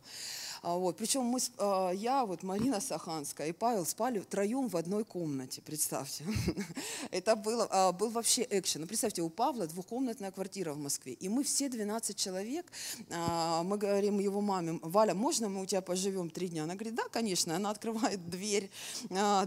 А, 0.63 0.77
Вот. 0.77 0.95
Причем 0.95 1.23
мы, 1.23 1.39
а, 1.57 1.91
я, 1.91 2.25
вот 2.25 2.41
Марина 2.41 2.79
Саханская 2.79 3.47
и 3.47 3.51
Павел 3.51 3.85
спали 3.85 4.19
втроем 4.19 4.69
в 4.69 4.77
одной 4.77 5.03
комнате, 5.03 5.61
представьте. 5.61 6.23
Это 7.11 7.35
было, 7.35 7.67
а, 7.69 7.91
был 7.91 8.09
вообще 8.09 8.47
экшен. 8.49 8.81
Ну, 8.81 8.87
представьте, 8.87 9.21
у 9.21 9.29
Павла 9.29 9.67
двухкомнатная 9.67 10.31
квартира 10.31 10.71
в 10.71 10.77
Москве, 10.77 11.13
и 11.13 11.27
мы 11.27 11.43
все 11.43 11.67
12 11.67 12.15
человек, 12.15 12.65
мы 13.09 13.77
говорим 13.77 14.19
его 14.19 14.39
маме, 14.39 14.79
Валя, 14.81 15.13
можно 15.13 15.49
мы 15.49 15.63
у 15.63 15.65
тебя 15.65 15.81
поживем 15.81 16.29
три 16.29 16.47
дня? 16.47 16.63
Она 16.63 16.75
говорит, 16.75 16.95
да, 16.95 17.03
конечно. 17.11 17.55
Она 17.55 17.69
открывает 17.69 18.29
дверь, 18.29 18.71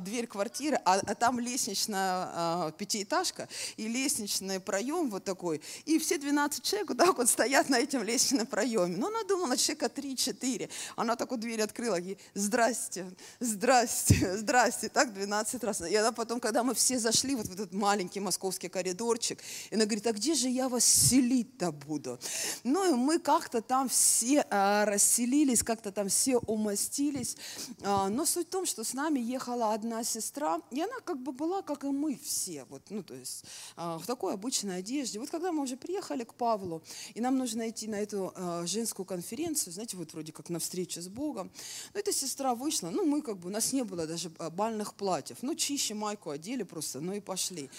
дверь 0.01 0.27
квартиры, 0.27 0.79
а, 0.85 1.01
а 1.01 1.15
там 1.15 1.41
лестничная 1.41 2.73
пятиэтажка 2.73 3.49
и 3.79 3.89
лестничный 3.89 4.61
проем 4.61 5.09
вот 5.09 5.25
такой, 5.25 5.63
и 5.87 5.99
все 5.99 6.19
12 6.19 6.63
человек 6.63 6.89
вот 6.91 6.99
так 6.99 7.17
вот 7.17 7.29
стоят 7.29 7.71
на 7.71 7.79
этом 7.79 8.03
лестничном 8.03 8.47
проеме. 8.47 8.97
Но 8.99 9.07
она 9.07 9.25
думала, 9.25 9.57
человека 9.57 9.87
3-4. 9.87 10.69
Она 11.06 11.06
так 11.15 11.31
вот 11.31 11.39
дверь 11.39 11.63
открыла, 11.63 12.01
и 12.01 12.17
здрасте, 12.35 13.07
здрасте, 13.39 14.37
здрасте, 14.39 14.89
так 14.89 15.15
12 15.15 15.63
раз. 15.63 15.83
И 15.83 15.95
она 15.95 16.11
потом, 16.11 16.41
когда 16.41 16.65
мы 16.65 16.75
все 16.75 16.99
зашли 16.99 17.37
вот 17.37 17.47
в 17.47 17.53
этот 17.53 17.73
маленький 17.73 18.19
московский 18.19 18.69
коридорчик, 18.69 19.41
и 19.71 19.75
она 19.75 19.85
говорит, 19.85 20.07
а 20.07 20.13
где 20.13 20.35
же 20.35 20.49
я 20.49 20.69
вас 20.69 20.85
селить-то 20.85 21.71
буду? 21.71 22.19
Ну 22.65 22.91
и 22.91 22.95
мы 22.95 23.19
как-то 23.21 23.63
там 23.63 23.89
все 23.89 24.45
а, 24.51 24.85
расселились, 24.87 25.63
как-то 25.63 25.93
там 25.93 26.09
все 26.09 26.39
умостились. 26.39 27.37
А, 27.83 28.09
но 28.09 28.25
суть 28.25 28.49
в 28.49 28.51
том, 28.51 28.67
что 28.67 28.83
с 28.83 28.95
нами 28.95 29.21
ехала 29.21 29.75
одна 29.75 30.03
сестра, 30.03 30.61
и 30.71 30.81
она 30.81 31.01
как 31.05 31.23
бы 31.23 31.33
была, 31.33 31.63
как 31.63 31.85
и 31.85 31.89
мы 31.89 32.19
все, 32.23 32.65
вот, 32.65 32.83
ну 32.91 33.03
то 33.03 33.15
есть 33.15 33.45
а, 33.77 33.99
в 33.99 34.07
такой 34.07 34.35
обычной 34.35 34.79
одежде. 34.79 35.19
Вот 35.19 35.31
когда 35.31 35.53
мы 35.53 35.63
уже 35.63 35.77
приехали 35.77 36.25
к 36.25 36.35
Павлу, 36.35 36.83
и 37.15 37.21
нам 37.21 37.37
нужно 37.37 37.69
идти 37.69 37.89
на 37.89 37.97
эту 37.97 38.33
а, 38.35 38.67
женскую 38.67 39.07
конференцию, 39.07 39.73
знаете, 39.73 39.97
вот 39.97 40.13
вроде 40.13 40.33
как 40.33 40.49
на 40.49 40.59
встречу 40.59 40.96
с 41.03 41.09
Богом, 41.09 41.51
ну 41.95 42.01
эта 42.01 42.13
сестра 42.13 42.55
вышла, 42.55 42.91
ну 42.91 43.05
мы 43.05 43.23
как 43.23 43.39
бы, 43.39 43.49
у 43.49 43.53
нас 43.53 43.73
не 43.73 43.83
было 43.83 44.07
даже 44.07 44.31
а, 44.39 44.51
бальных 44.51 44.95
платьев, 44.95 45.39
ну 45.43 45.55
чище 45.55 45.95
майку 45.95 46.31
одели 46.31 46.63
просто, 46.63 47.01
ну 47.01 47.13
и 47.13 47.21
пошли. 47.21 47.71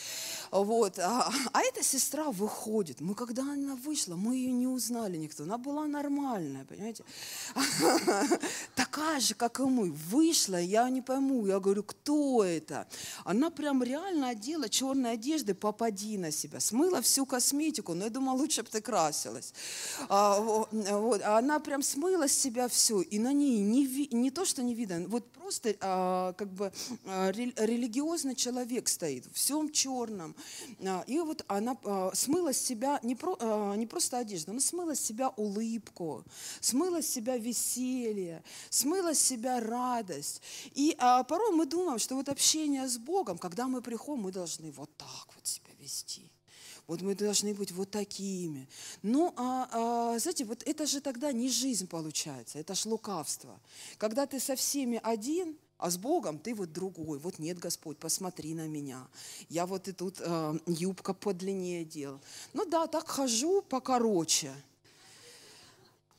Вот. 0.52 1.00
А, 1.00 1.32
а 1.54 1.62
эта 1.62 1.84
сестра 1.84 2.32
выходит. 2.32 3.02
Мы, 3.02 3.16
когда 3.16 3.44
она 3.44 3.76
вышла, 3.76 4.16
мы 4.16 4.36
ее 4.36 4.52
не 4.52 4.68
узнали 4.68 5.18
никто. 5.18 5.44
Она 5.44 5.58
была 5.58 5.86
нормальная, 5.86 6.66
понимаете? 6.66 7.04
Такая 8.76 9.20
же, 9.20 9.34
как 9.34 9.60
и 9.60 9.64
мы. 9.64 9.92
Вышла, 9.92 10.60
я 10.60 10.90
не 10.90 11.02
пойму. 11.02 11.46
Я 11.48 11.60
говорю, 11.60 11.84
кто 11.84 12.44
это? 12.44 12.88
Она 13.24 13.50
прям 13.50 13.84
реально 13.84 14.30
одела 14.30 14.70
черные 14.70 15.14
одежды, 15.14 15.54
попади 15.54 16.18
на 16.18 16.32
себя. 16.32 16.60
Смыла 16.60 17.02
всю 17.02 17.26
косметику, 17.26 17.94
но 17.94 18.06
я 18.06 18.10
думала, 18.10 18.36
лучше 18.38 18.64
бы 18.64 18.70
ты 18.70 18.82
красилась. 18.82 19.54
А, 20.10 20.40
во- 20.40 20.68
вот. 20.72 21.22
А 21.24 21.38
она 21.38 21.60
прям 21.60 21.82
смыла 21.82 22.28
с 22.28 22.34
себя 22.34 22.68
все. 22.68 23.02
И 23.10 23.20
на 23.20 23.34
ней 23.34 23.60
не, 23.60 24.08
не 24.14 24.32
то, 24.32 24.46
что 24.46 24.64
не 24.64 24.74
видно, 24.74 25.08
вот 25.08 25.32
просто 25.32 25.76
а, 25.82 26.34
как 26.34 26.52
бы 26.54 26.72
а, 27.06 27.32
рели- 27.32 27.54
религиозный 27.58 28.36
человек 28.36 28.88
стоит, 28.90 29.26
в 29.26 29.34
всем 29.34 29.72
черном. 29.72 30.36
А, 30.86 31.04
И 31.08 31.20
вот 31.20 31.44
она 31.48 31.78
а, 31.84 32.12
смыла 32.14 32.52
с 32.54 32.58
себя 32.62 33.00
не, 33.04 33.16
про- 33.16 33.38
а, 33.40 33.76
не 33.76 33.88
просто 33.88 34.18
одежду, 34.18 34.52
она 34.52 34.60
смыла 34.60 34.94
с 34.96 35.00
себя 35.00 35.30
улыбку, 35.30 36.24
смыла 36.60 37.02
с 37.02 37.08
себя 37.08 37.38
веселье, 37.38 38.44
смыла 38.70 39.14
с 39.14 39.20
себя 39.20 39.60
радость. 39.60 40.42
И 40.76 40.96
а, 41.00 41.24
порой 41.24 41.52
мы 41.56 41.66
думаем, 41.66 42.00
что 42.00 42.16
вот 42.16 42.30
общение 42.30 42.88
с 42.88 42.98
Богом, 42.98 43.38
когда 43.38 43.68
мы 43.68 43.82
приходим, 43.82 44.24
мы 44.24 44.32
должны 44.32 44.72
вот 44.72 44.90
так 44.98 45.28
вот 45.36 45.46
себя 45.48 45.72
вести. 45.80 46.30
Вот 46.88 47.02
мы 47.02 47.16
должны 47.16 47.54
быть 47.54 47.72
вот 47.74 47.92
такими. 47.92 48.68
Ну, 49.04 49.34
а, 49.36 49.68
а, 49.72 50.20
знаете, 50.20 50.46
вот 50.46 50.64
это 50.66 50.86
же 50.86 51.02
тогда 51.02 51.34
не 51.34 51.50
жизнь 51.50 51.88
получается, 51.88 52.60
это 52.60 52.76
ж 52.76 52.86
лукавство. 52.86 53.60
Когда 53.98 54.26
ты 54.26 54.40
со 54.40 54.56
всеми 54.56 55.00
один, 55.04 55.58
а 55.78 55.92
с 55.92 55.98
Богом 55.98 56.40
ты 56.40 56.56
вот 56.56 56.72
другой. 56.72 57.20
Вот 57.20 57.40
нет, 57.40 57.60
Господь, 57.60 57.98
посмотри 57.98 58.54
на 58.54 58.68
меня. 58.68 59.06
Я 59.50 59.66
вот 59.66 59.88
и 59.88 59.92
тут 59.92 60.16
э, 60.20 60.60
юбка 60.66 61.14
подлиннее 61.14 61.86
делал. 61.86 62.20
Ну 62.54 62.66
да, 62.66 62.88
так 62.88 63.08
хожу 63.08 63.62
покороче. 63.62 64.54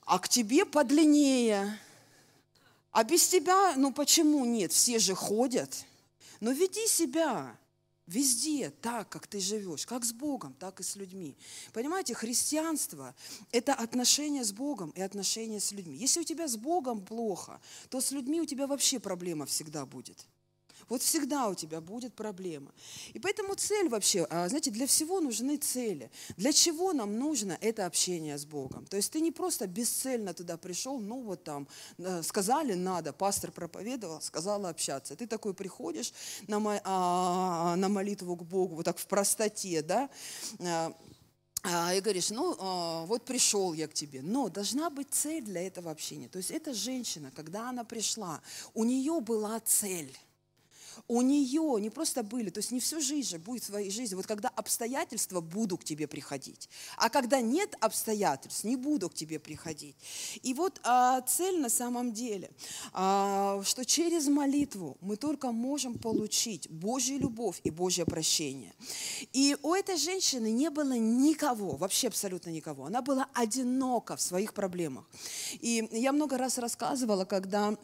А 0.04 0.18
к 0.18 0.28
тебе 0.28 0.64
подлиннее. 0.64 1.80
А 2.92 3.04
без 3.04 3.26
тебя, 3.26 3.74
ну 3.76 3.92
почему 3.92 4.44
нет? 4.44 4.72
Все 4.72 4.98
же 4.98 5.14
ходят. 5.14 5.84
Но 6.40 6.52
веди 6.52 6.86
себя 6.86 7.56
везде 8.08 8.70
так, 8.70 9.08
как 9.08 9.26
ты 9.26 9.38
живешь, 9.38 9.86
как 9.86 10.04
с 10.04 10.12
Богом, 10.12 10.54
так 10.54 10.80
и 10.80 10.82
с 10.82 10.96
людьми. 10.96 11.36
Понимаете, 11.72 12.14
христианство– 12.14 13.14
это 13.52 13.74
отношения 13.74 14.44
с 14.44 14.52
Богом 14.52 14.90
и 14.90 15.00
отношения 15.00 15.60
с 15.60 15.72
людьми. 15.72 15.96
Если 15.96 16.20
у 16.20 16.24
тебя 16.24 16.48
с 16.48 16.56
Богом 16.56 17.04
плохо, 17.04 17.60
то 17.90 18.00
с 18.00 18.10
людьми 18.10 18.40
у 18.40 18.46
тебя 18.46 18.66
вообще 18.66 18.98
проблема 18.98 19.46
всегда 19.46 19.86
будет. 19.86 20.26
Вот 20.88 21.02
всегда 21.02 21.48
у 21.48 21.54
тебя 21.54 21.80
будет 21.80 22.14
проблема. 22.14 22.72
И 23.12 23.18
поэтому 23.18 23.54
цель 23.54 23.88
вообще, 23.88 24.26
а, 24.30 24.48
знаете, 24.48 24.70
для 24.70 24.86
всего 24.86 25.20
нужны 25.20 25.56
цели. 25.56 26.10
Для 26.36 26.52
чего 26.52 26.92
нам 26.92 27.18
нужно 27.18 27.58
это 27.60 27.86
общение 27.86 28.38
с 28.38 28.46
Богом? 28.46 28.86
То 28.86 28.96
есть 28.96 29.12
ты 29.12 29.20
не 29.20 29.30
просто 29.30 29.66
бесцельно 29.66 30.32
туда 30.32 30.56
пришел, 30.56 30.98
ну 30.98 31.22
вот 31.22 31.44
там, 31.44 31.68
э, 31.98 32.22
сказали 32.22 32.74
надо, 32.74 33.12
пастор 33.12 33.52
проповедовал, 33.52 34.20
сказала 34.22 34.70
общаться. 34.70 35.14
Ты 35.14 35.26
такой 35.26 35.52
приходишь 35.52 36.12
на, 36.46 36.80
а, 36.84 37.76
на 37.76 37.88
молитву 37.88 38.36
к 38.36 38.44
Богу, 38.44 38.76
вот 38.76 38.84
так 38.84 38.98
в 38.98 39.06
простоте, 39.06 39.82
да, 39.82 40.08
а, 40.60 40.92
а, 41.64 41.92
и 41.92 42.00
говоришь, 42.00 42.30
ну 42.30 42.54
вот 43.06 43.24
пришел 43.24 43.72
я 43.74 43.88
к 43.88 43.92
тебе. 43.92 44.22
Но 44.22 44.48
должна 44.48 44.90
быть 44.90 45.08
цель 45.10 45.44
для 45.44 45.66
этого 45.66 45.90
общения. 45.90 46.28
То 46.28 46.38
есть 46.38 46.50
эта 46.50 46.72
женщина, 46.72 47.32
когда 47.34 47.68
она 47.68 47.84
пришла, 47.84 48.40
у 48.74 48.84
нее 48.84 49.20
была 49.20 49.60
цель 49.60 50.16
у 51.06 51.22
нее 51.22 51.80
не 51.80 51.90
просто 51.90 52.22
были, 52.22 52.50
то 52.50 52.58
есть 52.58 52.72
не 52.72 52.80
всю 52.80 53.00
жизнь 53.00 53.30
же 53.30 53.38
будет 53.38 53.62
в 53.62 53.66
своей 53.66 53.90
жизни, 53.90 54.14
вот 54.14 54.26
когда 54.26 54.48
обстоятельства 54.48 55.40
буду 55.40 55.76
к 55.78 55.84
тебе 55.84 56.06
приходить, 56.06 56.68
а 56.96 57.08
когда 57.08 57.40
нет 57.40 57.74
обстоятельств, 57.80 58.64
не 58.64 58.76
буду 58.76 59.08
к 59.08 59.14
тебе 59.14 59.38
приходить. 59.38 59.96
И 60.42 60.54
вот 60.54 60.80
а, 60.84 61.20
цель 61.22 61.60
на 61.60 61.68
самом 61.68 62.12
деле, 62.12 62.50
а, 62.92 63.62
что 63.64 63.84
через 63.84 64.28
молитву 64.28 64.96
мы 65.00 65.16
только 65.16 65.52
можем 65.52 65.98
получить 65.98 66.68
Божью 66.70 67.18
любовь 67.18 67.60
и 67.64 67.70
Божье 67.70 68.04
прощение. 68.04 68.72
И 69.32 69.56
у 69.62 69.74
этой 69.74 69.96
женщины 69.96 70.50
не 70.50 70.70
было 70.70 70.92
никого, 70.92 71.76
вообще 71.76 72.08
абсолютно 72.08 72.50
никого. 72.50 72.86
Она 72.86 73.02
была 73.02 73.28
одинока 73.34 74.16
в 74.16 74.20
своих 74.20 74.54
проблемах. 74.54 75.08
И 75.60 75.88
я 75.92 76.12
много 76.12 76.38
раз 76.38 76.58
рассказывала, 76.58 77.24
когда 77.24 77.76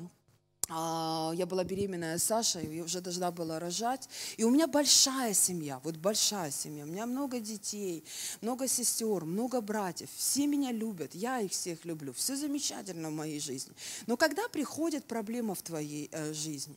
я 0.69 1.47
была 1.47 1.65
беременная 1.65 2.19
Сашей, 2.19 2.81
уже 2.81 3.01
должна 3.01 3.31
была 3.31 3.59
рожать. 3.59 4.09
И 4.37 4.45
у 4.45 4.51
меня 4.51 4.67
большая 4.67 5.35
семья, 5.35 5.81
вот 5.85 5.97
большая 5.97 6.51
семья. 6.51 6.85
У 6.85 6.87
меня 6.87 7.07
много 7.07 7.41
детей, 7.41 8.05
много 8.41 8.67
сестер, 8.69 9.25
много 9.25 9.61
братьев. 9.61 10.09
Все 10.17 10.47
меня 10.47 10.73
любят, 10.73 11.15
я 11.15 11.41
их 11.41 11.53
всех 11.53 11.85
люблю. 11.85 12.13
Все 12.13 12.37
замечательно 12.37 13.11
в 13.11 13.13
моей 13.13 13.41
жизни. 13.41 13.75
Но 14.07 14.17
когда 14.17 14.49
приходит 14.49 15.05
проблема 15.05 15.55
в 15.55 15.63
твоей 15.63 16.09
э, 16.13 16.33
жизни? 16.33 16.77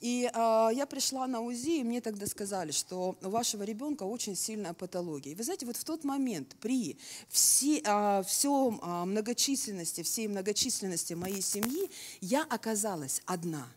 И 0.00 0.30
а, 0.32 0.70
я 0.70 0.86
пришла 0.86 1.26
на 1.26 1.40
УЗИ, 1.40 1.80
и 1.80 1.84
мне 1.84 2.00
тогда 2.00 2.26
сказали, 2.26 2.72
что 2.72 3.16
у 3.22 3.28
вашего 3.28 3.62
ребенка 3.62 4.04
очень 4.04 4.36
сильная 4.36 4.72
патология. 4.72 5.32
И 5.32 5.34
вы 5.34 5.44
знаете, 5.44 5.66
вот 5.66 5.76
в 5.76 5.84
тот 5.84 6.04
момент 6.04 6.56
при 6.60 6.98
все, 7.28 7.80
а, 7.84 8.22
всем 8.22 8.80
а, 8.82 9.04
многочисленности, 9.04 10.02
всей 10.02 10.28
многочисленности 10.28 11.14
моей 11.14 11.42
семьи, 11.42 11.90
я 12.20 12.42
оказалась 12.42 13.19
одна. 13.26 13.68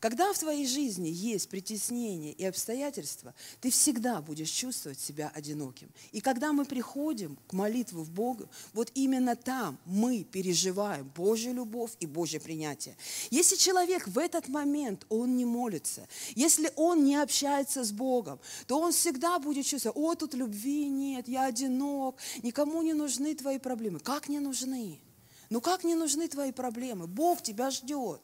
Когда 0.00 0.32
в 0.32 0.38
твоей 0.38 0.66
жизни 0.66 1.08
есть 1.08 1.48
притеснение 1.48 2.32
и 2.32 2.44
обстоятельства, 2.44 3.34
ты 3.60 3.70
всегда 3.70 4.20
будешь 4.20 4.50
чувствовать 4.50 5.00
себя 5.00 5.30
одиноким. 5.34 5.90
И 6.12 6.20
когда 6.20 6.52
мы 6.52 6.64
приходим 6.64 7.38
к 7.46 7.52
молитве 7.52 7.98
в 7.98 8.10
Бога, 8.10 8.48
вот 8.72 8.90
именно 8.94 9.36
там 9.36 9.78
мы 9.84 10.24
переживаем 10.24 11.10
Божью 11.14 11.54
любовь 11.54 11.92
и 12.00 12.06
Божье 12.06 12.40
принятие. 12.40 12.96
Если 13.30 13.56
человек 13.56 14.06
в 14.06 14.18
этот 14.18 14.48
момент, 14.48 15.06
он 15.08 15.36
не 15.36 15.44
молится, 15.44 16.06
если 16.34 16.70
он 16.76 17.04
не 17.04 17.16
общается 17.16 17.84
с 17.84 17.92
Богом, 17.92 18.38
то 18.66 18.78
он 18.78 18.92
всегда 18.92 19.38
будет 19.38 19.66
чувствовать, 19.66 19.96
о, 19.96 20.14
тут 20.14 20.34
любви 20.34 20.88
нет, 20.88 21.28
я 21.28 21.44
одинок, 21.44 22.16
никому 22.42 22.82
не 22.82 22.92
нужны 22.92 23.34
твои 23.34 23.58
проблемы. 23.58 24.00
Как 24.00 24.28
не 24.28 24.40
нужны? 24.40 25.00
Ну 25.50 25.60
как 25.60 25.84
не 25.84 25.94
нужны 25.94 26.28
твои 26.28 26.52
проблемы? 26.52 27.06
Бог 27.06 27.42
тебя 27.42 27.70
ждет. 27.70 28.20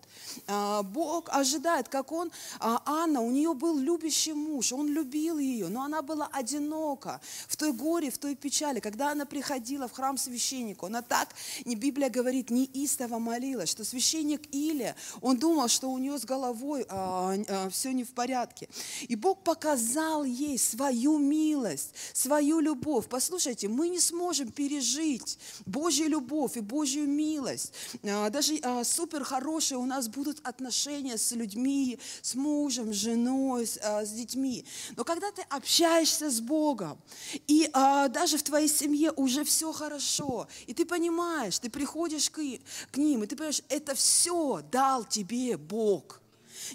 А, 0.47 0.83
Бог 0.83 1.29
ожидает, 1.31 1.89
как 1.89 2.12
он, 2.12 2.33
а, 2.59 2.83
Анна, 2.85 3.20
у 3.20 3.31
нее 3.31 3.55
был 3.55 3.79
любящий 3.79 4.33
муж, 4.33 4.73
он 4.73 4.89
любил 4.89 5.39
ее, 5.39 5.68
но 5.68 5.83
она 5.83 6.03
была 6.03 6.29
одинока 6.33 7.20
в 7.49 7.57
той 7.57 7.73
горе, 7.73 8.11
в 8.11 8.18
той 8.18 8.35
печали. 8.35 8.81
Когда 8.81 9.12
она 9.12 9.25
приходила 9.25 9.87
в 9.87 9.93
храм 9.93 10.18
священнику, 10.18 10.87
она 10.87 11.03
так, 11.03 11.29
не 11.64 11.77
Библия 11.77 12.11
говорит, 12.11 12.51
неистово 12.51 13.18
молилась, 13.18 13.70
что 13.70 13.85
священник 13.85 14.43
Илия, 14.53 14.97
он 15.20 15.37
думал, 15.37 15.68
что 15.68 15.91
у 15.91 15.99
нее 15.99 16.18
с 16.18 16.25
головой 16.25 16.87
все 17.70 17.93
не 17.93 18.05
в 18.05 18.12
порядке. 18.12 18.68
И 19.03 19.14
Бог 19.14 19.45
показал 19.45 20.25
ей 20.25 20.59
свою 20.59 21.18
милость, 21.18 21.95
свою 22.12 22.61
любовь. 22.61 23.07
Послушайте, 23.09 23.68
мы 23.68 23.89
не 23.89 24.01
сможем 24.01 24.51
пережить 24.51 25.39
Божью 25.66 26.09
любовь 26.09 26.57
и 26.57 26.61
Божью 26.61 27.12
милость, 27.13 27.73
а, 28.03 28.31
даже 28.31 28.59
а, 28.63 28.85
супер 28.85 29.25
хорошие 29.25 29.79
у 29.79 29.85
нас 29.85 30.09
будут 30.09 30.41
отношения 30.47 31.19
с 31.19 31.33
людьми, 31.33 31.99
с 32.21 32.35
мужем, 32.35 32.93
с 32.93 32.97
женой, 32.97 33.67
с, 33.67 33.79
а, 33.83 34.05
детьми. 34.05 34.65
Но 34.97 35.05
когда 35.05 35.31
ты 35.31 35.43
общаешься 35.43 36.31
с 36.31 36.41
Богом, 36.41 36.99
и 37.47 37.71
даже 37.73 38.39
в 38.39 38.43
твоей 38.43 38.69
семье 38.69 39.13
уже 39.13 39.45
все 39.45 39.73
хорошо, 39.73 40.49
и 40.67 40.75
ты 40.75 40.85
понимаешь, 40.85 41.59
ты 41.59 41.71
приходишь 41.71 42.31
к 42.31 42.97
ним, 42.97 43.23
и 43.23 43.27
ты 43.27 43.37
понимаешь, 43.37 43.63
это 43.69 43.95
все 43.95 44.63
дал 44.71 45.05
тебе 45.05 45.57
Бог. 45.57 46.22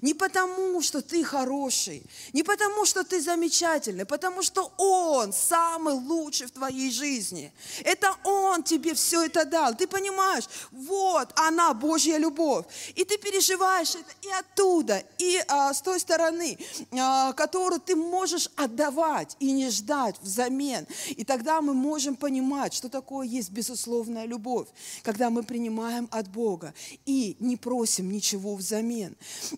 Не 0.02 0.14
потому, 0.14 0.82
что 0.82 1.02
ты 1.02 1.24
хороший, 1.24 2.04
не 2.34 2.44
потому, 2.44 2.86
что 2.86 3.04
ты 3.04 3.22
замечательный, 3.22 4.06
потому 4.06 4.44
что 4.44 4.72
Он 4.78 5.34
самый 5.34 5.94
лучший 5.94 6.48
в 6.48 6.52
твоей 6.52 6.92
жизни. 6.92 7.52
Это 7.84 8.16
Он 8.24 8.64
тебе 8.64 8.94
все 8.94 9.26
это 9.26 9.46
дал. 9.46 9.76
Ты 9.76 9.88
понимаешь, 9.88 10.46
вот 10.72 11.30
она, 11.36 11.74
Божья 11.74 12.18
любовь. 12.18 12.66
И 12.96 13.04
ты 13.04 13.18
переживаешь 13.18 13.96
это 13.96 14.14
и 14.22 14.32
оттуда, 14.32 15.04
и 15.18 15.42
а, 15.48 15.74
с 15.74 15.82
той 15.82 16.00
стороны, 16.00 16.58
а, 16.92 17.34
которую 17.34 17.82
ты 17.82 17.96
можешь 17.96 18.50
отдавать 18.56 19.36
и 19.40 19.52
не 19.52 19.70
ждать 19.70 20.16
взамен. 20.22 20.86
И 21.10 21.24
тогда 21.24 21.62
мы 21.62 21.74
можем 21.74 22.16
понимать, 22.16 22.74
что 22.74 22.90
такое 22.90 23.28
есть 23.28 23.52
безусловная 23.52 24.26
любовь, 24.26 24.68
когда 25.04 25.30
мы 25.30 25.44
принимаем 25.44 26.08
от 26.12 26.28
Бога 26.28 26.74
и 27.06 27.36
не 27.40 27.58
просим 27.58 28.12
ничего 28.12 28.56
взамен. 28.56 29.16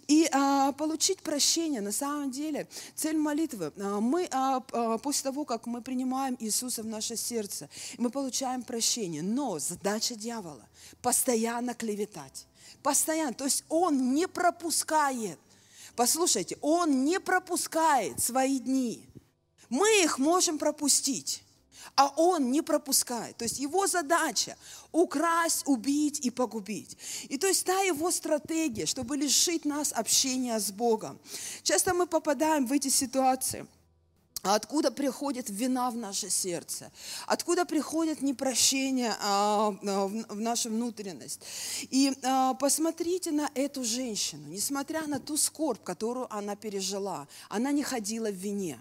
И 0.07 0.28
а, 0.31 0.71
получить 0.73 1.21
прощение, 1.21 1.81
на 1.81 1.91
самом 1.91 2.31
деле, 2.31 2.67
цель 2.95 3.17
молитвы. 3.17 3.71
а, 3.77 3.99
мы 3.99 4.27
а, 4.31 4.63
а, 4.71 4.97
после 4.97 5.23
того, 5.23 5.45
как 5.45 5.67
мы 5.67 5.81
принимаем 5.81 6.35
Иисуса 6.39 6.83
в 6.83 6.85
наше 6.85 7.15
сердце, 7.15 7.69
мы 7.97 8.09
получаем 8.09 8.63
прощение. 8.63 9.21
Но 9.21 9.59
задача 9.59 10.15
дьявола– 10.15 10.67
постоянно 11.01 11.73
клеветать. 11.73 12.45
Постоянно. 12.83 13.33
То 13.33 13.45
есть 13.45 13.63
он 13.69 14.13
не 14.13 14.27
пропускает. 14.27 15.39
Послушайте, 15.95 16.57
он 16.61 17.03
не 17.03 17.19
пропускает 17.19 18.21
свои 18.21 18.59
дни. 18.59 19.05
Мы 19.69 20.03
их 20.03 20.17
можем 20.17 20.57
пропустить, 20.57 21.43
а 21.95 22.13
он 22.15 22.51
не 22.51 22.61
пропускает. 22.61 23.37
То 23.37 23.45
есть 23.45 23.59
его 23.59 23.87
задача 23.87 24.55
украсть, 24.91 25.63
убить 25.67 26.19
и 26.25 26.29
погубить. 26.29 26.97
И 27.29 27.37
то 27.37 27.47
есть 27.47 27.65
та 27.65 27.81
его 27.81 28.11
стратегия, 28.11 28.85
чтобы 28.85 29.17
лишить 29.17 29.65
нас 29.65 29.91
общения 29.91 30.59
с 30.59 30.71
Богом. 30.71 31.19
Часто 31.63 31.93
мы 31.93 32.07
попадаем 32.07 32.65
в 32.65 32.71
эти 32.71 32.87
ситуации. 32.87 33.67
Откуда 34.41 34.89
приходит 34.89 35.49
вина 35.49 35.89
в 35.91 35.97
наше 35.97 36.29
сердце? 36.29 36.91
Откуда 37.27 37.65
приходит 37.65 38.21
непрощение 38.21 39.13
а, 39.19 39.75
а, 39.83 40.07
в 40.07 40.23
в 40.29 40.39
нашу 40.39 40.69
внутренность? 40.69 41.41
И 41.91 42.13
а, 42.23 42.53
посмотрите 42.53 43.31
на 43.31 43.49
эту 43.53 43.83
женщину. 43.83 44.47
Несмотря 44.47 45.05
на 45.07 45.19
ту 45.19 45.35
скорбь, 45.35 45.83
которую 45.83 46.33
она 46.33 46.55
пережила, 46.55 47.27
она 47.49 47.71
не 47.71 47.83
ходила 47.83 48.31
в 48.31 48.35
вине. 48.35 48.79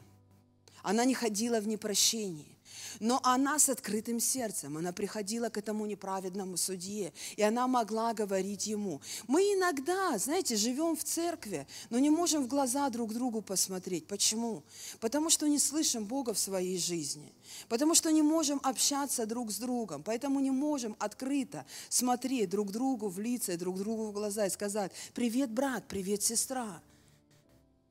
Она 0.82 1.05
не 1.05 1.14
ходила 1.14 1.61
в 1.61 1.66
непрощении. 1.66 2.57
Но 3.01 3.20
она 3.22 3.59
с 3.59 3.68
открытым 3.68 4.20
сердцем, 4.20 4.76
она 4.76 4.93
приходила 4.93 5.49
к 5.49 5.59
этому 5.59 5.86
неправедному 5.86 6.57
судье, 6.57 7.12
и 7.36 7.43
она 7.43 7.66
могла 7.66 8.14
говорить 8.14 8.66
ему. 8.66 9.01
Мы 9.26 9.43
иногда, 9.43 10.16
знаете, 10.18 10.57
живем 10.57 10.97
в 10.97 11.05
церкви, 11.05 11.66
но 11.91 11.99
не 11.99 12.11
можем 12.11 12.45
в 12.45 12.49
глаза 12.49 12.89
друг 12.91 13.12
другу 13.12 13.43
посмотреть. 13.43 14.07
Почему? 14.07 14.62
Потому 15.01 15.30
что 15.30 15.47
не 15.49 15.59
слышим 15.59 16.05
Бога 16.05 16.32
в 16.32 16.39
своей 16.39 16.78
жизни. 16.78 17.32
Потому 17.68 17.95
что 17.95 18.11
не 18.11 18.22
можем 18.22 18.61
общаться 18.62 19.26
друг 19.26 19.51
с 19.51 19.59
другом. 19.59 20.03
Поэтому 20.03 20.41
не 20.41 20.51
можем 20.51 20.97
открыто 20.99 21.64
смотреть 21.89 22.51
друг 22.51 22.70
другу 22.70 23.09
в 23.09 23.18
лица 23.18 23.59
друг 23.59 23.78
другу 23.78 24.07
в 24.07 24.12
глаза 24.12 24.47
и 24.47 24.51
сказать, 24.51 24.93
привет, 25.14 25.51
брат, 25.51 25.84
привет, 25.89 26.22
сестра. 26.22 26.80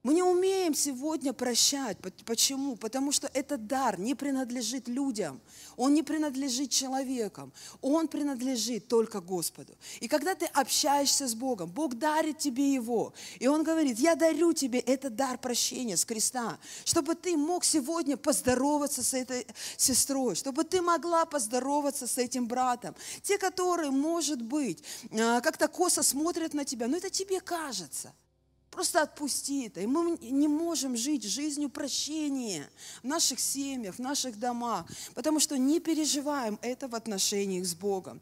Мы 0.07 0.13
не 0.13 0.23
умеем 0.23 0.73
сегодня 0.73 1.33
прощать. 1.33 1.97
Почему? 2.25 2.77
Потому 2.77 3.11
что 3.11 3.29
этот 3.33 3.67
дар 3.67 3.99
не 3.99 4.15
принадлежит 4.15 4.87
людям. 4.87 5.41
Он 5.75 5.93
не 5.93 6.01
принадлежит 6.01 6.69
человекам. 6.69 7.51
Он 7.81 8.07
принадлежит 8.07 8.87
только 8.87 9.19
Господу. 9.19 9.77
И 9.99 10.07
когда 10.07 10.33
ты 10.33 10.45
общаешься 10.45 11.27
с 11.27 11.35
Богом, 11.35 11.69
Бог 11.69 11.95
дарит 11.95 12.37
тебе 12.37 12.73
его. 12.73 13.13
И 13.37 13.47
Он 13.47 13.63
говорит, 13.63 13.99
я 13.99 14.15
дарю 14.15 14.53
тебе 14.53 14.79
этот 14.79 15.17
дар 15.17 15.37
прощения 15.37 15.97
с 15.97 16.05
креста, 16.05 16.57
чтобы 16.85 17.13
ты 17.15 17.35
мог 17.35 17.65
сегодня 17.65 18.15
поздороваться 18.15 19.03
с 19.03 19.13
этой 19.13 19.45
сестрой, 19.75 20.35
чтобы 20.35 20.63
ты 20.63 20.81
могла 20.81 21.25
поздороваться 21.25 22.07
с 22.07 22.17
этим 22.17 22.47
братом. 22.47 22.95
Те, 23.23 23.37
которые, 23.37 23.91
может 23.91 24.41
быть, 24.41 24.81
а, 25.11 25.41
как-то 25.41 25.67
косо 25.67 26.01
смотрят 26.01 26.53
на 26.53 26.63
тебя, 26.63 26.87
но 26.87 26.95
это 26.95 27.09
тебе 27.09 27.41
кажется. 27.41 28.13
Просто 28.77 29.01
отпусти 29.01 29.65
это. 29.65 29.81
И 29.81 29.87
мы 29.87 30.19
не 30.21 30.47
можем 30.47 30.95
жить 30.95 31.23
жизнью 31.23 31.67
прощения 31.67 32.69
в 33.01 33.07
наших 33.07 33.39
семьях, 33.39 33.95
в 33.95 33.99
наших 33.99 34.37
домах, 34.37 34.85
потому 35.15 35.39
что 35.39 35.57
не 35.57 35.79
переживаем 35.79 36.59
это 36.61 36.87
в 36.87 36.93
отношениях 36.93 37.65
с 37.65 37.73
Богом. 37.73 38.21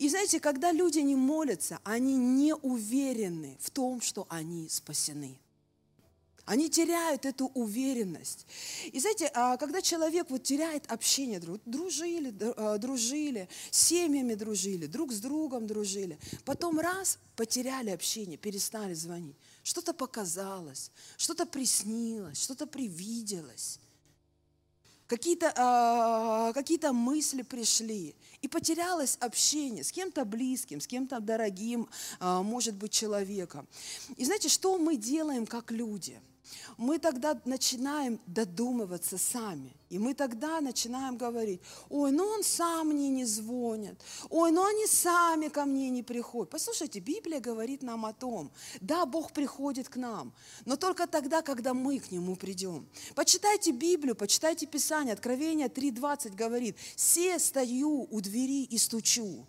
И 0.00 0.08
знаете, 0.08 0.40
когда 0.40 0.72
люди 0.72 0.98
не 0.98 1.14
молятся, 1.14 1.78
они 1.84 2.16
не 2.16 2.52
уверены 2.52 3.56
в 3.60 3.70
том, 3.70 4.00
что 4.00 4.26
они 4.28 4.68
спасены. 4.68 5.38
Они 6.44 6.68
теряют 6.68 7.24
эту 7.24 7.46
уверенность. 7.54 8.46
И 8.90 8.98
знаете, 8.98 9.30
а, 9.32 9.56
когда 9.56 9.80
человек 9.80 10.26
вот 10.30 10.42
теряет 10.42 10.90
общение, 10.90 11.38
дружили, 11.38 12.34
а, 12.56 12.78
дружили, 12.78 13.48
семьями 13.70 14.34
дружили, 14.34 14.86
друг 14.86 15.12
с 15.12 15.20
другом 15.20 15.68
дружили, 15.68 16.18
потом 16.44 16.80
раз 16.80 17.20
потеряли 17.36 17.90
общение, 17.90 18.36
перестали 18.36 18.94
звонить, 18.94 19.36
что-то 19.62 19.92
показалось, 19.92 20.90
что-то 21.16 21.46
приснилось, 21.46 22.42
что-то 22.42 22.66
привиделось 22.66 23.78
какие-то 25.12 25.52
а, 25.56 26.52
какие-то 26.54 26.94
мысли 26.94 27.42
пришли, 27.42 28.14
и 28.40 28.48
потерялось 28.48 29.18
общение 29.20 29.84
с 29.84 29.92
кем-то 29.92 30.24
близким, 30.24 30.80
с 30.80 30.86
кем-то 30.86 31.20
дорогим, 31.20 31.86
а, 32.18 32.42
может 32.42 32.74
быть, 32.74 32.92
человеком. 32.92 33.68
И 34.16 34.24
знаете, 34.24 34.48
что 34.48 34.78
мы 34.78 34.96
делаем 34.96 35.46
как 35.46 35.70
люди? 35.70 36.18
Мы 36.76 36.98
тогда 36.98 37.40
начинаем 37.44 38.20
додумываться 38.26 39.18
сами. 39.18 39.74
И 39.88 39.98
мы 39.98 40.14
тогда 40.14 40.60
начинаем 40.62 41.18
говорить, 41.18 41.60
ой, 41.90 42.12
ну 42.12 42.24
он 42.24 42.42
сам 42.42 42.88
мне 42.88 43.10
не 43.10 43.26
звонит, 43.26 44.00
ой, 44.30 44.50
ну 44.50 44.64
они 44.64 44.86
сами 44.86 45.48
ко 45.48 45.66
мне 45.66 45.90
не 45.90 46.02
приходят. 46.02 46.50
Послушайте, 46.50 46.98
Библия 46.98 47.40
говорит 47.40 47.82
нам 47.82 48.06
о 48.06 48.14
том, 48.14 48.50
да, 48.80 49.04
Бог 49.04 49.32
приходит 49.32 49.90
к 49.90 49.96
нам, 49.96 50.32
но 50.64 50.76
только 50.76 51.06
тогда, 51.06 51.42
когда 51.42 51.74
мы 51.74 51.98
к 51.98 52.10
Нему 52.10 52.36
придем. 52.36 52.88
Почитайте 53.14 53.72
Библию, 53.72 54.16
почитайте 54.16 54.66
Писание, 54.66 55.12
Откровение 55.12 55.68
3.20 55.68 56.34
говорит, 56.34 56.76
«Се 56.96 57.38
стою 57.38 58.08
у 58.10 58.20
двери 58.22 58.64
и 58.64 58.78
стучу, 58.78 59.46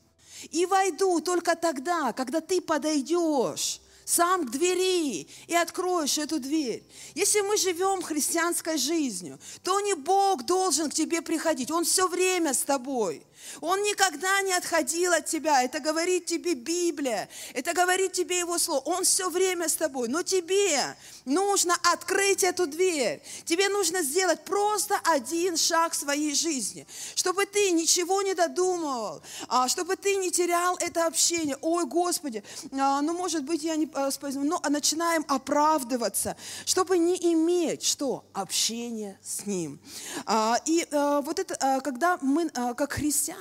и 0.51 0.65
войду 0.65 1.21
только 1.21 1.55
тогда, 1.55 2.11
когда 2.11 2.41
ты 2.41 2.59
подойдешь 2.59 3.79
сам 4.05 4.45
к 4.45 4.51
двери 4.51 5.27
и 5.47 5.55
откроешь 5.55 6.17
эту 6.17 6.39
дверь. 6.39 6.83
Если 7.15 7.41
мы 7.41 7.57
живем 7.57 8.01
христианской 8.01 8.77
жизнью, 8.77 9.39
то 9.63 9.79
не 9.79 9.93
Бог 9.93 10.45
должен 10.45 10.89
к 10.89 10.93
тебе 10.93 11.21
приходить, 11.21 11.71
Он 11.71 11.85
все 11.85 12.07
время 12.07 12.53
с 12.53 12.63
тобой. 12.63 13.25
Он 13.61 13.81
никогда 13.83 14.41
не 14.41 14.53
отходил 14.53 15.13
от 15.13 15.25
тебя. 15.25 15.63
Это 15.63 15.79
говорит 15.79 16.25
тебе 16.25 16.53
Библия. 16.53 17.29
Это 17.53 17.73
говорит 17.73 18.13
тебе 18.13 18.39
Его 18.39 18.57
Слово. 18.57 18.81
Он 18.85 19.03
все 19.03 19.29
время 19.29 19.67
с 19.69 19.75
тобой. 19.75 20.07
Но 20.07 20.23
тебе 20.23 20.95
нужно 21.25 21.75
открыть 21.93 22.43
эту 22.43 22.67
дверь. 22.67 23.21
Тебе 23.45 23.69
нужно 23.69 24.01
сделать 24.01 24.43
просто 24.45 24.99
один 25.03 25.57
шаг 25.57 25.93
в 25.93 25.95
своей 25.95 26.33
жизни. 26.35 26.85
Чтобы 27.15 27.45
ты 27.45 27.71
ничего 27.71 28.21
не 28.21 28.33
додумывал. 28.33 29.21
а, 29.47 29.67
Чтобы 29.67 29.95
ты 29.95 30.15
не 30.15 30.31
терял 30.31 30.75
это 30.77 31.05
общение. 31.05 31.57
Ой, 31.61 31.85
Господи, 31.85 32.43
а, 32.71 33.01
ну, 33.01 33.13
может 33.13 33.43
быть, 33.43 33.63
я 33.63 33.75
не. 33.75 33.89
Ну, 34.35 34.59
а 34.61 34.69
начинаем 34.69 35.25
оправдываться. 35.27 36.35
Чтобы 36.65 36.97
не 36.97 37.15
иметь, 37.33 37.83
что? 37.83 38.25
Общение 38.33 39.19
с 39.23 39.45
Ним. 39.45 39.79
А, 40.25 40.59
И 40.65 40.87
вот 40.91 41.39
это, 41.39 41.81
когда 41.83 42.17
мы, 42.21 42.49
как 42.49 42.93
христиане, 42.93 43.32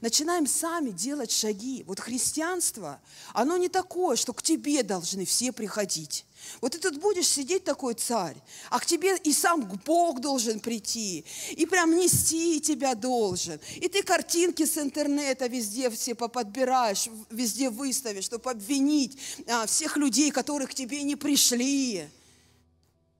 начинаем 0.00 0.46
сами 0.46 0.90
делать 0.90 1.30
шаги. 1.30 1.84
Вот 1.86 2.00
христианство, 2.00 3.00
оно 3.32 3.56
не 3.56 3.68
такое, 3.68 4.16
что 4.16 4.32
к 4.32 4.42
тебе 4.42 4.82
должны 4.82 5.24
все 5.24 5.52
приходить. 5.52 6.24
Вот 6.60 6.72
ты 6.72 6.78
тут 6.78 6.98
будешь 6.98 7.28
сидеть 7.28 7.64
такой 7.64 7.94
царь, 7.94 8.36
а 8.70 8.78
к 8.78 8.86
тебе 8.86 9.16
и 9.16 9.32
сам 9.32 9.62
Бог 9.84 10.20
должен 10.20 10.60
прийти, 10.60 11.24
и 11.50 11.66
прям 11.66 11.96
нести 11.96 12.60
тебя 12.60 12.94
должен. 12.94 13.58
И 13.76 13.88
ты 13.88 14.02
картинки 14.02 14.64
с 14.64 14.78
интернета 14.78 15.46
везде 15.46 15.90
все 15.90 16.14
поподбираешь, 16.14 17.08
везде 17.30 17.70
выставишь, 17.70 18.24
чтобы 18.24 18.50
обвинить 18.50 19.18
а, 19.46 19.66
всех 19.66 19.96
людей, 19.96 20.30
которые 20.30 20.68
к 20.68 20.74
тебе 20.74 21.02
не 21.02 21.16
пришли. 21.16 22.08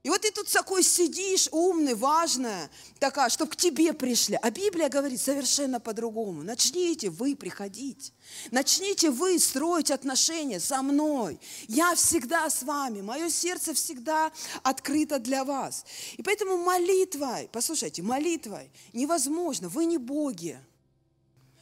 И 0.07 0.09
вот 0.09 0.21
ты 0.21 0.31
тут 0.31 0.47
такой 0.47 0.83
сидишь, 0.83 1.49
умный, 1.51 1.93
важная, 1.93 2.71
такая, 2.97 3.27
чтобы 3.27 3.51
к 3.51 3.57
тебе 3.57 3.91
пришли. 3.91 4.39
А 4.41 4.49
Библия 4.51 4.87
говорит 4.87 5.19
совершенно 5.19 5.81
по-другому. 5.81 6.43
Начните 6.43 7.09
вы 7.09 7.35
приходить. 7.35 8.13
Начните 8.49 9.09
вы 9.11 9.37
строить 9.37 9.91
отношения 9.91 10.61
со 10.61 10.81
мной. 10.81 11.37
Я 11.67 11.93
всегда 11.95 12.49
с 12.49 12.63
вами. 12.63 13.01
Мое 13.01 13.29
сердце 13.29 13.73
всегда 13.73 14.31
открыто 14.63 15.19
для 15.19 15.43
вас. 15.43 15.83
И 16.15 16.23
поэтому 16.23 16.55
молитвой, 16.55 17.49
послушайте, 17.51 18.01
молитвой 18.01 18.71
невозможно. 18.93 19.67
Вы 19.67 19.83
не 19.83 19.97
боги. 19.97 20.57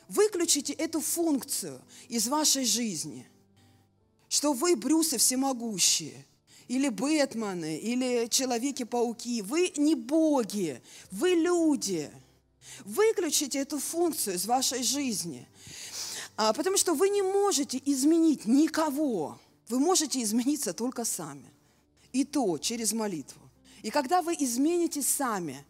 Выключите 0.08 0.74
эту 0.74 1.02
функцию 1.02 1.82
из 2.10 2.28
вашей 2.28 2.66
жизни, 2.66 3.28
что 4.30 4.54
вы 4.54 4.76
Брюсы 4.76 5.18
всемогущие– 5.18 6.28
или 6.68 6.90
Бэтмены, 6.90 7.78
или 7.78 8.28
Человеки-пауки. 8.28 9.42
Вы 9.42 9.74
не 9.78 9.96
боги, 9.96 10.82
вы 11.12 11.30
люди. 11.32 12.12
Выключите 12.84 13.60
эту 13.60 13.80
функцию 13.80 14.36
из 14.36 14.46
вашей 14.46 14.84
жизни, 14.84 15.48
а, 16.36 16.52
потому 16.52 16.78
что 16.78 16.94
вы 16.94 17.10
не 17.10 17.22
можете 17.22 17.82
изменить 17.86 18.46
никого. 18.46 19.40
Вы 19.70 19.80
можете 19.80 20.22
измениться 20.22 20.74
только 20.74 21.06
сами. 21.06 21.46
И 22.12 22.24
то 22.24 22.58
через 22.58 22.94
молитву. 22.94 23.42
И 23.82 23.90
когда 23.90 24.22
вы 24.22 24.36
изменитесь 24.40 25.08
сами, 25.08 25.64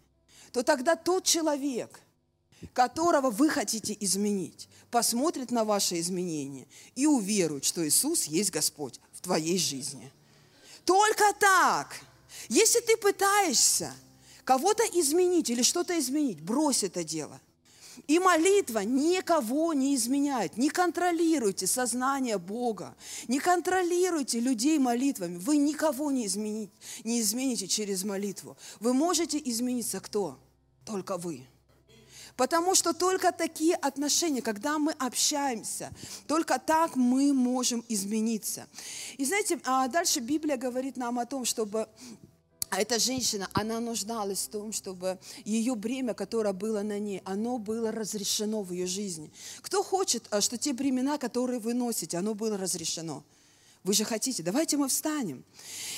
то 0.52 0.64
тогда 0.64 0.96
тот 0.96 1.26
человек, 1.26 2.00
которого 2.74 3.30
вы 3.30 3.50
хотите 3.50 3.96
изменить, 4.00 4.68
посмотрит 4.90 5.52
на 5.52 5.66
ваши 5.66 6.00
изменения 6.00 6.68
и 6.96 7.06
уверует, 7.06 7.66
что 7.66 7.86
Иисус 7.86 8.26
есть 8.26 8.52
Господь 8.52 9.00
в 9.12 9.22
твоей 9.22 9.58
жизни. 9.58 10.12
Только 10.86 11.34
так. 11.40 12.00
Если 12.48 12.80
ты 12.80 12.96
пытаешься 12.98 13.94
кого-то 14.44 14.84
изменить 14.94 15.50
или 15.50 15.64
что-то 15.64 15.98
изменить, 16.00 16.42
брось 16.42 16.84
это 16.84 17.04
дело. 17.04 17.42
И 18.08 18.20
молитва 18.20 18.80
никого 18.80 19.74
не 19.74 19.96
изменяет. 19.96 20.58
Не 20.58 20.70
контролируйте 20.70 21.66
сознание 21.66 22.38
Бога. 22.38 22.96
Не 23.28 23.40
контролируйте 23.40 24.40
людей 24.40 24.78
молитвами. 24.78 25.38
Вы 25.38 25.58
никого 25.58 26.12
не, 26.12 26.28
измените, 26.28 26.72
не 27.04 27.22
измените 27.22 27.68
через 27.68 28.04
молитву. 28.04 28.58
Вы 28.80 28.94
можете 28.94 29.42
измениться 29.44 30.00
кто? 30.02 30.38
Только 30.86 31.18
вы. 31.18 31.48
Потому 32.36 32.76
что 32.76 32.94
только 32.94 33.32
такие 33.32 33.76
отношения, 33.76 34.42
когда 34.42 34.78
мы 34.78 34.92
общаемся, 34.94 35.92
только 36.28 36.60
так 36.60 36.96
мы 36.96 37.34
можем 37.34 37.84
измениться. 37.88 38.68
И 39.18 39.26
знаете, 39.26 39.60
а 39.64 39.88
дальше 39.88 40.20
Библия 40.20 40.58
говорит 40.58 40.98
нам 40.98 41.18
о 41.20 41.26
том, 41.26 41.46
чтобы 41.46 41.88
эта 42.72 43.00
женщина, 43.00 43.48
она 43.54 43.80
нуждалась 43.80 44.48
в 44.48 44.50
том, 44.50 44.74
чтобы 44.74 45.18
ее 45.46 45.76
бремя, 45.76 46.14
которое 46.14 46.54
было 46.54 46.82
на 46.82 47.00
ней, 47.00 47.22
оно 47.24 47.58
было 47.58 47.92
разрешено 47.92 48.64
в 48.64 48.74
ее 48.74 48.86
жизни. 48.86 49.32
Кто 49.62 49.84
хочет, 49.84 50.28
а, 50.30 50.42
что 50.42 50.58
те 50.58 50.74
бремена, 50.74 51.18
которые 51.18 51.60
вы 51.60 51.74
носите, 51.74 52.18
оно 52.18 52.34
было 52.34 52.58
разрешено? 52.58 53.24
Вы 53.84 53.94
же 53.94 54.04
хотите, 54.04 54.44
давайте 54.44 54.78
мы 54.78 54.88
встанем. 54.88 55.46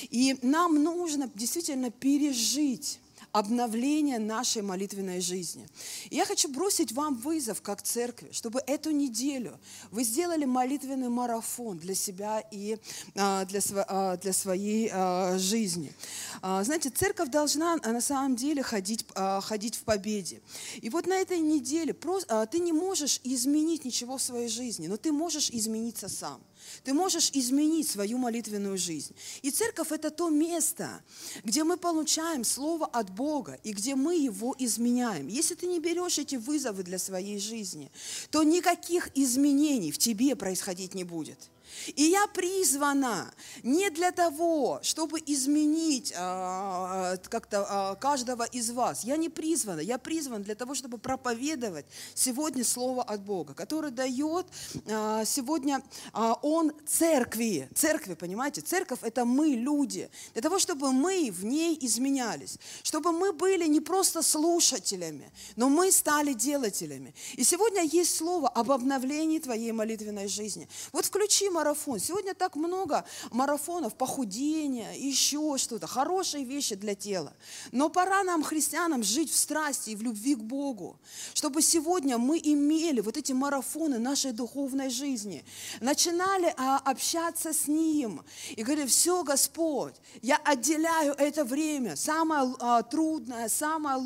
И 0.10 0.38
нам 0.42 0.84
нужно 0.84 1.32
действительно 1.34 1.90
пережить 1.90 3.00
обновление 3.32 4.20
нашей 4.20 4.62
молитвенной 4.62 5.22
жизни. 5.22 5.68
И 6.10 6.16
я 6.16 6.26
хочу 6.26 6.50
бросить 6.50 6.92
вам 6.92 7.16
вызов 7.16 7.62
как 7.62 7.82
церкви, 7.82 8.30
чтобы 8.32 8.62
эту 8.66 8.92
неделю 8.92 9.60
вы 9.92 10.04
сделали 10.04 10.46
молитвенный 10.46 11.10
марафон 11.10 11.78
для 11.78 11.96
себя 11.96 12.44
и 12.52 12.78
а, 13.16 13.46
для, 13.46 13.62
а, 13.88 14.18
для 14.18 14.34
своей 14.34 14.90
а, 14.92 15.38
жизни. 15.38 15.94
Знаете, 16.42 16.90
церковь 16.90 17.30
должна 17.30 17.78
на 17.78 18.02
самом 18.02 18.36
деле 18.36 18.62
ходить, 18.62 19.06
ходить 19.42 19.76
в 19.76 19.84
победе. 19.84 20.42
И 20.82 20.90
вот 20.90 21.08
на 21.08 21.16
этой 21.16 21.40
неделе 21.40 21.94
ты 21.94 22.60
не 22.60 22.72
можешь 22.72 23.20
изменить 23.24 23.86
ничего 23.86 24.18
в 24.18 24.22
своей 24.22 24.48
жизни, 24.48 24.88
но 24.88 24.98
ты 24.98 25.12
можешь 25.12 25.50
измениться 25.50 26.10
сам. 26.10 26.40
Ты 26.84 26.94
можешь 26.94 27.30
изменить 27.34 27.90
свою 27.90 28.18
молитвенную 28.18 28.78
жизнь. 28.78 29.16
И 29.42 29.52
церковь– 29.52 29.92
это 29.92 30.10
то 30.10 30.30
место, 30.30 31.02
где 31.44 31.64
мы 31.64 31.78
получаем 31.78 32.44
Слово 32.44 32.86
от 32.86 33.10
Бога 33.10 33.60
и 33.64 33.74
где 33.74 33.96
мы 33.96 34.16
его 34.16 34.56
изменяем. 34.58 35.28
Если 35.28 35.56
ты 35.56 35.68
не 35.68 35.80
берешь 35.80 36.18
эти 36.18 36.36
вызовы 36.36 36.84
для 36.84 37.00
своей 37.00 37.40
жизни, 37.40 37.92
то 38.32 38.44
никаких 38.44 39.10
изменений 39.16 39.92
в 39.92 39.98
тебе 39.98 40.36
происходить 40.36 40.94
не 40.94 41.04
будет– 41.04 41.40
и 41.96 42.04
я 42.04 42.28
призвана 42.28 43.34
не 43.64 43.90
для 43.90 44.12
того, 44.12 44.80
чтобы 44.84 45.22
изменить 45.26 46.14
а, 46.16 47.18
как-то 47.30 47.66
а, 47.68 47.96
каждого 47.96 48.44
из 48.44 48.72
вас. 48.72 49.04
Я 49.04 49.18
не 49.18 49.30
призвана. 49.30 49.80
Я 49.80 49.98
призван 49.98 50.44
для 50.44 50.56
того, 50.56 50.76
чтобы 50.76 50.98
проповедовать 50.98 51.86
сегодня 52.14 52.64
Слово 52.64 53.04
от 53.04 53.22
Бога, 53.22 53.54
которое 53.54 53.92
дает 53.92 54.48
а, 54.90 55.26
сегодня 55.26 55.82
а, 56.14 56.38
Он 56.42 56.72
церкви. 56.86 57.70
Церкви, 57.76 58.14
понимаете? 58.14 58.62
Церковь– 58.62 59.00
это 59.02 59.26
мы, 59.26 59.50
люди. 59.50 60.10
Для 60.34 60.42
того, 60.42 60.60
чтобы 60.60 60.92
мы 60.92 61.30
в 61.32 61.46
ней 61.46 61.78
изменялись. 61.82 62.58
Чтобы 62.84 63.12
мы 63.12 63.34
были 63.34 63.68
не 63.68 63.82
просто 63.82 64.22
слушателями, 64.22 65.32
но 65.56 65.70
мы 65.70 65.92
стали 65.92 66.34
делателями. 66.34 67.14
И 67.34 67.44
сегодня 67.44 67.84
есть 67.84 68.16
Слово 68.16 68.50
об 68.50 68.72
обновлении 68.72 69.40
твоей 69.40 69.72
молитвенной 69.72 70.28
жизни. 70.28 70.68
Вот 70.92 71.06
включи 71.06 71.50
марафон. 71.58 72.00
Сегодня 72.00 72.34
так 72.36 72.56
много 72.56 73.04
марафонов, 73.32 73.96
похудения, 73.96 74.94
еще 74.94 75.58
что-то. 75.58 75.88
Хорошие 75.88 76.44
вещи 76.44 76.76
для 76.76 76.94
тела. 76.94 77.34
Но 77.72 77.90
пора 77.90 78.24
нам, 78.24 78.44
христианам, 78.44 79.04
жить 79.04 79.32
в 79.32 79.36
страсти 79.36 79.92
и 79.92 79.96
в 79.96 80.04
любви 80.04 80.36
к 80.36 80.40
Богу. 80.40 81.00
Чтобы 81.34 81.62
сегодня 81.62 82.18
мы 82.18 82.40
имели 82.44 83.02
вот 83.02 83.18
эти 83.18 83.34
марафоны 83.34 83.98
нашей 83.98 84.34
духовной 84.34 84.90
жизни. 84.90 85.44
Начинали 85.82 86.54
а, 86.58 86.78
общаться 86.78 87.54
с 87.54 87.68
Ним. 87.68 88.22
И 88.56 88.64
говорили, 88.64 88.88
все, 88.88 89.24
Господь, 89.24 89.96
я 90.22 90.38
отделяю 90.38 91.14
это 91.14 91.44
время. 91.44 91.96
Самое 91.96 92.54
а, 92.60 92.84
трудное, 92.84 93.50
самое, 93.50 94.00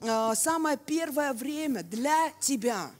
а, 0.00 0.34
самое 0.34 0.78
первое 0.78 1.34
время 1.34 1.82
для 1.82 2.30
Тебя. 2.40 2.90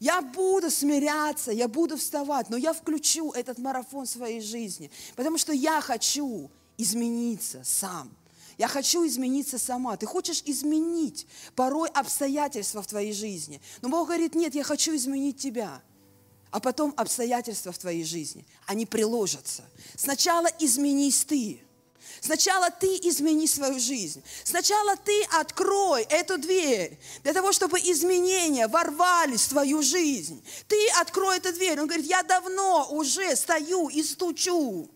Я 0.00 0.22
буду 0.22 0.70
смиряться, 0.70 1.52
я 1.52 1.68
буду 1.68 1.96
вставать, 1.96 2.50
но 2.50 2.56
я 2.56 2.72
включу 2.72 3.32
этот 3.32 3.58
марафон 3.58 4.06
своей 4.06 4.40
жизни, 4.40 4.90
потому 5.14 5.38
что 5.38 5.52
я 5.52 5.80
хочу 5.80 6.50
измениться 6.76 7.62
сам. 7.64 8.14
Я 8.58 8.68
хочу 8.68 9.06
измениться 9.06 9.58
сама. 9.58 9.96
Ты 9.96 10.06
хочешь 10.06 10.42
изменить 10.46 11.26
порой 11.54 11.90
обстоятельства 11.90 12.80
в 12.82 12.86
твоей 12.86 13.12
жизни. 13.12 13.60
Но 13.82 13.90
Бог 13.90 14.08
говорит, 14.08 14.34
нет, 14.34 14.54
я 14.54 14.64
хочу 14.64 14.96
изменить 14.96 15.38
тебя. 15.38 15.82
А 16.50 16.60
потом 16.60 16.94
обстоятельства 16.96 17.70
в 17.70 17.78
твоей 17.78 18.04
жизни, 18.04 18.46
они 18.66 18.86
приложатся. 18.86 19.64
Сначала 19.94 20.46
изменись 20.58 21.24
ты. 21.24 21.60
Сначала 22.20 22.70
ты 22.70 22.86
измени 22.86 23.46
свою 23.46 23.78
жизнь. 23.78 24.22
Сначала 24.44 24.96
ты 24.96 25.24
открой 25.32 26.02
эту 26.02 26.38
дверь 26.38 26.98
для 27.22 27.32
того, 27.32 27.52
чтобы 27.52 27.78
изменения 27.78 28.68
ворвались 28.68 29.42
в 29.42 29.50
твою 29.50 29.82
жизнь. 29.82 30.44
Ты 30.68 30.76
открой 31.00 31.38
эту 31.38 31.52
дверь. 31.52 31.80
Он 31.80 31.86
говорит, 31.86 32.06
я 32.06 32.22
давно 32.22 32.88
уже 32.90 33.34
стою 33.36 33.88
и 33.88 34.02
стучу. 34.02 34.88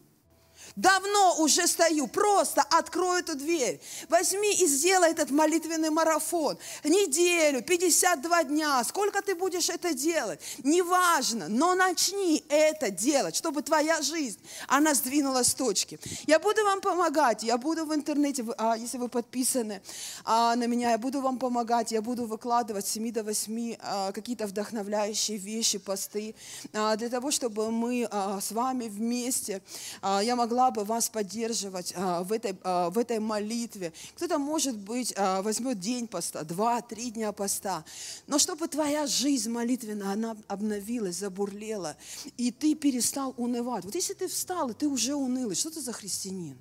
Давно 0.77 1.37
уже 1.39 1.67
стою, 1.67 2.07
просто 2.07 2.63
открою 2.63 3.21
эту 3.21 3.35
дверь. 3.35 3.81
Возьми 4.09 4.53
и 4.55 4.67
сделай 4.67 5.11
этот 5.11 5.31
молитвенный 5.31 5.91
марафон. 5.91 6.59
Неделю, 6.85 7.63
52 7.63 8.45
дня, 8.45 8.85
сколько 8.85 9.23
ты 9.23 9.35
будешь 9.35 9.69
это 9.69 9.95
делать, 9.95 10.41
неважно, 10.63 11.49
но 11.49 11.75
начни 11.75 12.45
это 12.49 12.91
делать, 12.91 13.37
чтобы 13.37 13.63
твоя 13.63 14.01
жизнь, 14.03 14.39
она 14.69 14.95
сдвинулась 14.95 15.49
с 15.49 15.55
точки. 15.55 15.99
Я 16.27 16.39
буду 16.39 16.65
вам 16.65 16.81
помогать, 16.81 17.43
я 17.43 17.59
буду 17.59 17.85
в 17.85 17.95
интернете, 17.95 18.45
а, 18.59 18.77
если 18.77 18.99
вы 18.99 19.09
подписаны 19.09 19.83
а, 20.25 20.55
на 20.57 20.67
меня, 20.67 20.93
я 20.93 20.99
буду 20.99 21.21
вам 21.21 21.39
помогать, 21.39 21.93
я 21.93 22.03
буду 22.03 22.27
выкладывать 22.27 22.87
с 22.87 22.93
7 22.93 23.13
до 23.13 23.23
8 23.23 23.77
а, 23.81 24.13
какие-то 24.13 24.47
вдохновляющие 24.47 25.37
вещи, 25.37 25.79
посты, 25.79 26.35
для 26.73 27.09
того, 27.09 27.31
чтобы 27.31 27.71
мы 27.71 28.09
с 28.41 28.53
вами 28.53 28.89
вместе, 28.89 29.63
я 30.03 30.37
могла 30.37 30.70
могла 30.71 30.83
бы 30.83 30.85
вас 30.85 31.09
поддерживать 31.09 31.93
а, 31.97 32.23
в, 32.23 32.33
этой, 32.33 32.57
а, 32.63 32.91
в 32.91 32.99
этой 32.99 33.19
молитве. 33.19 33.93
Кто-то, 34.17 34.39
может 34.39 34.77
быть, 34.77 35.13
а, 35.17 35.43
возьмет 35.43 35.81
день 35.81 36.07
поста, 36.07 36.45
два, 36.45 36.81
три 36.81 37.11
дня 37.11 37.33
поста. 37.33 37.85
Но 38.27 38.39
чтобы 38.39 38.69
твоя 38.69 39.07
жизнь 39.07 39.51
молитвенная, 39.51 40.13
она 40.13 40.37
обновилась, 40.49 41.17
забурлела, 41.17 41.97
и 42.37 42.51
ты 42.51 42.75
перестал 42.75 43.35
унывать. 43.37 43.85
Вот 43.85 43.95
если 43.95 44.15
ты 44.15 44.29
встал, 44.29 44.71
и 44.71 44.75
ты 44.75 44.87
уже 44.87 45.15
унылый, 45.15 45.57
что 45.57 45.71
ты 45.71 45.81
за 45.81 45.93
христианин? 45.93 46.57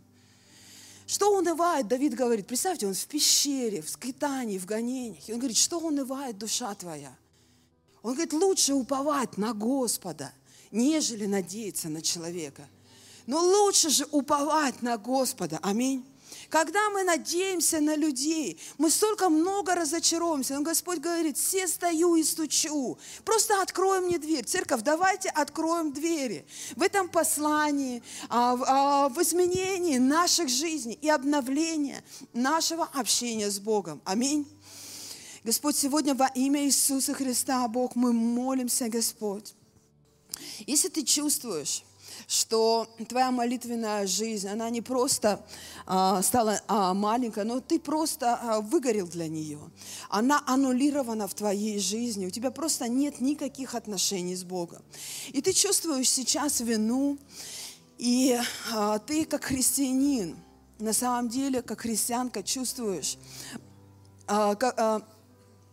Что 1.07 1.36
унывает, 1.36 1.88
Давид 1.88 2.14
говорит, 2.14 2.45
представьте, 2.47 2.88
он 2.88 2.93
в 2.93 3.05
пещере, 3.05 3.82
в 3.82 3.89
скитании, 3.89 4.60
в 4.60 4.66
гонениях. 4.66 5.28
И 5.28 5.34
он 5.34 5.39
говорит, 5.39 5.57
что 5.57 5.80
унывает 5.80 6.38
душа 6.38 6.74
твоя? 6.76 7.16
Он 8.03 8.14
говорит, 8.14 8.34
лучше 8.34 8.74
уповать 8.74 9.38
на 9.38 9.53
Господа, 9.53 10.32
нежели 10.72 11.26
надеяться 11.26 11.89
на 11.89 12.01
человека– 12.01 12.68
но 13.30 13.40
лучше 13.40 13.92
же 13.92 14.08
уповать 14.12 14.82
на 14.82 14.98
Господа. 14.98 15.60
Аминь. 15.62 16.04
Когда 16.50 16.90
мы 16.90 17.04
надеемся 17.04 17.80
на 17.80 17.96
людей, 17.96 18.60
мы 18.80 18.90
столько 18.90 19.30
много 19.30 19.76
разочаруемся. 19.76 20.56
Но 20.56 20.64
Господь 20.64 20.98
говорит, 20.98 21.38
все 21.38 21.68
стою 21.68 22.16
и 22.16 22.24
стучу. 22.24 22.98
Просто 23.24 23.62
открой 23.62 24.00
мне 24.00 24.18
дверь. 24.18 24.46
Церковь, 24.46 24.82
давайте 24.82 25.30
откроем 25.30 25.94
двери. 25.94 26.44
В 26.76 26.82
этом 26.82 27.08
послании, 27.08 28.02
а, 28.30 28.58
а, 28.66 29.10
в 29.10 29.22
изменении 29.22 30.00
наших 30.00 30.50
жизней 30.50 30.98
и 31.00 31.08
обновлении 31.08 32.02
нашего 32.34 32.86
общения 32.86 33.52
с 33.52 33.60
Богом. 33.60 34.02
Аминь. 34.06 34.48
Господь, 35.44 35.76
сегодня 35.76 36.16
во 36.16 36.30
имя 36.34 36.66
Иисуса 36.66 37.14
Христа, 37.14 37.68
Бог, 37.68 37.96
мы 37.96 38.12
молимся, 38.12 38.90
Господь. 38.90 39.54
Если 40.66 40.88
ты 40.88 41.04
чувствуешь, 41.04 41.84
что 42.30 42.88
твоя 43.08 43.32
молитвенная 43.32 44.06
жизнь, 44.06 44.48
она 44.48 44.70
не 44.70 44.82
просто 44.82 45.44
а, 45.88 46.22
стала 46.22 46.62
а, 46.68 46.94
маленькой, 46.94 47.44
но 47.44 47.60
ты 47.60 47.80
просто 47.80 48.36
а, 48.36 48.62
выгорел 48.62 49.08
для 49.08 49.28
нее. 49.28 49.60
Она 50.10 50.44
аннулирована 50.46 51.28
в 51.28 51.34
твоей 51.34 51.80
жизни. 51.80 52.28
У 52.28 52.30
тебя 52.30 52.52
просто 52.52 52.88
нет 52.88 53.20
никаких 53.20 53.74
отношений 53.74 54.36
с 54.36 54.44
Богом. 54.44 54.84
И 55.30 55.42
ты 55.42 55.54
чувствуешь 55.54 56.08
сейчас 56.08 56.60
вину, 56.60 57.18
и 57.98 58.40
а, 58.76 59.00
ты 59.00 59.26
как 59.26 59.46
христианин, 59.46 60.38
на 60.78 60.94
самом 60.94 61.30
деле, 61.30 61.64
как 61.64 61.82
христианка, 61.82 62.44
чувствуешь, 62.44 63.18
а, 64.28 64.54
как, 64.54 64.76
а, 64.78 65.02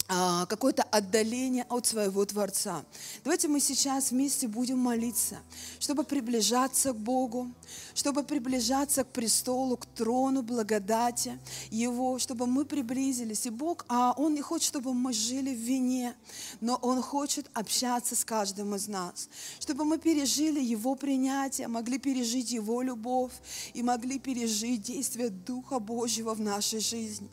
какое-то 0.09 0.83
отдаление 0.85 1.65
от 1.69 1.87
своего 1.87 2.25
Творца. 2.25 2.85
Давайте 3.25 3.49
мы 3.49 3.61
сейчас 3.61 4.11
вместе 4.11 4.47
будем 4.49 4.79
молиться, 4.79 5.39
чтобы 5.79 6.05
приближаться 6.05 6.93
к 6.93 6.97
Богу, 6.97 7.51
чтобы 7.97 8.23
приближаться 8.25 9.05
к 9.05 9.09
престолу, 9.09 9.79
к 9.79 9.87
трону 9.87 10.43
благодати 10.43 11.39
Его, 11.71 12.19
чтобы 12.19 12.47
мы 12.47 12.67
приблизились. 12.67 13.47
И 13.47 13.51
Бог, 13.51 13.87
а 13.89 14.13
Он 14.17 14.35
не 14.35 14.43
хочет, 14.43 14.69
чтобы 14.69 14.93
мы 14.93 15.15
жили 15.15 15.55
в 15.55 15.59
вине, 15.59 16.15
но 16.61 16.77
Он 16.83 17.01
хочет 17.01 17.51
общаться 17.55 18.15
с 18.15 18.25
каждым 18.25 18.75
из 18.75 18.87
нас, 18.87 19.29
чтобы 19.59 19.85
мы 19.85 19.99
пережили 19.99 20.61
Его 20.61 20.95
принятие, 20.95 21.69
могли 21.69 21.99
пережить 21.99 22.53
Его 22.53 22.83
любовь 22.83 23.33
и 23.73 23.83
могли 23.83 24.19
пережить 24.19 24.83
действие 24.83 25.31
Духа 25.31 25.79
Божьего 25.79 26.35
в 26.35 26.41
нашей 26.41 26.81
жизни. 26.81 27.31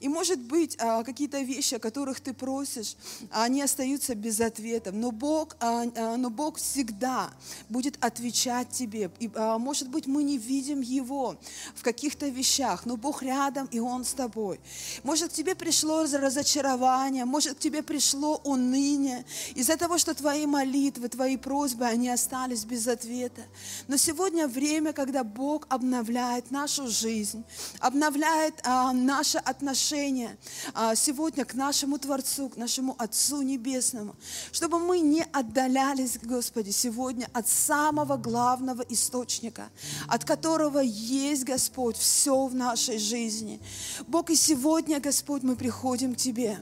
И 0.00 0.08
может 0.08 0.38
быть, 0.38 0.76
а, 0.80 1.02
какие-то 1.02 1.40
вещи, 1.40 1.74
о 1.74 1.78
которых 1.78 2.20
ты 2.20 2.32
просишь, 2.34 2.96
они 3.30 3.62
остаются 3.62 4.14
без 4.14 4.40
ответа. 4.40 4.92
Но 4.92 5.10
Бог, 5.10 5.56
а, 5.60 5.84
а, 5.96 6.16
но 6.16 6.30
Бог 6.30 6.58
всегда 6.58 7.30
будет 7.68 7.96
отвечать 8.04 8.70
тебе. 8.70 9.10
И, 9.18 9.28
может 9.58 9.88
быть, 9.88 10.03
мы 10.06 10.22
не 10.22 10.38
видим 10.38 10.80
Его 10.80 11.36
в 11.74 11.82
каких-то 11.82 12.28
вещах, 12.28 12.86
но 12.86 12.96
Бог 12.96 13.22
рядом, 13.22 13.66
и 13.66 13.78
Он 13.78 14.04
с 14.04 14.14
тобой. 14.14 14.60
Может, 15.02 15.30
к 15.30 15.34
тебе 15.34 15.54
пришло 15.54 16.04
разочарование, 16.04 17.24
может, 17.24 17.54
к 17.56 17.58
тебе 17.58 17.82
пришло 17.82 18.40
уныние 18.44 19.24
из-за 19.54 19.76
того, 19.76 19.98
что 19.98 20.14
твои 20.14 20.46
молитвы, 20.46 21.08
твои 21.08 21.36
просьбы, 21.36 21.84
они 21.84 22.08
остались 22.08 22.64
без 22.64 22.86
ответа. 22.86 23.42
Но 23.88 23.96
сегодня 23.96 24.48
время, 24.48 24.92
когда 24.92 25.24
Бог 25.24 25.66
обновляет 25.68 26.50
нашу 26.50 26.88
жизнь, 26.88 27.44
обновляет 27.80 28.54
а, 28.64 28.90
отношения, 28.90 29.84
отношение 29.84 30.36
а, 30.74 30.94
сегодня 30.94 31.44
к 31.44 31.54
нашему 31.54 31.98
Творцу, 31.98 32.48
к 32.48 32.56
нашему 32.56 32.94
Отцу 32.98 33.42
Небесному, 33.42 34.14
чтобы 34.52 34.78
мы 34.78 35.00
не 35.00 35.24
отдалялись, 35.32 36.18
Господи, 36.22 36.70
сегодня 36.70 37.28
от 37.32 37.48
самого 37.48 38.16
главного 38.16 38.82
источника, 38.82 39.68
от 40.06 40.24
которого 40.24 40.80
есть, 40.80 41.44
Господь, 41.44 41.96
все 41.96 42.46
в 42.46 42.54
нашей 42.54 42.98
жизни. 42.98 43.60
Бог, 44.06 44.30
и 44.30 44.36
сегодня, 44.36 45.00
Господь, 45.00 45.42
мы 45.42 45.56
приходим 45.56 46.14
к 46.14 46.18
Тебе 46.18 46.58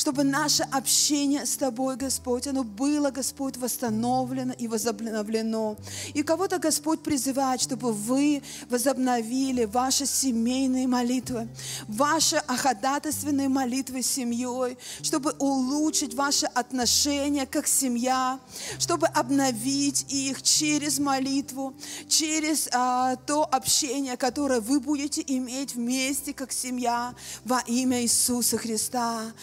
чтобы 0.00 0.24
наше 0.24 0.62
общение 0.62 1.44
с 1.44 1.58
Тобой, 1.58 1.96
Господь, 1.96 2.46
оно 2.46 2.64
было, 2.64 3.10
Господь, 3.10 3.58
восстановлено 3.58 4.54
и 4.54 4.66
возобновлено. 4.66 5.76
И 6.14 6.22
кого-то 6.22 6.58
Господь 6.58 7.02
призывает, 7.02 7.60
чтобы 7.60 7.92
вы 7.92 8.42
возобновили 8.70 9.66
ваши 9.66 10.06
семейные 10.06 10.86
молитвы, 10.86 11.48
ваши 11.86 12.42
ходатайственные 12.46 13.50
молитвы 13.50 14.02
с 14.02 14.06
семьей, 14.06 14.78
чтобы 15.02 15.32
улучшить 15.38 16.14
ваши 16.14 16.46
отношения 16.46 17.44
как 17.44 17.66
семья, 17.66 18.40
чтобы 18.78 19.06
обновить 19.06 20.06
их 20.08 20.40
через 20.40 20.98
молитву, 20.98 21.74
через 22.08 22.70
а, 22.72 23.16
то 23.16 23.44
общение, 23.44 24.16
которое 24.16 24.60
вы 24.60 24.80
будете 24.80 25.22
иметь 25.26 25.74
вместе 25.74 26.32
как 26.32 26.52
семья 26.52 27.14
во 27.44 27.60
имя 27.66 28.00
Иисуса 28.00 28.56
Христа. 28.56 29.34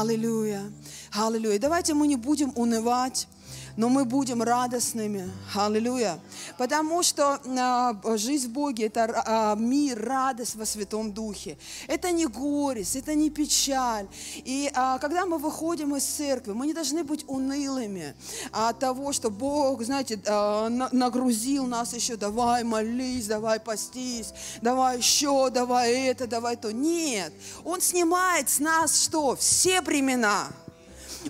Аллилуйя. 0.00 0.62
Аллилуйя. 1.12 1.58
Давайте 1.58 1.92
мы 1.94 2.06
не 2.06 2.14
будем 2.14 2.52
унывать 2.54 3.26
но 3.78 3.88
мы 3.88 4.04
будем 4.04 4.42
радостными. 4.42 5.30
Аллилуйя. 5.54 6.18
Потому 6.58 7.04
что 7.04 7.38
а, 7.46 7.96
жизнь 8.16 8.48
в 8.48 8.50
Боге– 8.50 8.86
это 8.86 9.22
а, 9.24 9.54
мир, 9.54 10.04
радость 10.04 10.56
во 10.56 10.66
Святом 10.66 11.12
Духе. 11.12 11.56
Это 11.86 12.10
не 12.10 12.26
горесть, 12.26 12.96
это 12.96 13.14
не 13.14 13.30
печаль. 13.30 14.08
И 14.38 14.68
а, 14.74 14.98
когда 14.98 15.26
мы 15.26 15.38
выходим 15.38 15.94
из 15.94 16.02
церкви, 16.02 16.52
мы 16.52 16.66
не 16.66 16.74
должны 16.74 17.04
быть 17.04 17.24
унылыми 17.28 18.16
от 18.50 18.80
того, 18.80 19.12
что 19.12 19.30
Бог, 19.30 19.80
знаете, 19.84 20.20
а, 20.26 20.68
нагрузил 20.68 21.64
нас 21.66 21.94
еще, 21.94 22.16
давай 22.16 22.64
молись, 22.64 23.28
давай 23.28 23.60
постись, 23.60 24.34
давай 24.60 24.98
еще, 24.98 25.50
давай 25.50 25.92
это, 25.92 26.26
давай 26.26 26.56
то. 26.56 26.72
Нет, 26.72 27.32
Он 27.64 27.80
снимает 27.80 28.48
с 28.48 28.58
нас 28.58 29.04
что? 29.04 29.36
Все 29.36 29.80
бремена. 29.82 30.48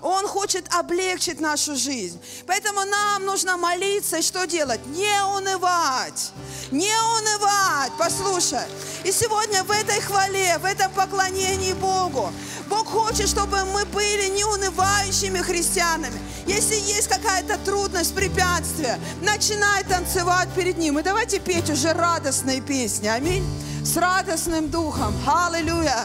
Он 0.01 0.27
хочет 0.29 0.73
облегчить 0.75 1.41
нашу 1.41 1.75
жизнь. 1.77 2.21
Поэтому 2.47 2.85
нам 2.85 3.25
нужно 3.25 3.57
молиться 3.57 4.19
и 4.19 4.23
что 4.23 4.47
делать? 4.47 4.81
Не 4.87 5.25
унывать. 5.37 6.33
Не 6.71 6.93
унывать. 7.19 7.93
Послушай. 7.99 8.67
И 9.05 9.13
сегодня 9.13 9.65
в 9.65 9.71
этой 9.71 10.01
хвале, 10.01 10.59
в 10.59 10.65
этом 10.65 10.93
поклонении 10.93 11.73
Богу, 11.73 12.31
Бог 12.69 12.87
хочет, 12.87 13.29
чтобы 13.29 13.65
мы 13.65 13.85
были 13.87 14.29
неунывающими 14.29 15.39
христианами. 15.39 16.21
Если 16.47 16.75
есть 16.75 17.09
какая-то 17.09 17.59
трудность, 17.59 18.15
препятствие, 18.15 18.99
начинай 19.23 19.85
танцевать 19.85 20.49
перед 20.55 20.79
Ним. 20.79 20.99
И 20.99 21.03
давайте 21.03 21.39
петь 21.39 21.71
уже 21.71 21.93
радостные 21.93 22.61
песни. 22.61 23.09
Аминь. 23.09 23.45
С 23.85 23.97
радостным 23.97 24.71
духом. 24.71 25.15
Аллилуйя. 25.27 26.05